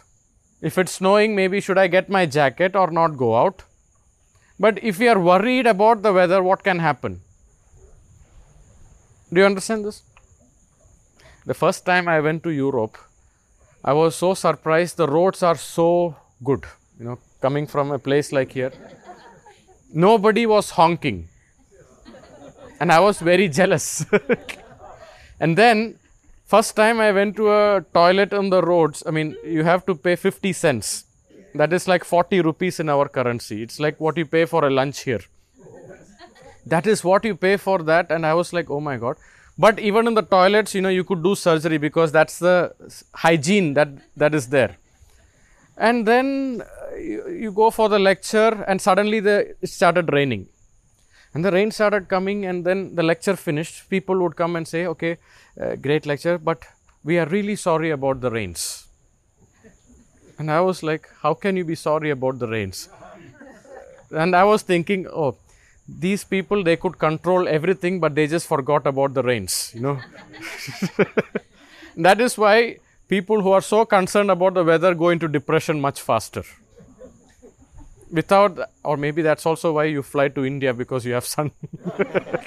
If 0.69 0.77
it's 0.79 0.93
snowing, 0.93 1.35
maybe 1.35 1.61
should 1.61 1.77
I 1.77 1.87
get 1.95 2.09
my 2.09 2.25
jacket 2.25 2.75
or 2.75 2.89
not 2.89 3.17
go 3.23 3.35
out? 3.35 3.63
But 4.59 4.83
if 4.83 4.97
we 4.97 5.07
are 5.07 5.19
worried 5.19 5.67
about 5.67 6.01
the 6.01 6.11
weather, 6.11 6.41
what 6.41 6.63
can 6.63 6.79
happen? 6.79 7.21
Do 9.31 9.39
you 9.41 9.45
understand 9.45 9.85
this? 9.85 10.01
The 11.47 11.53
first 11.53 11.85
time 11.85 12.09
I 12.09 12.19
went 12.19 12.43
to 12.43 12.49
Europe, 12.49 12.97
I 13.81 13.93
was 13.93 14.17
so 14.17 14.33
surprised. 14.33 14.97
The 14.97 15.07
roads 15.07 15.41
are 15.43 15.55
so 15.55 16.17
good, 16.43 16.65
you 16.99 17.05
know, 17.05 17.19
coming 17.41 17.67
from 17.67 17.91
a 17.91 17.97
place 17.97 18.33
like 18.33 18.51
here. 18.51 18.73
Nobody 19.93 20.45
was 20.45 20.71
honking 20.71 21.29
and 22.81 22.91
I 22.91 22.99
was 22.99 23.19
very 23.19 23.47
jealous. 23.47 24.05
and 25.39 25.57
then, 25.57 25.97
first 26.45 26.75
time 26.75 26.99
I 26.99 27.13
went 27.13 27.37
to 27.37 27.49
a 27.49 27.85
toilet 27.93 28.33
on 28.33 28.49
the 28.49 28.61
roads, 28.61 29.01
I 29.07 29.11
mean, 29.11 29.37
you 29.45 29.63
have 29.63 29.85
to 29.85 29.95
pay 29.95 30.17
50 30.17 30.51
cents. 30.51 31.05
That 31.55 31.71
is 31.71 31.87
like 31.87 32.03
40 32.03 32.41
rupees 32.41 32.81
in 32.81 32.89
our 32.89 33.07
currency. 33.07 33.63
It's 33.63 33.79
like 33.79 34.01
what 34.01 34.17
you 34.17 34.25
pay 34.25 34.43
for 34.43 34.65
a 34.65 34.69
lunch 34.69 35.03
here. 35.03 35.21
That 36.65 36.85
is 36.85 37.05
what 37.05 37.23
you 37.23 37.37
pay 37.37 37.55
for 37.55 37.81
that. 37.83 38.11
And 38.11 38.25
I 38.25 38.33
was 38.33 38.51
like, 38.51 38.69
oh 38.69 38.81
my 38.81 38.97
God. 38.97 39.15
But 39.57 39.79
even 39.79 40.07
in 40.07 40.13
the 40.13 40.21
toilets, 40.21 40.75
you 40.75 40.81
know, 40.81 40.89
you 40.89 41.03
could 41.03 41.23
do 41.23 41.33
surgery 41.35 41.77
because 41.77 42.11
that's 42.11 42.37
the 42.39 42.73
hygiene 43.13 43.73
that, 43.73 43.89
that 44.15 44.35
is 44.35 44.47
there. 44.49 44.77
And 45.77 46.07
then 46.07 46.61
uh, 46.61 46.95
you, 46.95 47.29
you, 47.29 47.51
go 47.51 47.69
for 47.69 47.87
the 47.89 47.99
lecture, 47.99 48.63
and 48.67 48.81
suddenly 48.81 49.19
the, 49.19 49.55
it 49.61 49.69
started 49.69 50.11
raining 50.11 50.47
and 51.33 51.45
the 51.45 51.51
rain 51.51 51.71
started 51.71 52.07
coming, 52.07 52.45
and 52.45 52.65
then 52.65 52.95
the 52.95 53.03
lecture 53.03 53.35
finished. 53.35 53.89
People 53.89 54.17
would 54.23 54.35
come 54.35 54.55
and 54.55 54.67
say, 54.67 54.85
Okay, 54.87 55.17
uh, 55.61 55.75
great 55.75 56.05
lecture, 56.05 56.37
but 56.37 56.63
we 57.03 57.19
are 57.19 57.27
really 57.27 57.55
sorry 57.55 57.91
about 57.91 58.21
the 58.21 58.31
rains. 58.31 58.87
And 60.39 60.51
I 60.51 60.61
was 60.61 60.83
like, 60.83 61.07
How 61.21 61.33
can 61.33 61.57
you 61.57 61.65
be 61.65 61.75
sorry 61.75 62.09
about 62.09 62.39
the 62.39 62.47
rains? 62.47 62.89
And 64.09 64.35
I 64.35 64.43
was 64.45 64.61
thinking, 64.63 65.07
Oh, 65.07 65.35
these 65.87 66.23
people, 66.23 66.63
they 66.63 66.75
could 66.75 66.97
control 66.99 67.47
everything, 67.47 67.99
but 67.99 68.15
they 68.15 68.27
just 68.27 68.47
forgot 68.47 68.85
about 68.85 69.13
the 69.13 69.23
rains, 69.23 69.71
you 69.73 69.81
know. 69.81 69.99
that 71.97 72.19
is 72.19 72.37
why 72.37 72.77
people 73.07 73.41
who 73.41 73.51
are 73.51 73.61
so 73.61 73.85
concerned 73.85 74.29
about 74.29 74.53
the 74.53 74.63
weather 74.63 74.93
go 74.93 75.09
into 75.09 75.27
depression 75.27 75.79
much 75.79 76.01
faster 76.01 76.43
without 78.11 78.57
or 78.83 78.95
maybe 78.97 79.21
that's 79.21 79.45
also 79.45 79.73
why 79.73 79.83
you 79.83 80.01
fly 80.01 80.29
to 80.29 80.45
india 80.45 80.73
because 80.73 81.05
you 81.05 81.13
have 81.13 81.25
sun 81.25 81.51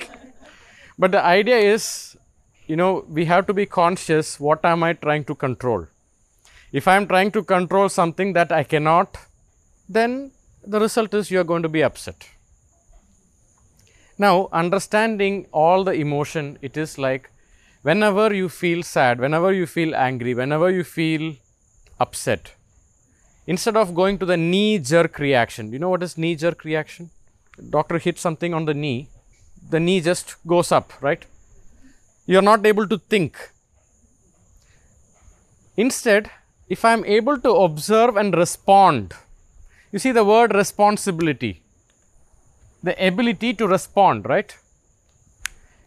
but 0.98 1.10
the 1.10 1.22
idea 1.22 1.58
is 1.58 2.16
you 2.66 2.76
know 2.76 3.04
we 3.08 3.26
have 3.26 3.46
to 3.46 3.52
be 3.52 3.66
conscious 3.66 4.40
what 4.40 4.64
am 4.64 4.82
i 4.82 4.92
trying 4.94 5.24
to 5.24 5.34
control 5.34 5.86
If 6.72 6.86
I 6.86 6.96
am 6.96 7.06
trying 7.08 7.32
to 7.32 7.42
control 7.42 7.88
something 7.88 8.32
that 8.34 8.52
I 8.52 8.62
cannot, 8.62 9.16
then 9.88 10.30
the 10.64 10.78
result 10.78 11.14
is 11.14 11.30
you 11.30 11.40
are 11.40 11.44
going 11.44 11.64
to 11.64 11.68
be 11.68 11.82
upset. 11.82 12.26
Now, 14.20 14.50
understanding 14.52 15.46
all 15.50 15.82
the 15.82 15.92
emotion, 15.92 16.58
it 16.60 16.76
is 16.76 16.98
like 16.98 17.30
whenever 17.80 18.34
you 18.34 18.50
feel 18.50 18.82
sad, 18.82 19.18
whenever 19.18 19.50
you 19.50 19.64
feel 19.64 19.94
angry, 19.94 20.34
whenever 20.34 20.68
you 20.70 20.84
feel 20.84 21.36
upset, 21.98 22.52
instead 23.46 23.78
of 23.78 23.94
going 23.94 24.18
to 24.18 24.26
the 24.26 24.36
knee 24.36 24.78
jerk 24.78 25.18
reaction, 25.18 25.72
you 25.72 25.78
know 25.78 25.88
what 25.88 26.02
is 26.02 26.18
knee 26.18 26.34
jerk 26.34 26.64
reaction? 26.64 27.08
Doctor 27.70 27.96
hits 27.96 28.20
something 28.20 28.52
on 28.52 28.66
the 28.66 28.74
knee, 28.74 29.08
the 29.70 29.80
knee 29.80 30.02
just 30.02 30.36
goes 30.46 30.70
up, 30.70 30.92
right? 31.02 31.24
You 32.26 32.40
are 32.40 32.48
not 32.50 32.66
able 32.66 32.86
to 32.88 32.98
think. 32.98 33.38
Instead, 35.78 36.30
if 36.68 36.84
I 36.84 36.92
am 36.92 37.06
able 37.06 37.38
to 37.38 37.52
observe 37.52 38.18
and 38.18 38.34
respond, 38.34 39.14
you 39.90 39.98
see 39.98 40.12
the 40.12 40.24
word 40.24 40.54
responsibility, 40.54 41.62
the 42.82 42.94
ability 43.06 43.54
to 43.54 43.66
respond, 43.66 44.26
right? 44.26 44.56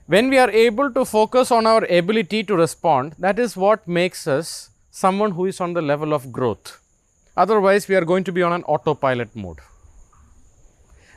When 0.05 0.29
we 0.29 0.37
are 0.37 0.49
able 0.49 0.91
to 0.91 1.05
focus 1.05 1.51
on 1.51 1.65
our 1.65 1.85
ability 1.85 2.43
to 2.43 2.55
respond, 2.55 3.15
that 3.19 3.39
is 3.39 3.55
what 3.55 3.87
makes 3.87 4.27
us 4.27 4.69
someone 4.91 5.31
who 5.31 5.45
is 5.45 5.59
on 5.59 5.73
the 5.73 5.81
level 5.81 6.13
of 6.13 6.31
growth. 6.31 6.79
Otherwise, 7.35 7.87
we 7.87 7.95
are 7.95 8.05
going 8.05 8.23
to 8.23 8.31
be 8.31 8.43
on 8.43 8.53
an 8.53 8.63
autopilot 8.63 9.35
mode. 9.35 9.59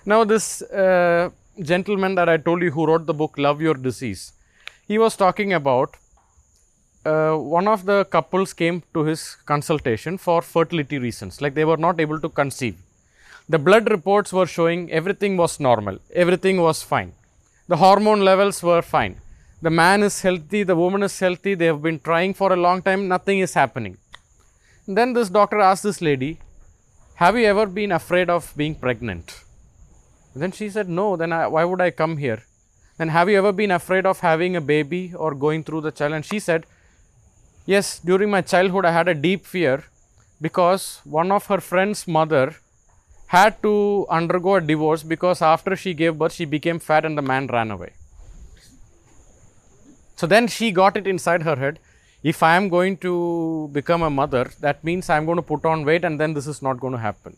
Now, 0.07 0.25
this 0.25 0.63
uh, 0.63 1.31
gentleman 1.61 2.15
that 2.15 2.29
I 2.29 2.37
told 2.37 2.63
you 2.63 2.71
who 2.71 2.87
wrote 2.87 3.07
the 3.07 3.13
book 3.13 3.37
Love 3.37 3.61
Your 3.61 3.75
Disease, 3.75 4.33
he 4.87 4.99
was 4.99 5.17
talking 5.17 5.53
about 5.53 5.97
uh, 7.05 7.35
one 7.35 7.69
of 7.69 7.85
the 7.85 8.05
couples 8.05 8.53
came 8.53 8.83
to 8.95 9.05
his 9.05 9.35
consultation 9.35 10.17
for 10.17 10.43
fertility 10.43 10.99
reasons, 10.99 11.41
like 11.41 11.55
they 11.55 11.65
were 11.65 11.77
not 11.77 12.01
able 12.01 12.21
to 12.21 12.29
conceive. 12.29 12.77
The 13.49 13.61
blood 13.61 13.89
reports 13.91 14.33
were 14.33 14.47
showing 14.47 14.91
everything 14.91 15.37
was 15.37 15.61
normal, 15.61 15.99
everything 16.13 16.61
was 16.61 16.83
fine. 16.83 17.13
The 17.69 17.77
hormone 17.77 18.23
levels 18.23 18.61
were 18.61 18.83
fine. 18.83 19.21
The 19.63 19.71
man 19.71 20.03
is 20.03 20.21
healthy, 20.21 20.65
the 20.65 20.75
woman 20.75 21.05
is 21.05 21.17
healthy, 21.19 21.55
they 21.55 21.67
have 21.67 21.81
been 21.81 22.01
trying 22.01 22.35
for 22.35 22.53
a 22.53 22.57
long 22.57 22.83
time, 22.83 23.07
nothing 23.07 23.39
is 23.39 23.55
happening. 23.55 23.99
Then 24.89 25.13
this 25.13 25.29
doctor 25.29 25.61
asked 25.61 25.85
this 25.85 26.01
lady, 26.01 26.41
Have 27.15 27.39
you 27.39 27.47
ever 27.47 27.67
been 27.67 27.93
afraid 27.93 28.29
of 28.29 28.53
being 28.57 28.75
pregnant? 28.75 29.45
Then 30.35 30.51
she 30.51 30.69
said, 30.69 30.89
No, 30.89 31.17
then 31.17 31.33
I, 31.33 31.47
why 31.47 31.65
would 31.65 31.81
I 31.81 31.91
come 31.93 32.17
here? 32.17 32.43
Then 32.99 33.09
have 33.09 33.29
you 33.31 33.39
ever 33.39 33.53
been 33.53 33.71
afraid 33.71 34.07
of 34.07 34.21
having 34.21 34.57
a 34.57 34.61
baby 34.61 35.15
or 35.15 35.35
going 35.35 35.63
through 35.63 35.83
the 35.83 35.93
child? 35.93 36.15
And 36.15 36.25
she 36.25 36.41
said, 36.41 36.67
Yes, 37.65 38.01
during 38.01 38.29
my 38.29 38.41
childhood, 38.41 38.85
I 38.85 38.93
had 38.93 39.07
a 39.07 39.15
deep 39.15 39.47
fear 39.47 39.85
because 40.41 41.01
one 41.05 41.31
of 41.31 41.47
her 41.47 41.61
friend's 41.61 42.09
mother 42.09 42.57
had 43.27 43.61
to 43.63 44.07
undergo 44.09 44.57
a 44.57 44.61
divorce 44.61 45.03
because 45.03 45.43
after 45.43 45.77
she 45.77 45.95
gave 45.95 46.19
birth, 46.19 46.33
she 46.33 46.45
became 46.45 46.79
fat 46.79 47.05
and 47.05 47.19
the 47.19 47.23
man 47.23 47.47
ran 47.49 47.71
away. 47.71 47.93
So 50.17 50.27
then 50.27 50.47
she 50.47 50.71
got 50.71 50.97
it 50.97 51.07
inside 51.07 51.43
her 51.43 51.57
head 51.57 51.79
if 52.23 52.43
I 52.43 52.57
am 52.57 52.69
going 52.69 52.97
to 52.99 53.71
become 53.73 54.03
a 54.03 54.11
mother, 54.11 54.51
that 54.61 54.83
means 54.83 55.09
I 55.09 55.17
am 55.17 55.27
going 55.27 55.37
to 55.37 55.43
put 55.43 55.65
on 55.65 55.85
weight 55.85 56.05
and 56.05 56.19
then 56.19 56.35
this 56.35 56.49
is 56.49 56.61
not 56.61 56.81
going 56.81 56.93
to 56.93 56.99
happen. 56.99 57.37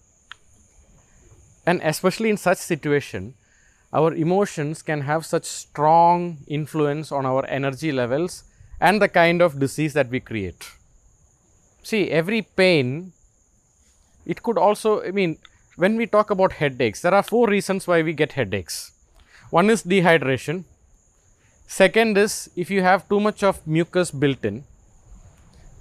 And 1.67 1.83
especially 1.83 2.31
in 2.31 2.39
such 2.39 2.57
situation, 2.57 3.35
our 3.93 4.15
emotions 4.15 4.81
can 4.81 5.03
have 5.03 5.27
such 5.27 5.45
strong 5.45 6.39
influence 6.47 7.13
on 7.13 7.27
our 7.27 7.45
energy 7.47 7.93
levels 7.93 8.45
and 8.81 9.03
the 9.03 9.09
kind 9.09 9.43
of 9.43 9.59
disease 9.59 9.93
that 9.93 10.09
we 10.09 10.21
create. 10.21 10.71
See, 11.83 12.11
every 12.11 12.41
pain, 12.41 13.13
it 14.25 14.43
could 14.43 14.57
also, 14.57 15.03
I 15.03 15.11
mean, 15.11 15.37
when 15.79 15.97
we 15.97 16.07
talk 16.07 16.31
about 16.31 16.55
headaches, 16.55 17.03
there 17.03 17.15
are 17.15 17.23
four 17.23 17.49
reasons 17.49 17.87
why 17.87 18.03
we 18.03 18.13
get 18.13 18.33
headaches. 18.33 18.93
One 19.51 19.71
is 19.71 19.85
dehydration. 19.85 20.65
Second 21.69 22.19
is 22.19 22.51
if 22.57 22.71
you 22.71 22.83
have 22.83 23.09
too 23.09 23.21
much 23.21 23.45
of 23.45 23.65
mucus 23.67 24.11
built 24.11 24.45
in. 24.45 24.65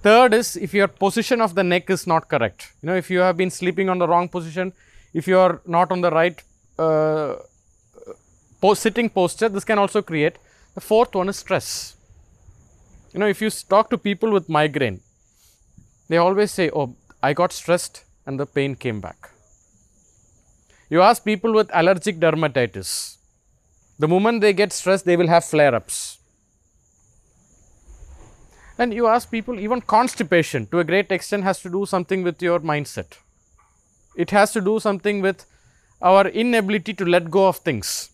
Third 0.04 0.36
is 0.36 0.56
if 0.56 0.74
your 0.74 0.88
position 0.88 1.42
of 1.42 1.56
the 1.56 1.64
neck 1.64 1.90
is 1.90 2.06
not 2.06 2.30
correct. 2.30 2.74
You 2.82 2.88
know, 2.88 2.96
if 2.96 3.10
you 3.10 3.20
have 3.20 3.38
been 3.38 3.50
sleeping 3.50 3.90
on 3.90 3.98
the 3.98 4.08
wrong 4.08 4.30
position, 4.30 4.72
if 5.14 5.28
you 5.28 5.40
are 5.40 5.62
not 5.66 5.92
on 5.92 6.02
the 6.02 6.12
right 6.12 6.44
uh, 6.78 7.36
post 8.62 8.84
sitting 8.84 9.10
posture, 9.10 9.50
this 9.50 9.64
can 9.64 9.80
also 9.80 10.04
create. 10.04 10.38
The 10.76 10.82
fourth 10.82 11.16
one 11.16 11.28
is 11.28 11.38
stress. 11.38 11.96
You 13.14 13.20
know, 13.20 13.28
if 13.28 13.42
you 13.42 13.50
talk 13.50 13.90
to 13.90 13.98
people 13.98 14.32
with 14.32 14.48
migraine, 14.48 15.00
they 16.08 16.18
always 16.18 16.52
say, 16.52 16.70
Oh, 16.70 16.96
I 17.24 17.34
got 17.34 17.52
stressed 17.52 18.04
and 18.28 18.40
the 18.40 18.46
pain 18.46 18.76
came 18.76 19.02
back. 19.02 19.32
You 20.90 21.02
ask 21.02 21.24
people 21.24 21.54
with 21.54 21.70
allergic 21.74 22.20
dermatitis, 22.20 23.18
the 24.00 24.08
moment 24.08 24.42
they 24.42 24.54
get 24.54 24.72
stressed, 24.72 25.06
they 25.06 25.18
will 25.18 25.28
have 25.28 25.44
flare 25.44 25.76
ups. 25.76 26.18
And 28.78 28.94
you 28.94 29.08
ask 29.08 29.30
people, 29.30 29.60
even 29.60 29.82
constipation 29.82 30.68
to 30.68 30.80
a 30.80 30.84
great 30.84 31.12
extent 31.12 31.44
has 31.44 31.60
to 31.62 31.70
do 31.70 31.86
something 31.86 32.24
with 32.24 32.42
your 32.42 32.60
mindset. 32.60 33.18
It 34.16 34.32
has 34.32 34.54
to 34.54 34.62
do 34.62 34.80
something 34.80 35.22
with 35.22 35.46
our 36.02 36.28
inability 36.28 36.94
to 36.94 37.06
let 37.06 37.32
go 37.32 37.48
of 37.48 37.58
things. 37.58 38.12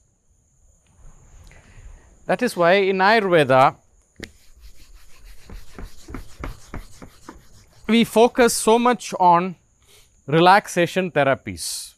That 2.26 2.42
is 2.42 2.56
why 2.56 2.74
in 2.74 2.98
Ayurveda, 3.00 3.76
we 7.88 8.06
focus 8.06 8.54
so 8.54 8.80
much 8.80 9.14
on 9.20 9.58
relaxation 10.26 11.12
therapies. 11.12 11.93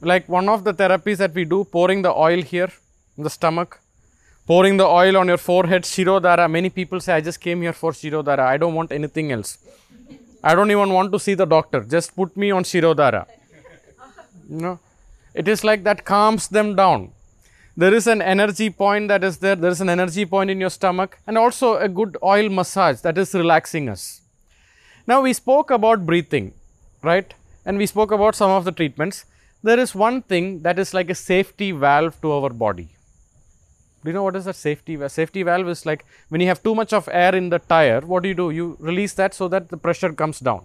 Like 0.00 0.28
one 0.28 0.48
of 0.48 0.64
the 0.64 0.72
therapies 0.72 1.18
that 1.18 1.34
we 1.34 1.44
do, 1.44 1.64
pouring 1.64 2.02
the 2.02 2.12
oil 2.12 2.42
here 2.42 2.70
in 3.16 3.24
the 3.24 3.30
stomach, 3.30 3.80
pouring 4.46 4.78
the 4.78 4.86
oil 4.86 5.16
on 5.16 5.28
your 5.28 5.36
forehead, 5.36 5.82
Shirodhara. 5.82 6.50
Many 6.50 6.70
people 6.70 7.00
say, 7.00 7.12
I 7.12 7.20
just 7.20 7.40
came 7.40 7.60
here 7.60 7.74
for 7.74 7.92
Shirodhara. 7.92 8.40
I 8.40 8.56
don't 8.56 8.74
want 8.74 8.92
anything 8.92 9.30
else. 9.30 9.58
I 10.42 10.54
don't 10.54 10.70
even 10.70 10.90
want 10.90 11.12
to 11.12 11.20
see 11.20 11.34
the 11.34 11.44
doctor. 11.44 11.80
Just 11.84 12.16
put 12.16 12.34
me 12.36 12.50
on 12.50 12.64
Shirodhara. 12.64 13.26
You 14.48 14.60
know, 14.60 14.80
it 15.34 15.46
is 15.46 15.62
like 15.62 15.84
that 15.84 16.04
calms 16.04 16.48
them 16.48 16.74
down. 16.74 17.12
There 17.76 17.94
is 17.94 18.06
an 18.06 18.20
energy 18.20 18.70
point 18.70 19.08
that 19.08 19.22
is 19.22 19.38
there. 19.38 19.54
There 19.54 19.70
is 19.70 19.80
an 19.80 19.88
energy 19.88 20.24
point 20.26 20.50
in 20.50 20.60
your 20.60 20.70
stomach, 20.70 21.18
and 21.26 21.38
also 21.38 21.76
a 21.76 21.88
good 21.88 22.16
oil 22.22 22.48
massage 22.48 23.00
that 23.02 23.16
is 23.16 23.34
relaxing 23.34 23.88
us. 23.88 24.22
Now, 25.06 25.22
we 25.22 25.32
spoke 25.32 25.70
about 25.70 26.04
breathing, 26.06 26.52
right? 27.02 27.32
And 27.64 27.78
we 27.78 27.86
spoke 27.86 28.10
about 28.10 28.34
some 28.34 28.50
of 28.50 28.64
the 28.64 28.72
treatments. 28.72 29.24
There 29.62 29.78
is 29.78 29.94
one 29.94 30.22
thing 30.22 30.62
that 30.62 30.78
is 30.78 30.94
like 30.94 31.10
a 31.10 31.14
safety 31.14 31.72
valve 31.72 32.20
to 32.22 32.32
our 32.32 32.50
body. 32.50 32.88
Do 34.02 34.08
you 34.08 34.14
know 34.14 34.22
what 34.22 34.36
is 34.36 34.46
a 34.46 34.54
safety 34.54 34.96
valve? 34.96 35.12
Safety 35.12 35.42
valve 35.42 35.68
is 35.68 35.84
like 35.84 36.06
when 36.30 36.40
you 36.40 36.46
have 36.48 36.62
too 36.62 36.74
much 36.74 36.94
of 36.94 37.08
air 37.12 37.34
in 37.34 37.50
the 37.50 37.58
tire, 37.58 38.00
what 38.00 38.22
do 38.22 38.30
you 38.30 38.34
do? 38.34 38.50
You 38.50 38.76
release 38.80 39.12
that 39.14 39.34
so 39.34 39.48
that 39.48 39.68
the 39.68 39.76
pressure 39.76 40.12
comes 40.14 40.40
down. 40.40 40.64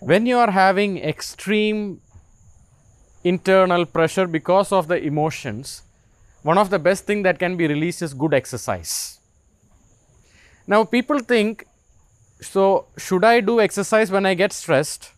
When 0.00 0.26
you 0.26 0.36
are 0.36 0.50
having 0.50 0.98
extreme 0.98 2.02
internal 3.22 3.86
pressure 3.86 4.26
because 4.26 4.70
of 4.70 4.86
the 4.88 5.02
emotions, 5.02 5.82
one 6.42 6.58
of 6.58 6.68
the 6.68 6.78
best 6.78 7.06
thing 7.06 7.22
that 7.22 7.38
can 7.38 7.56
be 7.56 7.66
released 7.66 8.02
is 8.02 8.12
good 8.12 8.34
exercise. 8.34 9.18
Now 10.66 10.84
people 10.84 11.20
think, 11.20 11.66
so 12.42 12.88
should 12.98 13.24
I 13.24 13.40
do 13.40 13.60
exercise 13.60 14.10
when 14.10 14.26
I 14.26 14.34
get 14.34 14.52
stressed 14.52 15.13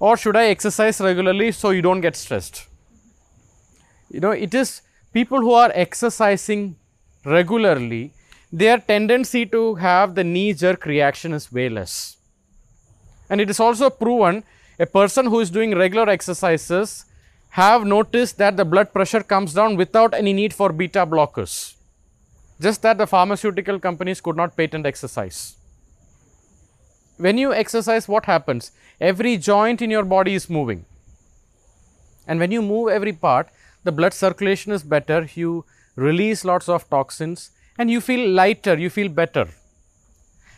or 0.00 0.16
should 0.16 0.34
I 0.34 0.46
exercise 0.46 1.00
regularly 1.00 1.52
so 1.52 1.70
you 1.70 1.82
don't 1.82 2.00
get 2.00 2.16
stressed? 2.16 2.66
You 4.08 4.20
know, 4.20 4.30
it 4.30 4.54
is 4.54 4.82
people 5.12 5.40
who 5.40 5.52
are 5.52 5.70
exercising 5.74 6.76
regularly, 7.24 8.12
their 8.50 8.78
tendency 8.78 9.44
to 9.46 9.76
have 9.76 10.14
the 10.14 10.24
knee 10.24 10.54
jerk 10.54 10.86
reaction 10.86 11.32
is 11.34 11.52
way 11.52 11.68
less. 11.68 12.16
And 13.28 13.40
it 13.40 13.50
is 13.50 13.60
also 13.60 13.90
proven 13.90 14.42
a 14.78 14.86
person 14.86 15.26
who 15.26 15.40
is 15.40 15.50
doing 15.50 15.76
regular 15.76 16.08
exercises 16.08 17.04
have 17.50 17.84
noticed 17.84 18.38
that 18.38 18.56
the 18.56 18.64
blood 18.64 18.92
pressure 18.92 19.22
comes 19.22 19.52
down 19.52 19.76
without 19.76 20.14
any 20.14 20.32
need 20.32 20.54
for 20.54 20.72
beta 20.72 21.04
blockers. 21.06 21.74
Just 22.60 22.82
that 22.82 22.96
the 22.98 23.06
pharmaceutical 23.06 23.78
companies 23.78 24.20
could 24.20 24.36
not 24.36 24.56
patent 24.56 24.86
exercise. 24.86 25.56
When 27.20 27.36
you 27.36 27.52
exercise, 27.52 28.08
what 28.08 28.24
happens? 28.24 28.72
Every 28.98 29.36
joint 29.36 29.82
in 29.82 29.90
your 29.90 30.04
body 30.06 30.34
is 30.34 30.48
moving. 30.48 30.86
And 32.26 32.40
when 32.40 32.50
you 32.50 32.62
move 32.62 32.88
every 32.88 33.12
part, 33.12 33.50
the 33.84 33.92
blood 33.92 34.14
circulation 34.14 34.72
is 34.72 34.82
better, 34.82 35.28
you 35.34 35.66
release 35.96 36.46
lots 36.46 36.66
of 36.66 36.88
toxins, 36.88 37.50
and 37.76 37.90
you 37.90 38.00
feel 38.00 38.30
lighter, 38.30 38.78
you 38.78 38.88
feel 38.88 39.10
better. 39.10 39.48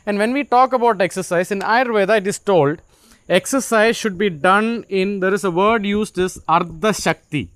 And 0.06 0.18
when 0.18 0.32
we 0.32 0.44
talk 0.44 0.72
about 0.72 1.00
exercise, 1.00 1.50
in 1.50 1.60
Ayurveda, 1.60 2.18
it 2.18 2.28
is 2.28 2.38
told 2.38 2.80
exercise 3.28 3.96
should 3.96 4.16
be 4.16 4.30
done 4.30 4.84
in, 4.88 5.18
there 5.18 5.34
is 5.34 5.42
a 5.42 5.50
word 5.50 5.84
used 5.84 6.16
is 6.16 6.38
Ardha 6.48 6.94
Shakti. 7.02 7.50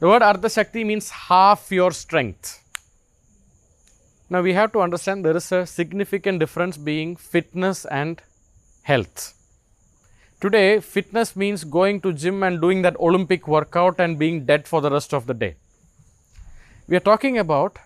The 0.00 0.08
word 0.08 0.22
Ardha 0.22 0.52
Shakti 0.52 0.82
means 0.82 1.10
half 1.10 1.70
your 1.70 1.92
strength. 1.92 2.61
Now 4.32 4.40
we 4.40 4.54
have 4.54 4.72
to 4.72 4.80
understand 4.80 5.26
there 5.26 5.36
is 5.36 5.52
a 5.52 5.66
significant 5.66 6.38
difference 6.38 6.78
being 6.78 7.16
fitness 7.16 7.84
and 7.84 8.22
health. 8.80 9.34
Today, 10.40 10.80
fitness 10.80 11.36
means 11.36 11.64
going 11.64 12.00
to 12.00 12.14
gym 12.14 12.42
and 12.42 12.58
doing 12.58 12.80
that 12.80 12.98
Olympic 12.98 13.46
workout 13.46 14.00
and 14.00 14.18
being 14.18 14.46
dead 14.46 14.66
for 14.66 14.80
the 14.80 14.90
rest 14.90 15.12
of 15.12 15.26
the 15.26 15.34
day. 15.34 15.56
We 16.88 16.96
are 16.96 17.06
talking 17.10 17.36
about 17.36 17.78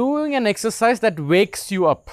doing 0.00 0.34
an 0.34 0.46
exercise 0.46 1.00
that 1.00 1.20
wakes 1.20 1.70
you 1.70 1.84
up. 1.86 2.08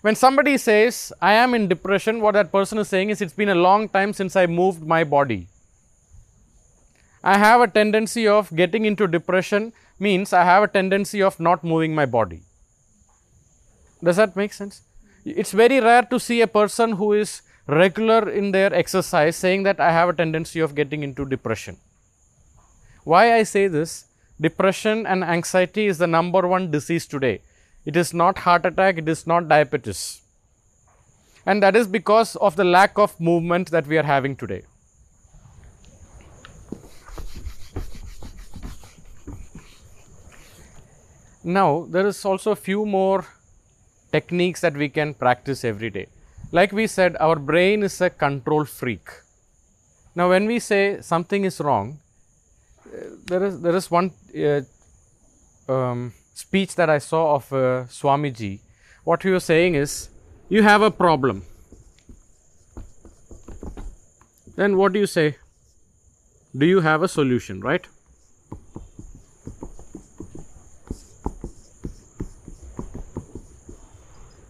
When 0.00 0.14
somebody 0.14 0.56
says, 0.56 1.12
I 1.20 1.34
am 1.34 1.52
in 1.52 1.68
depression, 1.68 2.22
what 2.22 2.32
that 2.32 2.50
person 2.50 2.78
is 2.78 2.88
saying 2.88 3.10
is, 3.10 3.20
It's 3.20 3.34
been 3.34 3.50
a 3.50 3.64
long 3.68 3.90
time 3.90 4.14
since 4.14 4.34
I 4.34 4.46
moved 4.46 4.82
my 4.82 5.04
body. 5.04 5.48
I 7.22 7.36
have 7.36 7.60
a 7.60 7.68
tendency 7.68 8.26
of 8.26 8.56
getting 8.56 8.86
into 8.86 9.06
depression, 9.06 9.74
means 9.98 10.32
I 10.32 10.44
have 10.44 10.62
a 10.62 10.68
tendency 10.68 11.22
of 11.22 11.38
not 11.38 11.62
moving 11.62 11.94
my 11.94 12.06
body. 12.06 12.44
Does 14.02 14.16
that 14.16 14.36
make 14.36 14.52
sense? 14.52 14.82
It's 15.24 15.52
very 15.52 15.80
rare 15.80 16.02
to 16.02 16.20
see 16.20 16.40
a 16.40 16.46
person 16.46 16.92
who 16.92 17.12
is 17.12 17.42
regular 17.66 18.30
in 18.30 18.52
their 18.52 18.72
exercise 18.72 19.36
saying 19.36 19.64
that 19.64 19.80
I 19.80 19.92
have 19.92 20.08
a 20.08 20.12
tendency 20.12 20.60
of 20.60 20.74
getting 20.74 21.02
into 21.02 21.24
depression. 21.26 21.76
Why 23.04 23.34
I 23.34 23.42
say 23.42 23.68
this? 23.68 24.06
Depression 24.40 25.06
and 25.06 25.24
anxiety 25.24 25.86
is 25.86 25.98
the 25.98 26.06
number 26.06 26.46
one 26.46 26.70
disease 26.70 27.06
today. 27.06 27.42
It 27.84 27.96
is 27.96 28.14
not 28.14 28.38
heart 28.38 28.64
attack, 28.64 28.98
it 28.98 29.08
is 29.08 29.26
not 29.26 29.48
diabetes. 29.48 30.22
And 31.44 31.62
that 31.62 31.74
is 31.74 31.86
because 31.86 32.36
of 32.36 32.56
the 32.56 32.64
lack 32.64 32.98
of 32.98 33.18
movement 33.20 33.70
that 33.70 33.86
we 33.86 33.98
are 33.98 34.02
having 34.02 34.36
today. 34.36 34.62
Now, 41.42 41.86
there 41.88 42.06
is 42.06 42.24
also 42.24 42.50
a 42.50 42.56
few 42.56 42.84
more 42.84 43.24
techniques 44.12 44.60
that 44.60 44.74
we 44.74 44.88
can 44.88 45.14
practice 45.14 45.64
every 45.64 45.90
day. 45.90 46.06
Like 46.50 46.72
we 46.72 46.86
said, 46.86 47.16
our 47.20 47.36
brain 47.36 47.82
is 47.82 48.00
a 48.00 48.10
control 48.10 48.64
freak. 48.64 49.08
Now, 50.14 50.30
when 50.30 50.46
we 50.46 50.58
say 50.58 51.00
something 51.00 51.44
is 51.44 51.60
wrong, 51.60 51.98
uh, 52.86 52.96
there 53.26 53.44
is 53.44 53.60
there 53.60 53.76
is 53.76 53.90
one 53.90 54.10
uh, 54.36 54.62
um, 55.72 56.12
speech 56.34 56.74
that 56.76 56.88
I 56.88 56.98
saw 56.98 57.34
of 57.34 57.52
uh, 57.52 57.84
Swamiji. 57.98 58.60
What 59.04 59.22
he 59.22 59.30
was 59.30 59.44
saying 59.44 59.74
is, 59.74 60.08
you 60.48 60.62
have 60.62 60.82
a 60.82 60.90
problem. 60.90 61.44
Then 64.56 64.76
what 64.76 64.92
do 64.92 64.98
you 64.98 65.06
say? 65.06 65.36
Do 66.56 66.66
you 66.66 66.80
have 66.80 67.02
a 67.02 67.08
solution, 67.08 67.60
right? 67.60 67.86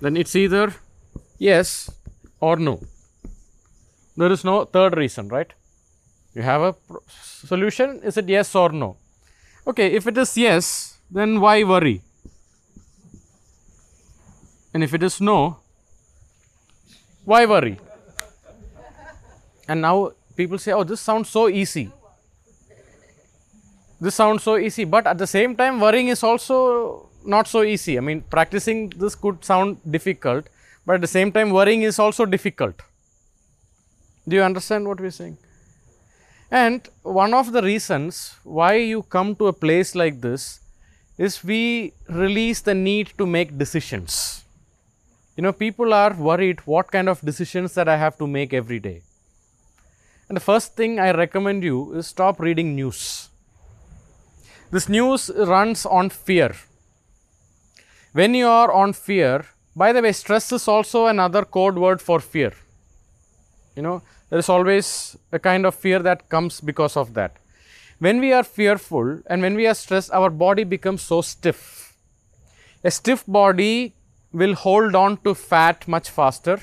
Then 0.01 0.17
it's 0.17 0.37
either 0.37 0.75
yes 1.39 1.91
or 2.41 2.57
no. 2.57 2.81
There 4.17 4.31
is 4.33 4.45
no 4.45 4.65
third 4.65 4.97
reason, 4.97 5.29
right? 5.29 5.53
You 6.35 6.43
have 6.43 6.61
a 6.63 6.75
solution, 7.21 8.01
is 8.03 8.17
it 8.17 8.29
yes 8.29 8.55
or 8.55 8.71
no? 8.71 8.97
Okay, 9.67 9.93
if 9.93 10.07
it 10.07 10.17
is 10.17 10.37
yes, 10.37 10.99
then 11.11 11.41
why 11.41 11.65
worry? 11.65 12.03
And 14.73 14.85
if 14.85 14.95
it 14.95 15.03
is 15.03 15.21
no, 15.21 15.59
why 17.25 17.47
worry? 17.47 17.79
And 19.69 19.83
now 19.83 20.13
people 20.37 20.59
say, 20.59 20.73
oh, 20.73 20.85
this 20.85 21.01
sounds 21.01 21.29
so 21.29 21.49
easy. 21.49 21.91
This 24.01 24.15
sounds 24.15 24.45
so 24.45 24.57
easy, 24.57 24.85
but 24.85 25.07
at 25.07 25.19
the 25.19 25.27
same 25.27 25.57
time, 25.57 25.81
worrying 25.81 26.09
is 26.09 26.23
also 26.23 27.08
not 27.25 27.49
so 27.49 27.63
easy. 27.63 27.97
I 27.99 28.01
mean, 28.01 28.23
practicing 28.23 28.91
this 28.91 29.15
could 29.15 29.45
sound 29.45 29.79
difficult, 29.91 30.49
but 30.87 30.95
at 30.95 31.01
the 31.01 31.07
same 31.07 31.33
time, 31.33 31.51
worrying 31.51 31.83
is 31.83 31.99
also 31.99 32.25
difficult. 32.25 32.81
Do 34.27 34.37
you 34.37 34.43
understand 34.43 34.87
what 34.87 35.01
we're 35.01 35.11
saying? 35.11 35.39
And 36.51 36.89
one 37.03 37.35
of 37.35 37.53
the 37.53 37.63
reasons 37.63 38.35
why 38.43 38.75
you 38.75 39.03
come 39.03 39.35
to 39.37 39.49
a 39.49 39.53
place 39.53 39.95
like 39.95 40.21
this 40.21 40.61
is 41.19 41.45
we 41.45 41.93
release 42.09 42.61
the 42.61 42.75
need 42.75 43.13
to 43.19 43.27
make 43.27 43.59
decisions. 43.59 44.45
You 45.37 45.43
know, 45.43 45.53
people 45.53 45.93
are 45.93 46.15
worried 46.15 46.61
what 46.61 46.91
kind 46.91 47.09
of 47.09 47.21
decisions 47.21 47.75
that 47.75 47.89
I 47.89 47.97
have 47.97 48.17
to 48.19 48.27
make 48.27 48.53
every 48.53 48.79
day. 48.79 49.03
And 50.29 50.37
the 50.37 50.41
first 50.41 50.75
thing 50.77 50.99
I 50.99 51.13
recommend 51.13 51.63
you 51.63 51.95
is 51.95 52.07
stop 52.07 52.41
reading 52.41 52.75
news. 52.75 53.29
This 54.71 54.89
news 54.89 55.31
runs 55.35 55.87
on 55.87 56.11
fear. 56.11 56.55
When 58.19 58.35
you 58.35 58.49
are 58.49 58.73
on 58.73 58.95
fear, 58.95 59.45
by 59.77 59.93
the 59.93 60.03
way, 60.03 60.11
stress 60.11 60.51
is 60.51 60.67
also 60.67 61.07
another 61.07 61.45
code 61.45 61.77
word 61.79 62.03
for 62.03 62.19
fear. 62.19 62.53
You 63.77 63.83
know, 63.83 64.03
there 64.29 64.41
is 64.41 64.49
always 64.49 65.17
a 65.31 65.39
kind 65.39 65.65
of 65.65 65.77
fear 65.77 66.01
that 66.01 66.29
comes 66.29 66.61
because 66.61 66.97
of 66.97 67.15
that. 67.15 67.37
When 68.01 68.19
we 68.19 68.33
are 68.33 68.43
fearful 68.43 69.21
and 69.27 69.41
when 69.41 69.55
we 69.55 69.69
are 69.69 69.75
stressed, 69.75 70.11
our 70.11 70.31
body 70.31 70.65
becomes 70.65 71.03
so 71.03 71.21
stiff. 71.21 71.95
A 72.83 72.91
stiff 72.91 73.23
body 73.29 73.95
will 74.33 74.55
hold 74.55 74.97
on 74.97 75.19
to 75.19 75.33
fat 75.33 75.87
much 75.87 76.11
faster, 76.11 76.59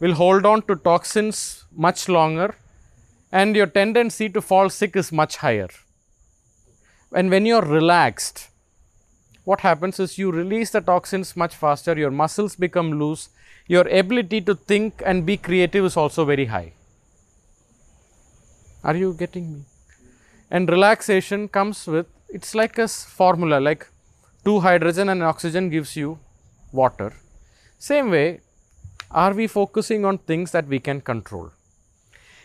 will 0.00 0.14
hold 0.14 0.46
on 0.46 0.62
to 0.62 0.76
toxins 0.76 1.66
much 1.76 2.08
longer, 2.08 2.54
and 3.30 3.54
your 3.54 3.66
tendency 3.66 4.30
to 4.30 4.40
fall 4.40 4.70
sick 4.70 4.96
is 4.96 5.12
much 5.12 5.36
higher. 5.36 5.68
And 7.14 7.28
when 7.28 7.44
you're 7.44 7.60
relaxed, 7.60 8.48
what 9.44 9.60
happens 9.60 9.98
is 9.98 10.18
you 10.18 10.30
release 10.30 10.70
the 10.70 10.80
toxins 10.80 11.36
much 11.36 11.54
faster, 11.54 11.98
your 11.98 12.10
muscles 12.10 12.54
become 12.56 12.98
loose, 12.98 13.28
your 13.66 13.86
ability 13.88 14.40
to 14.42 14.54
think 14.54 15.02
and 15.04 15.26
be 15.26 15.36
creative 15.36 15.84
is 15.84 15.96
also 15.96 16.24
very 16.24 16.46
high. 16.46 16.72
Are 18.84 18.96
you 18.96 19.14
getting 19.14 19.52
me? 19.52 19.60
And 20.50 20.68
relaxation 20.68 21.48
comes 21.48 21.86
with 21.86 22.06
it's 22.28 22.54
like 22.54 22.78
a 22.78 22.88
formula 22.88 23.60
like 23.60 23.86
two 24.44 24.60
hydrogen 24.60 25.08
and 25.08 25.22
oxygen 25.22 25.70
gives 25.70 25.96
you 25.96 26.18
water. 26.72 27.12
Same 27.78 28.10
way, 28.10 28.40
are 29.10 29.34
we 29.34 29.46
focusing 29.46 30.04
on 30.04 30.18
things 30.18 30.52
that 30.52 30.66
we 30.66 30.78
can 30.78 31.00
control? 31.00 31.50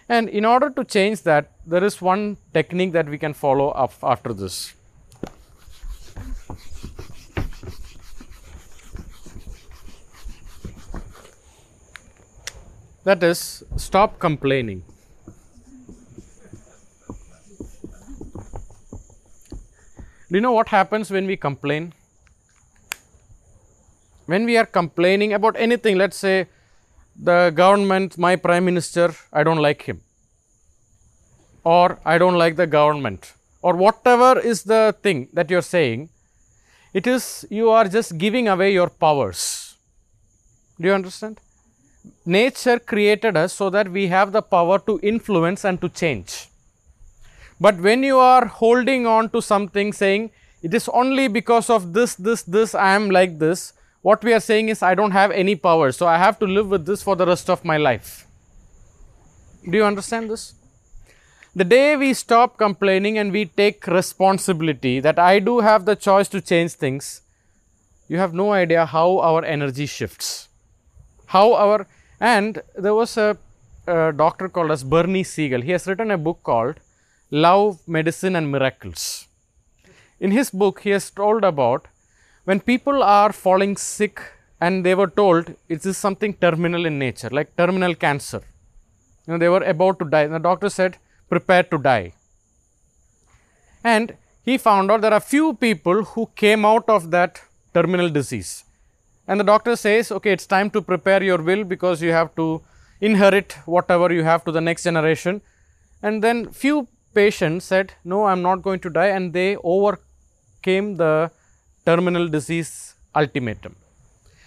And 0.09 0.29
in 0.29 0.45
order 0.45 0.69
to 0.69 0.83
change 0.83 1.23
that, 1.23 1.51
there 1.65 1.83
is 1.83 2.01
one 2.01 2.37
technique 2.53 2.91
that 2.93 3.09
we 3.09 3.17
can 3.17 3.33
follow 3.33 3.69
up 3.69 3.93
after 4.03 4.33
this. 4.33 4.73
That 13.07 13.23
is, 13.23 13.63
stop 13.77 14.19
complaining. 14.19 14.83
Do 20.29 20.35
you 20.35 20.41
know 20.41 20.51
what 20.51 20.67
happens 20.67 21.09
when 21.09 21.25
we 21.25 21.37
complain? 21.37 21.93
When 24.25 24.43
we 24.43 24.57
are 24.57 24.65
complaining 24.65 25.31
about 25.31 25.55
anything, 25.57 25.97
let's 25.97 26.17
say 26.17 26.47
the 27.15 27.53
government, 27.55 28.17
my 28.17 28.35
prime 28.35 28.65
minister, 28.65 29.15
I 29.31 29.45
don't 29.45 29.61
like 29.69 29.83
him, 29.83 30.01
or 31.63 31.99
I 32.03 32.17
don't 32.17 32.35
like 32.35 32.57
the 32.57 32.67
government, 32.67 33.31
or 33.61 33.77
whatever 33.77 34.37
is 34.37 34.63
the 34.63 34.93
thing 35.01 35.29
that 35.31 35.49
you're 35.49 35.61
saying, 35.61 36.09
it 36.93 37.07
is 37.07 37.47
you 37.49 37.69
are 37.69 37.87
just 37.87 38.17
giving 38.17 38.49
away 38.49 38.73
your 38.73 38.89
powers. 38.89 39.77
Do 40.77 40.89
you 40.89 40.93
understand? 40.93 41.39
Nature 42.25 42.79
created 42.79 43.37
us 43.37 43.53
so 43.53 43.69
that 43.69 43.89
we 43.89 44.07
have 44.07 44.31
the 44.31 44.41
power 44.41 44.79
to 44.79 44.99
influence 45.01 45.65
and 45.65 45.79
to 45.81 45.89
change. 45.89 46.47
But 47.59 47.77
when 47.77 48.03
you 48.03 48.19
are 48.19 48.45
holding 48.45 49.07
on 49.07 49.29
to 49.29 49.41
something 49.41 49.93
saying, 49.93 50.31
it 50.61 50.73
is 50.73 50.89
only 50.89 51.27
because 51.27 51.69
of 51.69 51.93
this, 51.93 52.15
this, 52.15 52.43
this, 52.43 52.75
I 52.75 52.93
am 52.95 53.09
like 53.09 53.39
this, 53.39 53.73
what 54.01 54.23
we 54.23 54.33
are 54.33 54.39
saying 54.39 54.69
is, 54.69 54.83
I 54.83 54.95
don't 54.95 55.11
have 55.11 55.31
any 55.31 55.55
power, 55.55 55.91
so 55.91 56.07
I 56.07 56.17
have 56.17 56.39
to 56.39 56.45
live 56.45 56.69
with 56.69 56.85
this 56.85 57.03
for 57.03 57.15
the 57.15 57.25
rest 57.25 57.49
of 57.49 57.65
my 57.65 57.77
life. 57.77 58.25
Do 59.69 59.77
you 59.77 59.83
understand 59.83 60.29
this? 60.29 60.53
The 61.55 61.63
day 61.63 61.95
we 61.95 62.13
stop 62.13 62.57
complaining 62.57 63.17
and 63.17 63.31
we 63.31 63.45
take 63.45 63.87
responsibility 63.87 64.99
that 64.99 65.17
I 65.17 65.39
do 65.39 65.59
have 65.59 65.85
the 65.85 65.95
choice 65.95 66.27
to 66.29 66.39
change 66.39 66.73
things, 66.73 67.21
you 68.07 68.17
have 68.17 68.33
no 68.33 68.53
idea 68.53 68.85
how 68.85 69.19
our 69.19 69.43
energy 69.43 69.85
shifts. 69.87 70.47
How 71.25 71.53
our, 71.53 71.87
and 72.19 72.61
there 72.75 72.95
was 72.95 73.17
a, 73.17 73.37
a 73.87 74.11
doctor 74.11 74.49
called 74.49 74.71
as 74.71 74.83
Bernie 74.83 75.23
Siegel. 75.23 75.61
He 75.61 75.71
has 75.71 75.87
written 75.87 76.11
a 76.11 76.17
book 76.17 76.39
called 76.43 76.79
Love, 77.29 77.79
Medicine, 77.87 78.35
and 78.35 78.51
Miracles. 78.51 79.27
In 80.19 80.31
his 80.31 80.49
book, 80.49 80.81
he 80.81 80.89
has 80.91 81.09
told 81.11 81.43
about 81.43 81.87
when 82.45 82.59
people 82.59 83.03
are 83.03 83.31
falling 83.31 83.77
sick 83.77 84.21
and 84.59 84.85
they 84.85 84.95
were 84.95 85.07
told 85.07 85.53
it 85.69 85.85
is 85.85 85.97
something 85.97 86.33
terminal 86.33 86.85
in 86.85 86.97
nature, 86.97 87.29
like 87.29 87.55
terminal 87.55 87.93
cancer. 87.93 88.41
You 89.25 89.33
know, 89.33 89.37
they 89.37 89.49
were 89.49 89.63
about 89.63 89.99
to 89.99 90.05
die. 90.05 90.23
And 90.23 90.33
the 90.33 90.39
doctor 90.39 90.69
said, 90.69 90.97
prepare 91.29 91.63
to 91.63 91.77
die. 91.77 92.13
And 93.83 94.15
he 94.43 94.57
found 94.57 94.89
out 94.89 95.01
there 95.01 95.13
are 95.13 95.19
few 95.19 95.53
people 95.53 96.03
who 96.03 96.29
came 96.35 96.65
out 96.65 96.89
of 96.89 97.11
that 97.11 97.41
terminal 97.73 98.09
disease. 98.09 98.63
And 99.27 99.39
the 99.39 99.43
doctor 99.43 99.75
says, 99.75 100.11
okay, 100.11 100.31
it's 100.31 100.45
time 100.45 100.69
to 100.71 100.81
prepare 100.81 101.21
your 101.21 101.37
will 101.37 101.63
because 101.63 102.01
you 102.01 102.11
have 102.11 102.33
to 102.35 102.61
inherit 103.01 103.53
whatever 103.65 104.11
you 104.13 104.23
have 104.23 104.45
to 104.45 104.51
the 104.51 104.61
next 104.61 104.83
generation. 104.83 105.41
And 106.01 106.23
then 106.23 106.51
few 106.51 106.87
patients 107.13 107.65
said, 107.65 107.93
no, 108.03 108.25
I'm 108.25 108.41
not 108.41 108.61
going 108.61 108.79
to 108.81 108.89
die, 108.89 109.07
and 109.07 109.33
they 109.33 109.57
overcame 109.57 110.95
the 110.97 111.31
terminal 111.85 112.27
disease 112.27 112.95
ultimatum. 113.15 113.75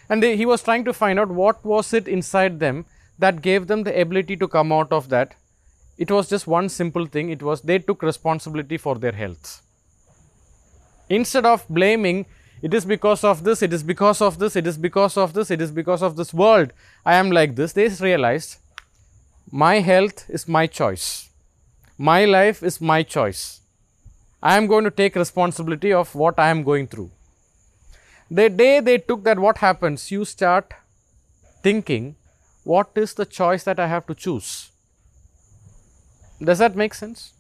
And 0.09 0.23
they, 0.23 0.37
he 0.37 0.47
was 0.47 0.63
trying 0.63 0.85
to 0.85 0.93
find 0.93 1.19
out 1.19 1.29
what 1.29 1.65
was 1.65 1.93
it 1.93 2.09
inside 2.09 2.59
them 2.59 2.87
that 3.19 3.43
gave 3.43 3.67
them 3.67 3.85
the 3.85 4.01
ability 4.01 4.37
to 4.37 4.49
come 4.49 4.73
out 4.73 4.93
of 4.93 5.09
that. 5.11 5.35
It 5.99 6.11
was 6.11 6.29
just 6.29 6.47
one 6.47 6.69
simple 6.69 7.07
thing. 7.07 7.31
It 7.31 7.43
was 7.43 7.61
they 7.61 7.79
took 7.79 8.03
responsibility 8.03 8.79
for 8.79 8.99
their 8.99 9.13
health. 9.13 9.63
Instead 11.09 11.45
of 11.45 11.69
blaming, 11.69 12.27
it 12.63 12.75
is 12.75 12.85
because 12.85 13.25
of 13.25 13.45
this, 13.45 13.63
it 13.63 13.73
is 13.73 13.83
because 13.83 14.21
of 14.21 14.39
this, 14.39 14.57
it 14.57 14.67
is 14.67 14.77
because 14.77 15.17
of 15.17 15.33
this, 15.33 15.51
it 15.51 15.61
is 15.61 15.71
because 15.71 16.03
of 16.03 16.17
this 16.17 16.35
world, 16.35 16.73
I 17.05 17.15
am 17.15 17.31
like 17.31 17.57
this. 17.57 17.73
They 17.73 17.89
realized 17.89 18.59
my 19.51 19.81
health 19.81 20.29
is 20.29 20.47
my 20.47 20.67
choice. 20.67 21.31
My 21.97 22.25
life 22.25 22.63
is 22.63 22.81
my 22.81 23.03
choice. 23.03 23.61
I 24.43 24.57
am 24.57 24.67
going 24.67 24.85
to 24.85 24.91
take 24.91 25.17
responsibility 25.17 25.93
of 25.93 26.15
what 26.15 26.39
I 26.39 26.49
am 26.51 26.63
going 26.63 26.87
through. 26.87 27.11
The 28.31 28.49
day 28.49 28.81
they 28.81 28.99
took 28.99 29.25
that, 29.25 29.39
what 29.39 29.59
happens? 29.59 30.11
You 30.11 30.25
start 30.25 30.73
thinking, 31.63 32.17
what 32.65 32.91
is 32.95 33.15
the 33.15 33.27
choice 33.27 33.65
that 33.65 33.81
I 33.81 33.87
have 33.87 34.07
to 34.07 34.15
choose? 34.15 34.71
Does 36.43 36.59
that 36.59 36.77
make 36.77 36.95
sense? 36.95 37.33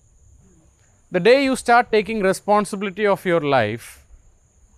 The 1.10 1.20
day 1.20 1.44
you 1.44 1.56
start 1.56 1.90
taking 1.90 2.20
responsibility 2.20 3.06
of 3.06 3.24
your 3.24 3.40
life, 3.40 4.04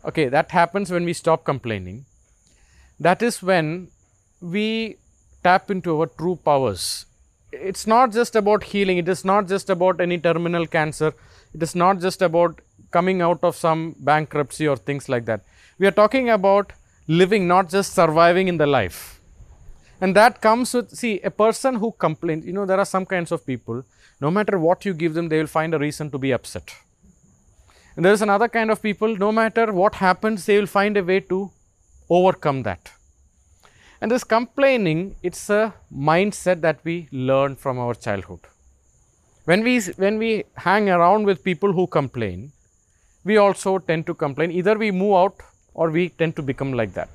okay, 0.04 0.28
that 0.28 0.50
happens 0.50 0.90
when 0.90 1.04
we 1.04 1.12
stop 1.12 1.44
complaining. 1.44 2.04
That 3.00 3.22
is 3.22 3.42
when 3.42 3.88
we 4.40 4.96
tap 5.42 5.70
into 5.70 6.00
our 6.00 6.06
true 6.06 6.36
powers. 6.36 7.06
It's 7.52 7.86
not 7.86 8.12
just 8.12 8.34
about 8.36 8.64
healing, 8.64 8.98
it 8.98 9.08
is 9.08 9.24
not 9.24 9.48
just 9.48 9.70
about 9.70 10.00
any 10.00 10.18
terminal 10.18 10.66
cancer, 10.66 11.12
it 11.54 11.62
is 11.62 11.74
not 11.74 12.00
just 12.00 12.22
about 12.22 12.60
coming 12.90 13.20
out 13.20 13.40
of 13.42 13.56
some 13.56 13.94
bankruptcy 13.98 14.66
or 14.66 14.76
things 14.76 15.08
like 15.08 15.24
that. 15.26 15.42
We 15.78 15.86
are 15.86 15.92
talking 15.92 16.30
about 16.30 16.72
living, 17.08 17.48
not 17.48 17.68
just 17.68 17.94
surviving 17.94 18.48
in 18.48 18.56
the 18.56 18.66
life. 18.66 19.20
And 20.00 20.16
that 20.16 20.40
comes 20.40 20.74
with, 20.74 20.90
see, 20.90 21.20
a 21.20 21.30
person 21.30 21.76
who 21.76 21.92
complains, 21.92 22.44
you 22.46 22.52
know, 22.52 22.66
there 22.66 22.78
are 22.78 22.84
some 22.84 23.06
kinds 23.06 23.30
of 23.32 23.46
people, 23.46 23.84
no 24.20 24.30
matter 24.30 24.58
what 24.58 24.84
you 24.84 24.94
give 24.94 25.14
them, 25.14 25.28
they 25.28 25.38
will 25.38 25.46
find 25.46 25.74
a 25.74 25.78
reason 25.78 26.10
to 26.10 26.18
be 26.18 26.32
upset. 26.32 26.74
And 27.96 28.04
there 28.04 28.12
is 28.12 28.22
another 28.22 28.48
kind 28.48 28.70
of 28.70 28.80
people, 28.80 29.16
no 29.16 29.30
matter 29.32 29.72
what 29.72 29.96
happens, 29.96 30.46
they 30.46 30.58
will 30.58 30.66
find 30.66 30.96
a 30.96 31.04
way 31.04 31.20
to 31.20 31.50
overcome 32.08 32.62
that. 32.62 32.90
And 34.00 34.10
this 34.10 34.24
complaining, 34.24 35.14
it's 35.22 35.48
a 35.50 35.74
mindset 35.94 36.60
that 36.62 36.80
we 36.84 37.08
learn 37.12 37.54
from 37.54 37.78
our 37.78 37.94
childhood. 37.94 38.40
When 39.44 39.62
we, 39.62 39.80
when 39.80 40.18
we 40.18 40.44
hang 40.56 40.88
around 40.88 41.24
with 41.24 41.44
people 41.44 41.72
who 41.72 41.86
complain, 41.86 42.52
we 43.24 43.36
also 43.36 43.78
tend 43.78 44.06
to 44.06 44.14
complain. 44.14 44.50
Either 44.50 44.76
we 44.76 44.90
move 44.90 45.14
out 45.14 45.34
or 45.74 45.90
we 45.90 46.08
tend 46.08 46.36
to 46.36 46.42
become 46.42 46.72
like 46.72 46.94
that. 46.94 47.10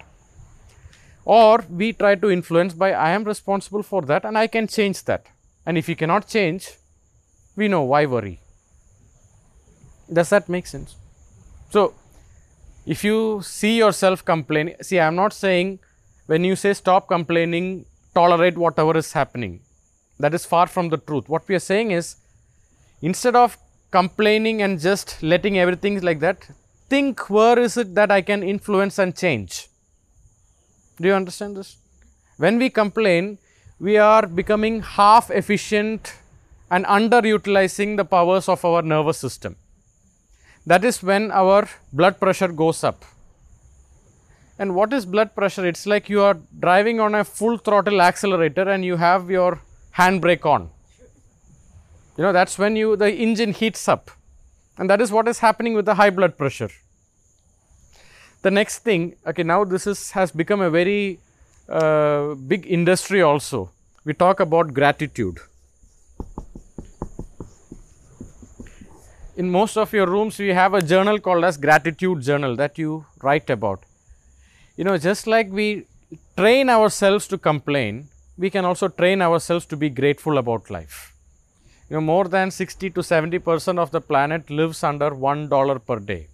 Or 1.25 1.63
we 1.69 1.91
try 1.91 2.15
to 2.15 2.31
influence 2.31 2.73
by 2.73 2.93
I 2.93 3.11
am 3.11 3.25
responsible 3.25 3.83
for 3.83 4.01
that 4.03 4.23
and 4.23 4.37
I 4.37 4.47
can 4.47 4.67
change 4.67 5.03
that. 5.05 5.25
And 5.65 5.77
if 5.77 5.89
you 5.89 5.95
cannot 5.95 6.27
change, 6.27 6.71
we 7.55 7.67
know 7.67 7.81
why 7.81 8.05
worry. 8.05 8.39
Does 10.11 10.29
that 10.29 10.47
make 10.49 10.67
sense? 10.67 10.95
So, 11.69 11.93
if 12.85 13.03
you 13.03 13.41
see 13.43 13.77
yourself 13.77 14.23
complaining, 14.23 14.75
see, 14.81 14.99
I 14.99 15.07
am 15.07 15.15
not 15.15 15.33
saying 15.33 15.79
when 16.27 16.43
you 16.43 16.55
say 16.55 16.73
stop 16.73 17.07
complaining, 17.07 17.85
tolerate 18.13 18.57
whatever 18.57 18.97
is 18.97 19.11
happening. 19.13 19.61
That 20.19 20.33
is 20.33 20.45
far 20.45 20.67
from 20.67 20.89
the 20.89 20.97
truth. 20.97 21.29
What 21.29 21.47
we 21.47 21.55
are 21.55 21.59
saying 21.59 21.91
is 21.91 22.15
instead 23.01 23.35
of 23.35 23.57
complaining 23.91 24.61
and 24.61 24.79
just 24.79 25.21
letting 25.21 25.57
everything 25.57 25.99
like 26.01 26.19
that, 26.19 26.49
think 26.89 27.29
where 27.29 27.59
is 27.59 27.77
it 27.77 27.95
that 27.95 28.11
I 28.11 28.21
can 28.21 28.43
influence 28.43 28.97
and 28.99 29.15
change. 29.15 29.67
Do 30.99 31.07
you 31.09 31.13
understand 31.13 31.55
this? 31.57 31.77
When 32.37 32.57
we 32.57 32.69
complain, 32.69 33.37
we 33.79 33.97
are 33.97 34.25
becoming 34.25 34.81
half 34.81 35.29
efficient 35.29 36.15
and 36.71 36.85
underutilizing 36.85 37.97
the 37.97 38.05
powers 38.05 38.49
of 38.49 38.63
our 38.65 38.81
nervous 38.81 39.17
system. 39.17 39.55
That 40.67 40.83
is 40.83 41.01
when 41.01 41.31
our 41.31 41.69
blood 41.93 42.19
pressure 42.19 42.49
goes 42.49 42.83
up. 42.83 43.05
And 44.59 44.75
what 44.75 44.91
is 44.91 45.05
blood 45.05 45.33
pressure? 45.33 45.65
It's 45.65 45.85
like 45.85 46.09
you 46.09 46.21
are 46.21 46.37
driving 46.59 46.99
on 46.99 47.15
a 47.15 47.23
full 47.23 47.57
throttle 47.57 48.01
accelerator 48.01 48.67
and 48.69 48.83
you 48.83 48.97
have 48.97 49.29
your 49.29 49.61
handbrake 49.95 50.45
on. 50.45 50.69
You 52.17 52.23
know, 52.23 52.33
that's 52.33 52.57
when 52.57 52.75
you 52.75 52.97
the 52.97 53.09
engine 53.13 53.53
heats 53.53 53.87
up. 53.87 54.11
And 54.77 54.89
that 54.89 54.99
is 54.99 55.09
what 55.09 55.29
is 55.29 55.39
happening 55.39 55.73
with 55.73 55.85
the 55.85 55.95
high 55.95 56.09
blood 56.09 56.37
pressure. 56.37 56.69
The 58.41 58.51
next 58.51 58.79
thing, 58.79 59.15
okay, 59.25 59.43
now 59.43 59.63
this 59.63 59.87
is 59.87 60.11
has 60.11 60.31
become 60.31 60.59
a 60.59 60.69
very 60.69 61.19
uh, 61.69 62.35
big 62.35 62.67
industry 62.67 63.21
also. 63.21 63.71
We 64.03 64.13
talk 64.13 64.41
about 64.41 64.73
gratitude. 64.73 65.39
In 69.41 69.51
most 69.51 69.77
of 69.77 69.93
your 69.93 70.07
rooms 70.07 70.39
we 70.39 70.47
have 70.59 70.73
a 70.73 70.81
journal 70.91 71.19
called 71.19 71.43
as 71.43 71.57
gratitude 71.57 72.21
journal 72.21 72.55
that 72.55 72.77
you 72.79 73.05
write 73.21 73.51
about. 73.51 73.83
You 74.75 74.83
know 74.83 74.97
just 74.97 75.27
like 75.27 75.51
we 75.51 75.85
train 76.35 76.69
ourselves 76.69 77.27
to 77.27 77.37
complain 77.37 78.07
we 78.37 78.49
can 78.49 78.65
also 78.65 78.87
train 78.87 79.21
ourselves 79.21 79.65
to 79.67 79.77
be 79.77 79.89
grateful 79.89 80.39
about 80.39 80.71
life. 80.71 81.13
You 81.89 81.97
know 81.97 82.01
more 82.01 82.27
than 82.27 82.49
60 82.49 82.89
to 82.89 83.03
70 83.03 83.37
percent 83.39 83.77
of 83.77 83.91
the 83.91 84.01
planet 84.01 84.49
lives 84.49 84.83
under 84.83 85.13
1 85.13 85.49
dollar 85.49 85.77
per 85.77 85.99
day. 85.99 86.29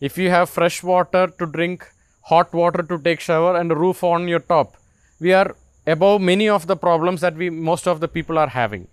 If 0.00 0.16
you 0.16 0.30
have 0.30 0.48
fresh 0.48 0.82
water 0.84 1.26
to 1.40 1.46
drink 1.46 1.84
hot 2.32 2.52
water 2.52 2.84
to 2.84 2.98
take 2.98 3.18
shower 3.18 3.56
and 3.56 3.72
a 3.72 3.80
roof 3.84 4.04
on 4.04 4.28
your 4.28 4.44
top 4.54 4.76
we 5.18 5.32
are 5.32 5.56
above 5.84 6.20
many 6.20 6.48
of 6.48 6.68
the 6.68 6.76
problems 6.76 7.20
that 7.22 7.34
we 7.34 7.50
most 7.50 7.88
of 7.88 7.98
the 7.98 8.10
people 8.16 8.38
are 8.38 8.52
having 8.60 8.86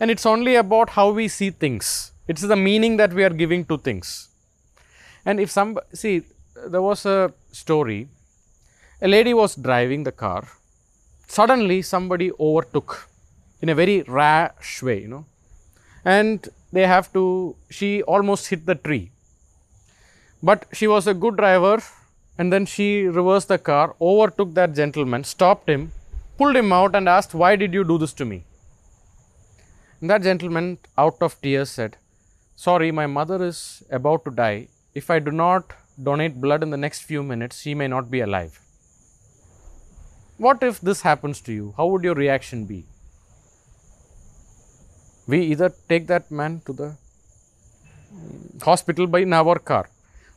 and 0.00 0.10
it's 0.10 0.26
only 0.26 0.54
about 0.54 0.90
how 0.90 1.10
we 1.10 1.28
see 1.28 1.50
things. 1.50 2.12
It's 2.26 2.42
the 2.42 2.56
meaning 2.56 2.96
that 2.98 3.12
we 3.12 3.24
are 3.24 3.30
giving 3.30 3.64
to 3.66 3.78
things. 3.78 4.28
And 5.24 5.40
if 5.40 5.50
some, 5.50 5.78
see, 5.92 6.22
there 6.66 6.82
was 6.82 7.04
a 7.06 7.32
story. 7.52 8.08
A 9.00 9.08
lady 9.08 9.34
was 9.34 9.54
driving 9.54 10.04
the 10.04 10.12
car. 10.12 10.46
Suddenly, 11.26 11.82
somebody 11.82 12.30
overtook 12.38 13.08
in 13.60 13.68
a 13.68 13.74
very 13.74 14.02
rash 14.02 14.82
way, 14.82 15.02
you 15.02 15.08
know. 15.08 15.26
And 16.04 16.48
they 16.72 16.86
have 16.86 17.12
to, 17.12 17.56
she 17.70 18.02
almost 18.02 18.48
hit 18.48 18.66
the 18.66 18.74
tree. 18.74 19.10
But 20.42 20.66
she 20.72 20.86
was 20.86 21.06
a 21.06 21.14
good 21.14 21.36
driver, 21.36 21.82
and 22.38 22.52
then 22.52 22.66
she 22.66 23.02
reversed 23.02 23.48
the 23.48 23.58
car, 23.58 23.96
overtook 24.00 24.54
that 24.54 24.74
gentleman, 24.74 25.24
stopped 25.24 25.68
him, 25.68 25.92
pulled 26.36 26.56
him 26.56 26.72
out, 26.72 26.94
and 26.94 27.08
asked, 27.08 27.34
Why 27.34 27.56
did 27.56 27.74
you 27.74 27.84
do 27.84 27.98
this 27.98 28.12
to 28.14 28.24
me? 28.24 28.44
That 30.00 30.22
gentleman, 30.22 30.78
out 30.96 31.16
of 31.20 31.40
tears, 31.40 31.70
said, 31.70 31.96
Sorry, 32.54 32.92
my 32.92 33.06
mother 33.06 33.42
is 33.44 33.82
about 33.90 34.24
to 34.24 34.30
die. 34.30 34.68
If 34.94 35.10
I 35.10 35.18
do 35.18 35.32
not 35.32 35.72
donate 36.00 36.40
blood 36.40 36.62
in 36.62 36.70
the 36.70 36.76
next 36.76 37.02
few 37.02 37.22
minutes, 37.22 37.60
she 37.60 37.74
may 37.74 37.88
not 37.88 38.08
be 38.10 38.20
alive. 38.20 38.60
What 40.36 40.62
if 40.62 40.80
this 40.80 41.00
happens 41.02 41.40
to 41.42 41.52
you? 41.52 41.74
How 41.76 41.86
would 41.88 42.04
your 42.04 42.14
reaction 42.14 42.64
be? 42.64 42.86
We 45.26 45.40
either 45.42 45.72
take 45.88 46.06
that 46.06 46.30
man 46.30 46.62
to 46.66 46.72
the 46.72 46.96
hospital 48.62 49.08
by 49.08 49.20
in 49.20 49.32
our 49.32 49.58
car 49.58 49.88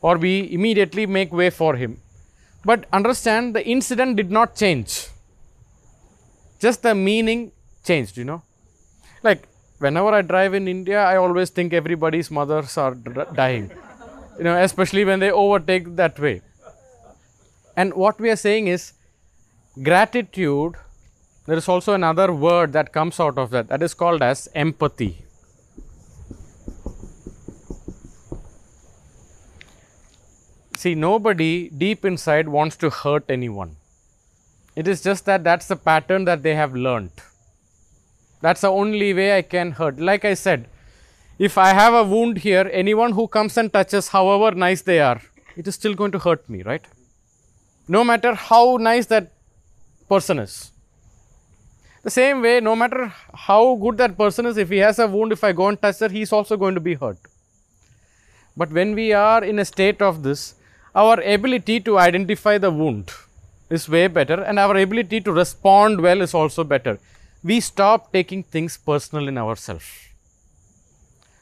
or 0.01 0.17
we 0.17 0.51
immediately 0.51 1.05
make 1.05 1.31
way 1.31 1.51
for 1.51 1.75
him. 1.75 2.01
But 2.65 2.85
understand 2.91 3.55
the 3.55 3.65
incident 3.65 4.17
did 4.17 4.31
not 4.31 4.55
change, 4.55 5.07
just 6.59 6.81
the 6.83 6.93
meaning 6.93 7.51
changed, 7.83 8.17
you 8.17 8.23
know. 8.23 8.41
Like 9.23 9.47
whenever 9.81 10.09
I 10.09 10.21
drive 10.21 10.53
in 10.53 10.67
India, 10.67 11.03
I 11.03 11.17
always 11.17 11.49
think 11.49 11.73
everybody's 11.73 12.29
mothers 12.29 12.77
are 12.77 12.93
dying, 12.93 13.71
you 14.37 14.43
know, 14.43 14.55
especially 14.61 15.03
when 15.05 15.19
they 15.19 15.31
overtake 15.31 15.95
that 15.95 16.19
way. 16.19 16.41
And 17.75 17.93
what 17.95 18.19
we 18.19 18.29
are 18.29 18.35
saying 18.35 18.67
is 18.67 18.93
gratitude. 19.81 20.75
There 21.47 21.57
is 21.57 21.67
also 21.67 21.93
another 21.93 22.31
word 22.31 22.73
that 22.73 22.93
comes 22.93 23.19
out 23.19 23.37
of 23.37 23.49
that, 23.49 23.69
that 23.69 23.81
is 23.81 23.95
called 23.95 24.21
as 24.21 24.47
empathy. 24.53 25.25
See, 30.77 30.95
nobody 30.95 31.69
deep 31.69 32.05
inside 32.05 32.47
wants 32.49 32.75
to 32.77 32.89
hurt 32.89 33.25
anyone. 33.29 33.75
It 34.75 34.87
is 34.87 35.01
just 35.01 35.25
that 35.25 35.43
that's 35.43 35.67
the 35.67 35.75
pattern 35.75 36.25
that 36.25 36.43
they 36.43 36.55
have 36.55 36.73
learnt 36.73 37.21
that's 38.41 38.61
the 38.61 38.71
only 38.71 39.13
way 39.13 39.37
I 39.37 39.41
can 39.41 39.71
hurt. 39.71 39.99
Like 39.99 40.25
I 40.25 40.33
said, 40.33 40.67
if 41.37 41.57
I 41.57 41.69
have 41.73 41.93
a 41.93 42.03
wound 42.03 42.39
here, 42.39 42.69
anyone 42.71 43.13
who 43.13 43.27
comes 43.27 43.57
and 43.57 43.71
touches, 43.71 44.09
however 44.09 44.55
nice 44.55 44.81
they 44.81 44.99
are, 44.99 45.21
it 45.55 45.67
is 45.67 45.75
still 45.75 45.93
going 45.93 46.11
to 46.11 46.19
hurt 46.19 46.49
me, 46.49 46.63
right? 46.63 46.85
No 47.87 48.03
matter 48.03 48.35
how 48.35 48.77
nice 48.77 49.07
that 49.07 49.31
person 50.07 50.39
is. 50.39 50.71
The 52.03 52.09
same 52.09 52.41
way, 52.41 52.59
no 52.59 52.75
matter 52.75 53.13
how 53.33 53.75
good 53.75 53.97
that 53.97 54.17
person 54.17 54.45
is, 54.47 54.57
if 54.57 54.69
he 54.69 54.77
has 54.77 54.97
a 54.97 55.07
wound, 55.07 55.31
if 55.31 55.43
I 55.43 55.51
go 55.51 55.67
and 55.67 55.79
touch 55.81 55.99
that, 55.99 56.11
he's 56.11 56.31
also 56.31 56.57
going 56.57 56.73
to 56.75 56.81
be 56.81 56.95
hurt. 56.95 57.17
But 58.57 58.71
when 58.71 58.95
we 58.95 59.13
are 59.13 59.43
in 59.43 59.59
a 59.59 59.65
state 59.65 60.01
of 60.01 60.23
this, 60.23 60.55
our 60.95 61.21
ability 61.21 61.79
to 61.81 61.99
identify 61.99 62.57
the 62.57 62.71
wound 62.71 63.11
is 63.69 63.87
way 63.87 64.07
better, 64.07 64.41
and 64.41 64.59
our 64.59 64.75
ability 64.77 65.21
to 65.21 65.31
respond 65.31 66.01
well 66.01 66.21
is 66.21 66.33
also 66.33 66.63
better. 66.63 66.99
We 67.43 67.59
stop 67.59 68.13
taking 68.13 68.43
things 68.43 68.77
personal 68.77 69.27
in 69.27 69.37
ourselves. 69.37 70.09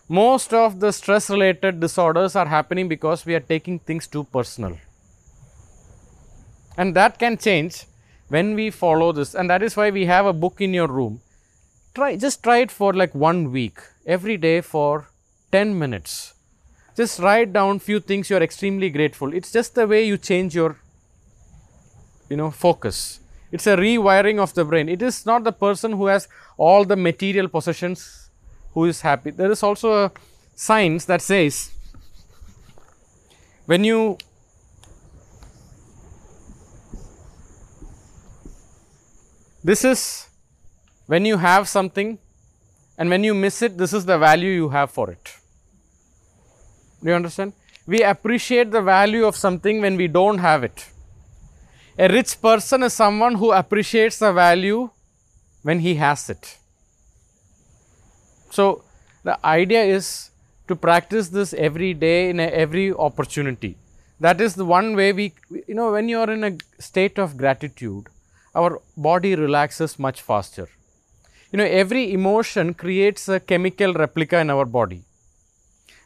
Most 0.08 0.54
of 0.54 0.80
the 0.80 0.92
stress 0.92 1.30
related 1.30 1.80
disorders 1.80 2.36
are 2.36 2.48
happening 2.48 2.88
because 2.88 3.26
we 3.26 3.36
are 3.36 3.42
taking 3.42 3.80
things 3.80 4.08
too 4.08 4.24
personal. 4.24 4.78
And 6.78 6.96
that 6.96 7.20
can 7.20 7.38
change 7.38 7.84
when 8.30 8.56
we 8.56 8.70
follow 8.70 9.12
this. 9.12 9.36
And 9.36 9.50
that 9.50 9.62
is 9.62 9.76
why 9.76 9.90
we 9.90 10.06
have 10.06 10.26
a 10.26 10.34
book 10.34 10.62
in 10.62 10.74
your 10.74 10.88
room. 10.88 11.22
Try 11.94 12.16
just 12.16 12.44
try 12.44 12.60
it 12.60 12.72
for 12.72 12.94
like 12.94 13.14
one 13.14 13.52
week 13.52 13.80
every 14.06 14.38
day 14.38 14.62
for 14.62 15.10
10 15.52 15.78
minutes. 15.78 16.34
Just 16.96 17.20
write 17.20 17.52
down 17.52 17.80
few 17.80 18.00
things 18.00 18.30
you 18.30 18.38
are 18.38 18.44
extremely 18.44 18.90
grateful. 18.90 19.34
It's 19.34 19.52
just 19.52 19.76
the 19.76 19.86
way 19.86 20.06
you 20.06 20.18
change 20.18 20.56
your 20.56 20.78
you 22.30 22.38
know 22.38 22.52
focus 22.52 23.20
it's 23.52 23.68
a 23.68 23.76
rewiring 23.76 24.40
of 24.40 24.54
the 24.54 24.66
brain 24.66 24.90
it 24.90 25.02
is 25.02 25.26
not 25.26 25.44
the 25.44 25.52
person 25.52 25.94
who 25.94 26.08
has 26.08 26.28
all 26.58 26.86
the 26.86 26.96
material 26.96 27.48
possessions 27.48 28.30
who 28.74 28.86
is 28.86 29.02
happy 29.02 29.32
there 29.32 29.52
is 29.52 29.64
also 29.64 29.94
a 30.06 30.12
science 30.56 31.06
that 31.06 31.22
says 31.22 31.72
when 33.66 33.84
you 33.84 34.18
This 39.64 39.84
is 39.84 40.28
when 41.08 41.26
you 41.26 41.38
have 41.38 41.68
something 41.68 42.18
and 42.98 43.10
when 43.10 43.24
you 43.24 43.34
miss 43.34 43.62
it, 43.62 43.78
this 43.78 43.94
is 43.94 44.06
the 44.06 44.18
value 44.18 44.52
you 44.52 44.70
have 44.70 44.92
for 44.92 45.12
it. 45.12 45.36
Do 47.04 47.10
you 47.10 47.16
understand? 47.16 47.54
We 47.86 48.04
appreciate 48.04 48.72
the 48.72 48.82
value 48.82 49.26
of 49.26 49.36
something 49.36 49.82
when 49.82 49.98
we 49.98 50.08
don't 50.08 50.38
have 50.38 50.64
it. 50.64 50.90
A 52.02 52.08
rich 52.08 52.42
person 52.42 52.84
is 52.84 52.94
someone 52.94 53.36
who 53.36 53.52
appreciates 53.52 54.20
the 54.20 54.32
value 54.32 54.90
when 55.64 55.80
he 55.80 55.96
has 55.96 56.30
it. 56.30 56.58
So, 58.52 58.86
the 59.26 59.46
idea 59.46 59.84
is 59.84 60.32
to 60.70 60.78
practice 60.78 61.28
this 61.28 61.54
every 61.54 61.94
day 61.94 62.30
in 62.30 62.40
every 62.40 62.94
opportunity. 62.94 63.76
That 64.22 64.40
is 64.40 64.56
the 64.56 64.64
one 64.64 64.96
way 64.96 65.12
we, 65.12 65.34
you 65.68 65.76
know, 65.76 65.92
when 65.92 66.08
you 66.08 66.20
are 66.20 66.32
in 66.32 66.46
a 66.46 66.58
state 66.82 67.20
of 67.20 67.36
gratitude, 67.36 68.08
our 68.56 68.82
body 68.96 69.36
relaxes 69.36 70.00
much 70.00 70.22
faster. 70.22 70.70
You 71.52 71.58
know, 71.58 71.66
every 71.66 72.14
emotion 72.14 72.76
creates 72.76 73.28
a 73.28 73.42
chemical 73.42 73.94
replica 73.94 74.40
in 74.40 74.50
our 74.50 74.64
body. 74.64 75.04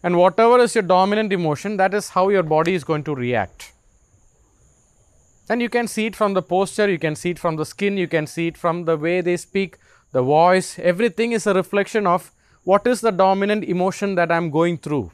And 0.01 0.17
whatever 0.17 0.57
is 0.57 0.73
your 0.73 0.81
dominant 0.81 1.31
emotion, 1.31 1.77
that 1.77 1.93
is 1.93 2.09
how 2.09 2.29
your 2.29 2.43
body 2.43 2.73
is 2.73 2.83
going 2.83 3.03
to 3.03 3.13
react. 3.13 3.72
And 5.49 5.61
you 5.61 5.69
can 5.69 5.87
see 5.87 6.05
it 6.05 6.15
from 6.15 6.33
the 6.33 6.41
posture, 6.41 6.89
you 6.89 6.99
can 6.99 7.15
see 7.15 7.31
it 7.31 7.39
from 7.39 7.57
the 7.57 7.65
skin, 7.65 7.97
you 7.97 8.07
can 8.07 8.27
see 8.27 8.47
it 8.47 8.57
from 8.57 8.85
the 8.85 8.97
way 8.97 9.21
they 9.21 9.37
speak, 9.37 9.77
the 10.11 10.21
voice, 10.21 10.79
everything 10.79 11.33
is 11.33 11.45
a 11.45 11.53
reflection 11.53 12.07
of 12.07 12.31
what 12.63 12.87
is 12.87 13.01
the 13.01 13.11
dominant 13.11 13.63
emotion 13.65 14.15
that 14.15 14.31
I 14.31 14.37
am 14.37 14.49
going 14.49 14.77
through. 14.77 15.11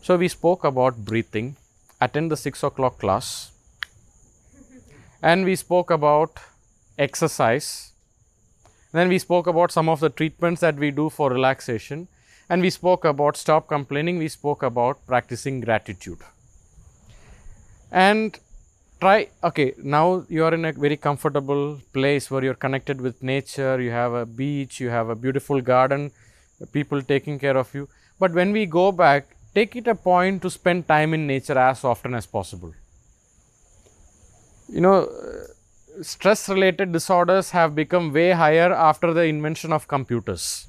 So, 0.00 0.16
we 0.16 0.26
spoke 0.26 0.64
about 0.64 1.04
breathing, 1.04 1.56
attend 2.00 2.32
the 2.32 2.36
6 2.36 2.64
o'clock 2.64 2.98
class 2.98 3.52
and 5.22 5.44
we 5.44 5.54
spoke 5.54 5.90
about 5.90 6.40
exercise. 6.98 7.92
Then 8.90 9.08
we 9.08 9.20
spoke 9.20 9.46
about 9.46 9.70
some 9.70 9.88
of 9.88 10.00
the 10.00 10.10
treatments 10.10 10.60
that 10.60 10.76
we 10.76 10.90
do 10.90 11.08
for 11.08 11.30
relaxation 11.30 12.08
and 12.50 12.60
we 12.60 12.70
spoke 12.70 13.04
about 13.04 13.36
stop 13.36 13.68
complaining, 13.68 14.18
we 14.18 14.28
spoke 14.28 14.64
about 14.64 15.06
practicing 15.06 15.60
gratitude. 15.60 16.18
And 17.92 18.36
try, 19.00 19.28
okay, 19.44 19.74
now 19.78 20.24
you 20.28 20.44
are 20.44 20.54
in 20.54 20.64
a 20.64 20.72
very 20.72 20.96
comfortable 20.96 21.78
place 21.92 22.30
where 22.30 22.42
you're 22.42 22.54
connected 22.54 23.00
with 23.00 23.22
nature, 23.22 23.80
you 23.80 23.90
have 23.90 24.14
a 24.14 24.26
beach, 24.26 24.80
you 24.80 24.88
have 24.88 25.08
a 25.08 25.14
beautiful 25.14 25.60
garden, 25.60 26.10
people 26.72 27.02
taking 27.02 27.38
care 27.38 27.56
of 27.56 27.72
you. 27.74 27.88
But 28.18 28.32
when 28.32 28.52
we 28.52 28.66
go 28.66 28.90
back, 28.90 29.36
take 29.54 29.76
it 29.76 29.86
a 29.86 29.94
point 29.94 30.42
to 30.42 30.50
spend 30.50 30.88
time 30.88 31.14
in 31.14 31.26
nature 31.26 31.58
as 31.58 31.84
often 31.84 32.14
as 32.14 32.26
possible 32.26 32.72
you 34.72 34.80
know, 34.80 35.04
uh, 35.04 36.02
stress 36.02 36.48
related 36.48 36.92
disorders 36.92 37.50
have 37.50 37.74
become 37.74 38.12
way 38.12 38.30
higher 38.32 38.72
after 38.72 39.12
the 39.12 39.24
invention 39.24 39.72
of 39.72 39.86
computers. 39.86 40.66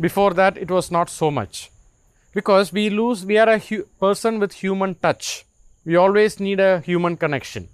Before 0.00 0.32
that, 0.34 0.56
it 0.56 0.70
was 0.70 0.90
not 0.90 1.10
so 1.10 1.30
much 1.30 1.70
because 2.32 2.72
we 2.72 2.88
lose, 2.88 3.26
we 3.26 3.36
are 3.36 3.48
a 3.48 3.60
person 4.00 4.38
with 4.38 4.54
human 4.54 4.94
touch. 4.94 5.44
We 5.84 5.96
always 5.96 6.38
need 6.40 6.60
a 6.60 6.80
human 6.80 7.16
connection, 7.16 7.68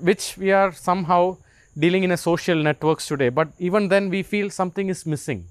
which 0.00 0.36
we 0.36 0.52
are 0.52 0.72
somehow 0.72 1.38
dealing 1.78 2.04
in 2.04 2.12
a 2.12 2.16
social 2.16 2.62
networks 2.62 3.06
today. 3.06 3.28
But 3.28 3.48
even 3.58 3.88
then, 3.88 4.08
we 4.08 4.22
feel 4.22 4.50
something 4.50 4.88
is 4.88 5.04
missing. 5.04 5.46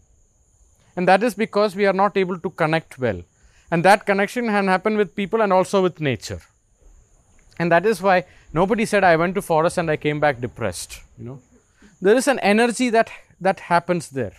And 0.95 1.07
that 1.07 1.23
is 1.23 1.33
because 1.33 1.75
we 1.75 1.85
are 1.85 1.93
not 1.93 2.15
able 2.15 2.39
to 2.39 2.49
connect 2.49 2.97
well. 2.97 3.21
And 3.69 3.83
that 3.83 4.05
connection 4.05 4.45
can 4.47 4.67
happen 4.67 4.95
with 4.95 5.15
people 5.15 5.41
and 5.41 5.51
also 5.51 5.81
with 5.83 5.99
nature 5.99 6.39
and 7.59 7.71
that 7.71 7.85
is 7.85 8.01
why 8.01 8.23
nobody 8.53 8.85
said 8.85 9.03
i 9.03 9.15
went 9.15 9.35
to 9.35 9.41
forest 9.41 9.77
and 9.77 9.89
i 9.89 9.97
came 9.97 10.19
back 10.19 10.39
depressed 10.41 11.01
you 11.17 11.25
know 11.25 11.39
there 12.01 12.15
is 12.15 12.27
an 12.27 12.39
energy 12.39 12.89
that 12.89 13.09
that 13.39 13.59
happens 13.71 14.09
there 14.09 14.33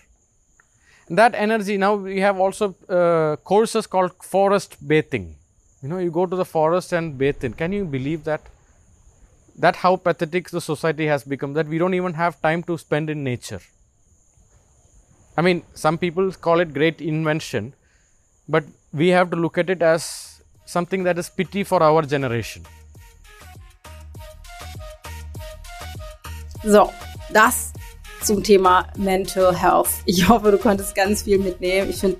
and 1.08 1.18
that 1.18 1.34
energy 1.34 1.76
now 1.76 1.94
we 1.94 2.20
have 2.20 2.38
also 2.38 2.74
uh, 2.88 3.36
courses 3.36 3.86
called 3.86 4.12
forest 4.22 4.76
bathing 4.86 5.36
you 5.82 5.88
know 5.88 5.98
you 5.98 6.10
go 6.10 6.26
to 6.26 6.36
the 6.36 6.44
forest 6.44 6.92
and 6.92 7.16
bathe 7.18 7.44
in 7.48 7.52
can 7.62 7.72
you 7.72 7.84
believe 7.84 8.24
that 8.24 8.52
that 9.64 9.76
how 9.76 9.96
pathetic 9.96 10.50
the 10.50 10.60
society 10.60 11.06
has 11.06 11.24
become 11.24 11.52
that 11.54 11.66
we 11.66 11.78
don't 11.78 11.94
even 11.94 12.14
have 12.14 12.40
time 12.40 12.62
to 12.62 12.78
spend 12.78 13.10
in 13.16 13.24
nature 13.24 13.60
i 15.36 15.42
mean 15.48 15.62
some 15.74 15.98
people 15.98 16.32
call 16.48 16.60
it 16.60 16.72
great 16.80 17.00
invention 17.00 17.72
but 18.48 18.64
we 18.92 19.08
have 19.08 19.30
to 19.30 19.36
look 19.36 19.58
at 19.58 19.70
it 19.76 19.82
as 19.82 20.08
something 20.64 21.04
that 21.04 21.18
is 21.18 21.28
pity 21.28 21.62
for 21.62 21.82
our 21.82 22.02
generation 22.02 22.66
So, 26.66 26.92
das 27.32 27.72
zum 28.24 28.42
Thema 28.42 28.88
Mental 28.96 29.56
Health. 29.56 30.02
Ich 30.04 30.28
hoffe, 30.28 30.50
du 30.50 30.58
konntest 30.58 30.96
ganz 30.96 31.22
viel 31.22 31.38
mitnehmen. 31.38 31.90
Ich 31.90 32.00
finde, 32.00 32.18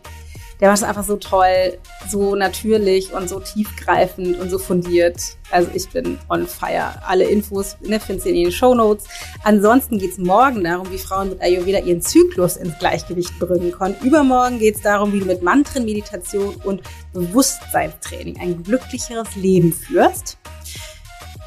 der 0.61 0.69
war 0.69 0.75
es 0.75 0.83
einfach 0.83 1.05
so 1.05 1.17
toll, 1.17 1.79
so 2.09 2.35
natürlich 2.35 3.13
und 3.13 3.29
so 3.29 3.41
tiefgreifend 3.41 4.39
und 4.41 4.51
so 4.51 4.59
fundiert. 4.59 5.21
Also 5.51 5.71
ich 5.75 5.89
bin 5.91 6.19
on 6.29 6.47
fire. 6.47 6.95
Alle 7.07 7.25
Infos 7.25 7.77
ne, 7.81 8.01
findest 8.01 8.27
du 8.27 8.31
in 8.31 8.37
den 8.37 8.53
Show 8.53 8.75
Notes. 8.75 9.05
Ansonsten 9.45 9.99
geht 9.99 10.13
es 10.13 10.19
morgen 10.19 10.65
darum, 10.65 10.91
wie 10.91 10.99
Frauen 10.99 11.31
mit 11.31 11.43
Ayurveda 11.43 11.81
ihren 11.81 12.01
Zyklus 12.01 12.57
ins 12.57 12.79
Gleichgewicht 12.79 13.39
bringen 13.39 13.73
können. 13.73 13.97
Übermorgen 14.03 14.59
geht 14.59 14.77
es 14.77 14.83
darum, 14.83 15.13
wie 15.13 15.21
du 15.21 15.27
mit 15.27 15.43
Mantren, 15.43 15.85
Meditation 15.85 16.55
und 16.65 16.83
Bewusstseinstraining 17.13 18.39
ein 18.41 18.63
glücklicheres 18.63 19.37
Leben 19.37 19.73
führst. 19.73 20.39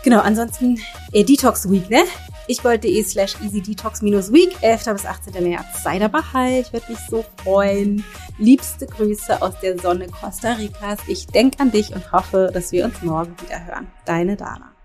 Genau, 0.03 0.22
ansonsten 0.22 0.80
äh, 1.12 1.24
Detox 1.24 1.70
Week, 1.70 1.89
ne? 1.89 2.03
ich.de 2.50 3.04
slash 3.04 3.36
easydetox-week, 3.41 4.58
11. 4.62 4.86
bis 4.93 5.06
18. 5.06 5.43
März. 5.43 5.84
Sei 5.84 6.00
dabei, 6.00 6.60
ich 6.60 6.74
würde 6.74 6.86
mich 6.89 7.00
so 7.10 7.24
freuen. 7.43 8.04
Liebste 8.39 8.88
Grüße 8.88 9.41
aus 9.41 9.54
der 9.62 9.78
Sonne 9.78 10.08
Costa 10.08 10.54
Ricas. 10.54 11.00
Ich 11.08 11.28
denke 11.28 11.60
an 11.60 11.72
dich 11.72 11.93
und 11.93 12.12
hoffe, 12.12 12.50
dass 12.52 12.72
wir 12.72 12.86
uns 12.86 13.02
morgen 13.02 13.36
wieder 13.41 13.66
hören. 13.66 13.88
Deine 14.06 14.36
Dana. 14.36 14.79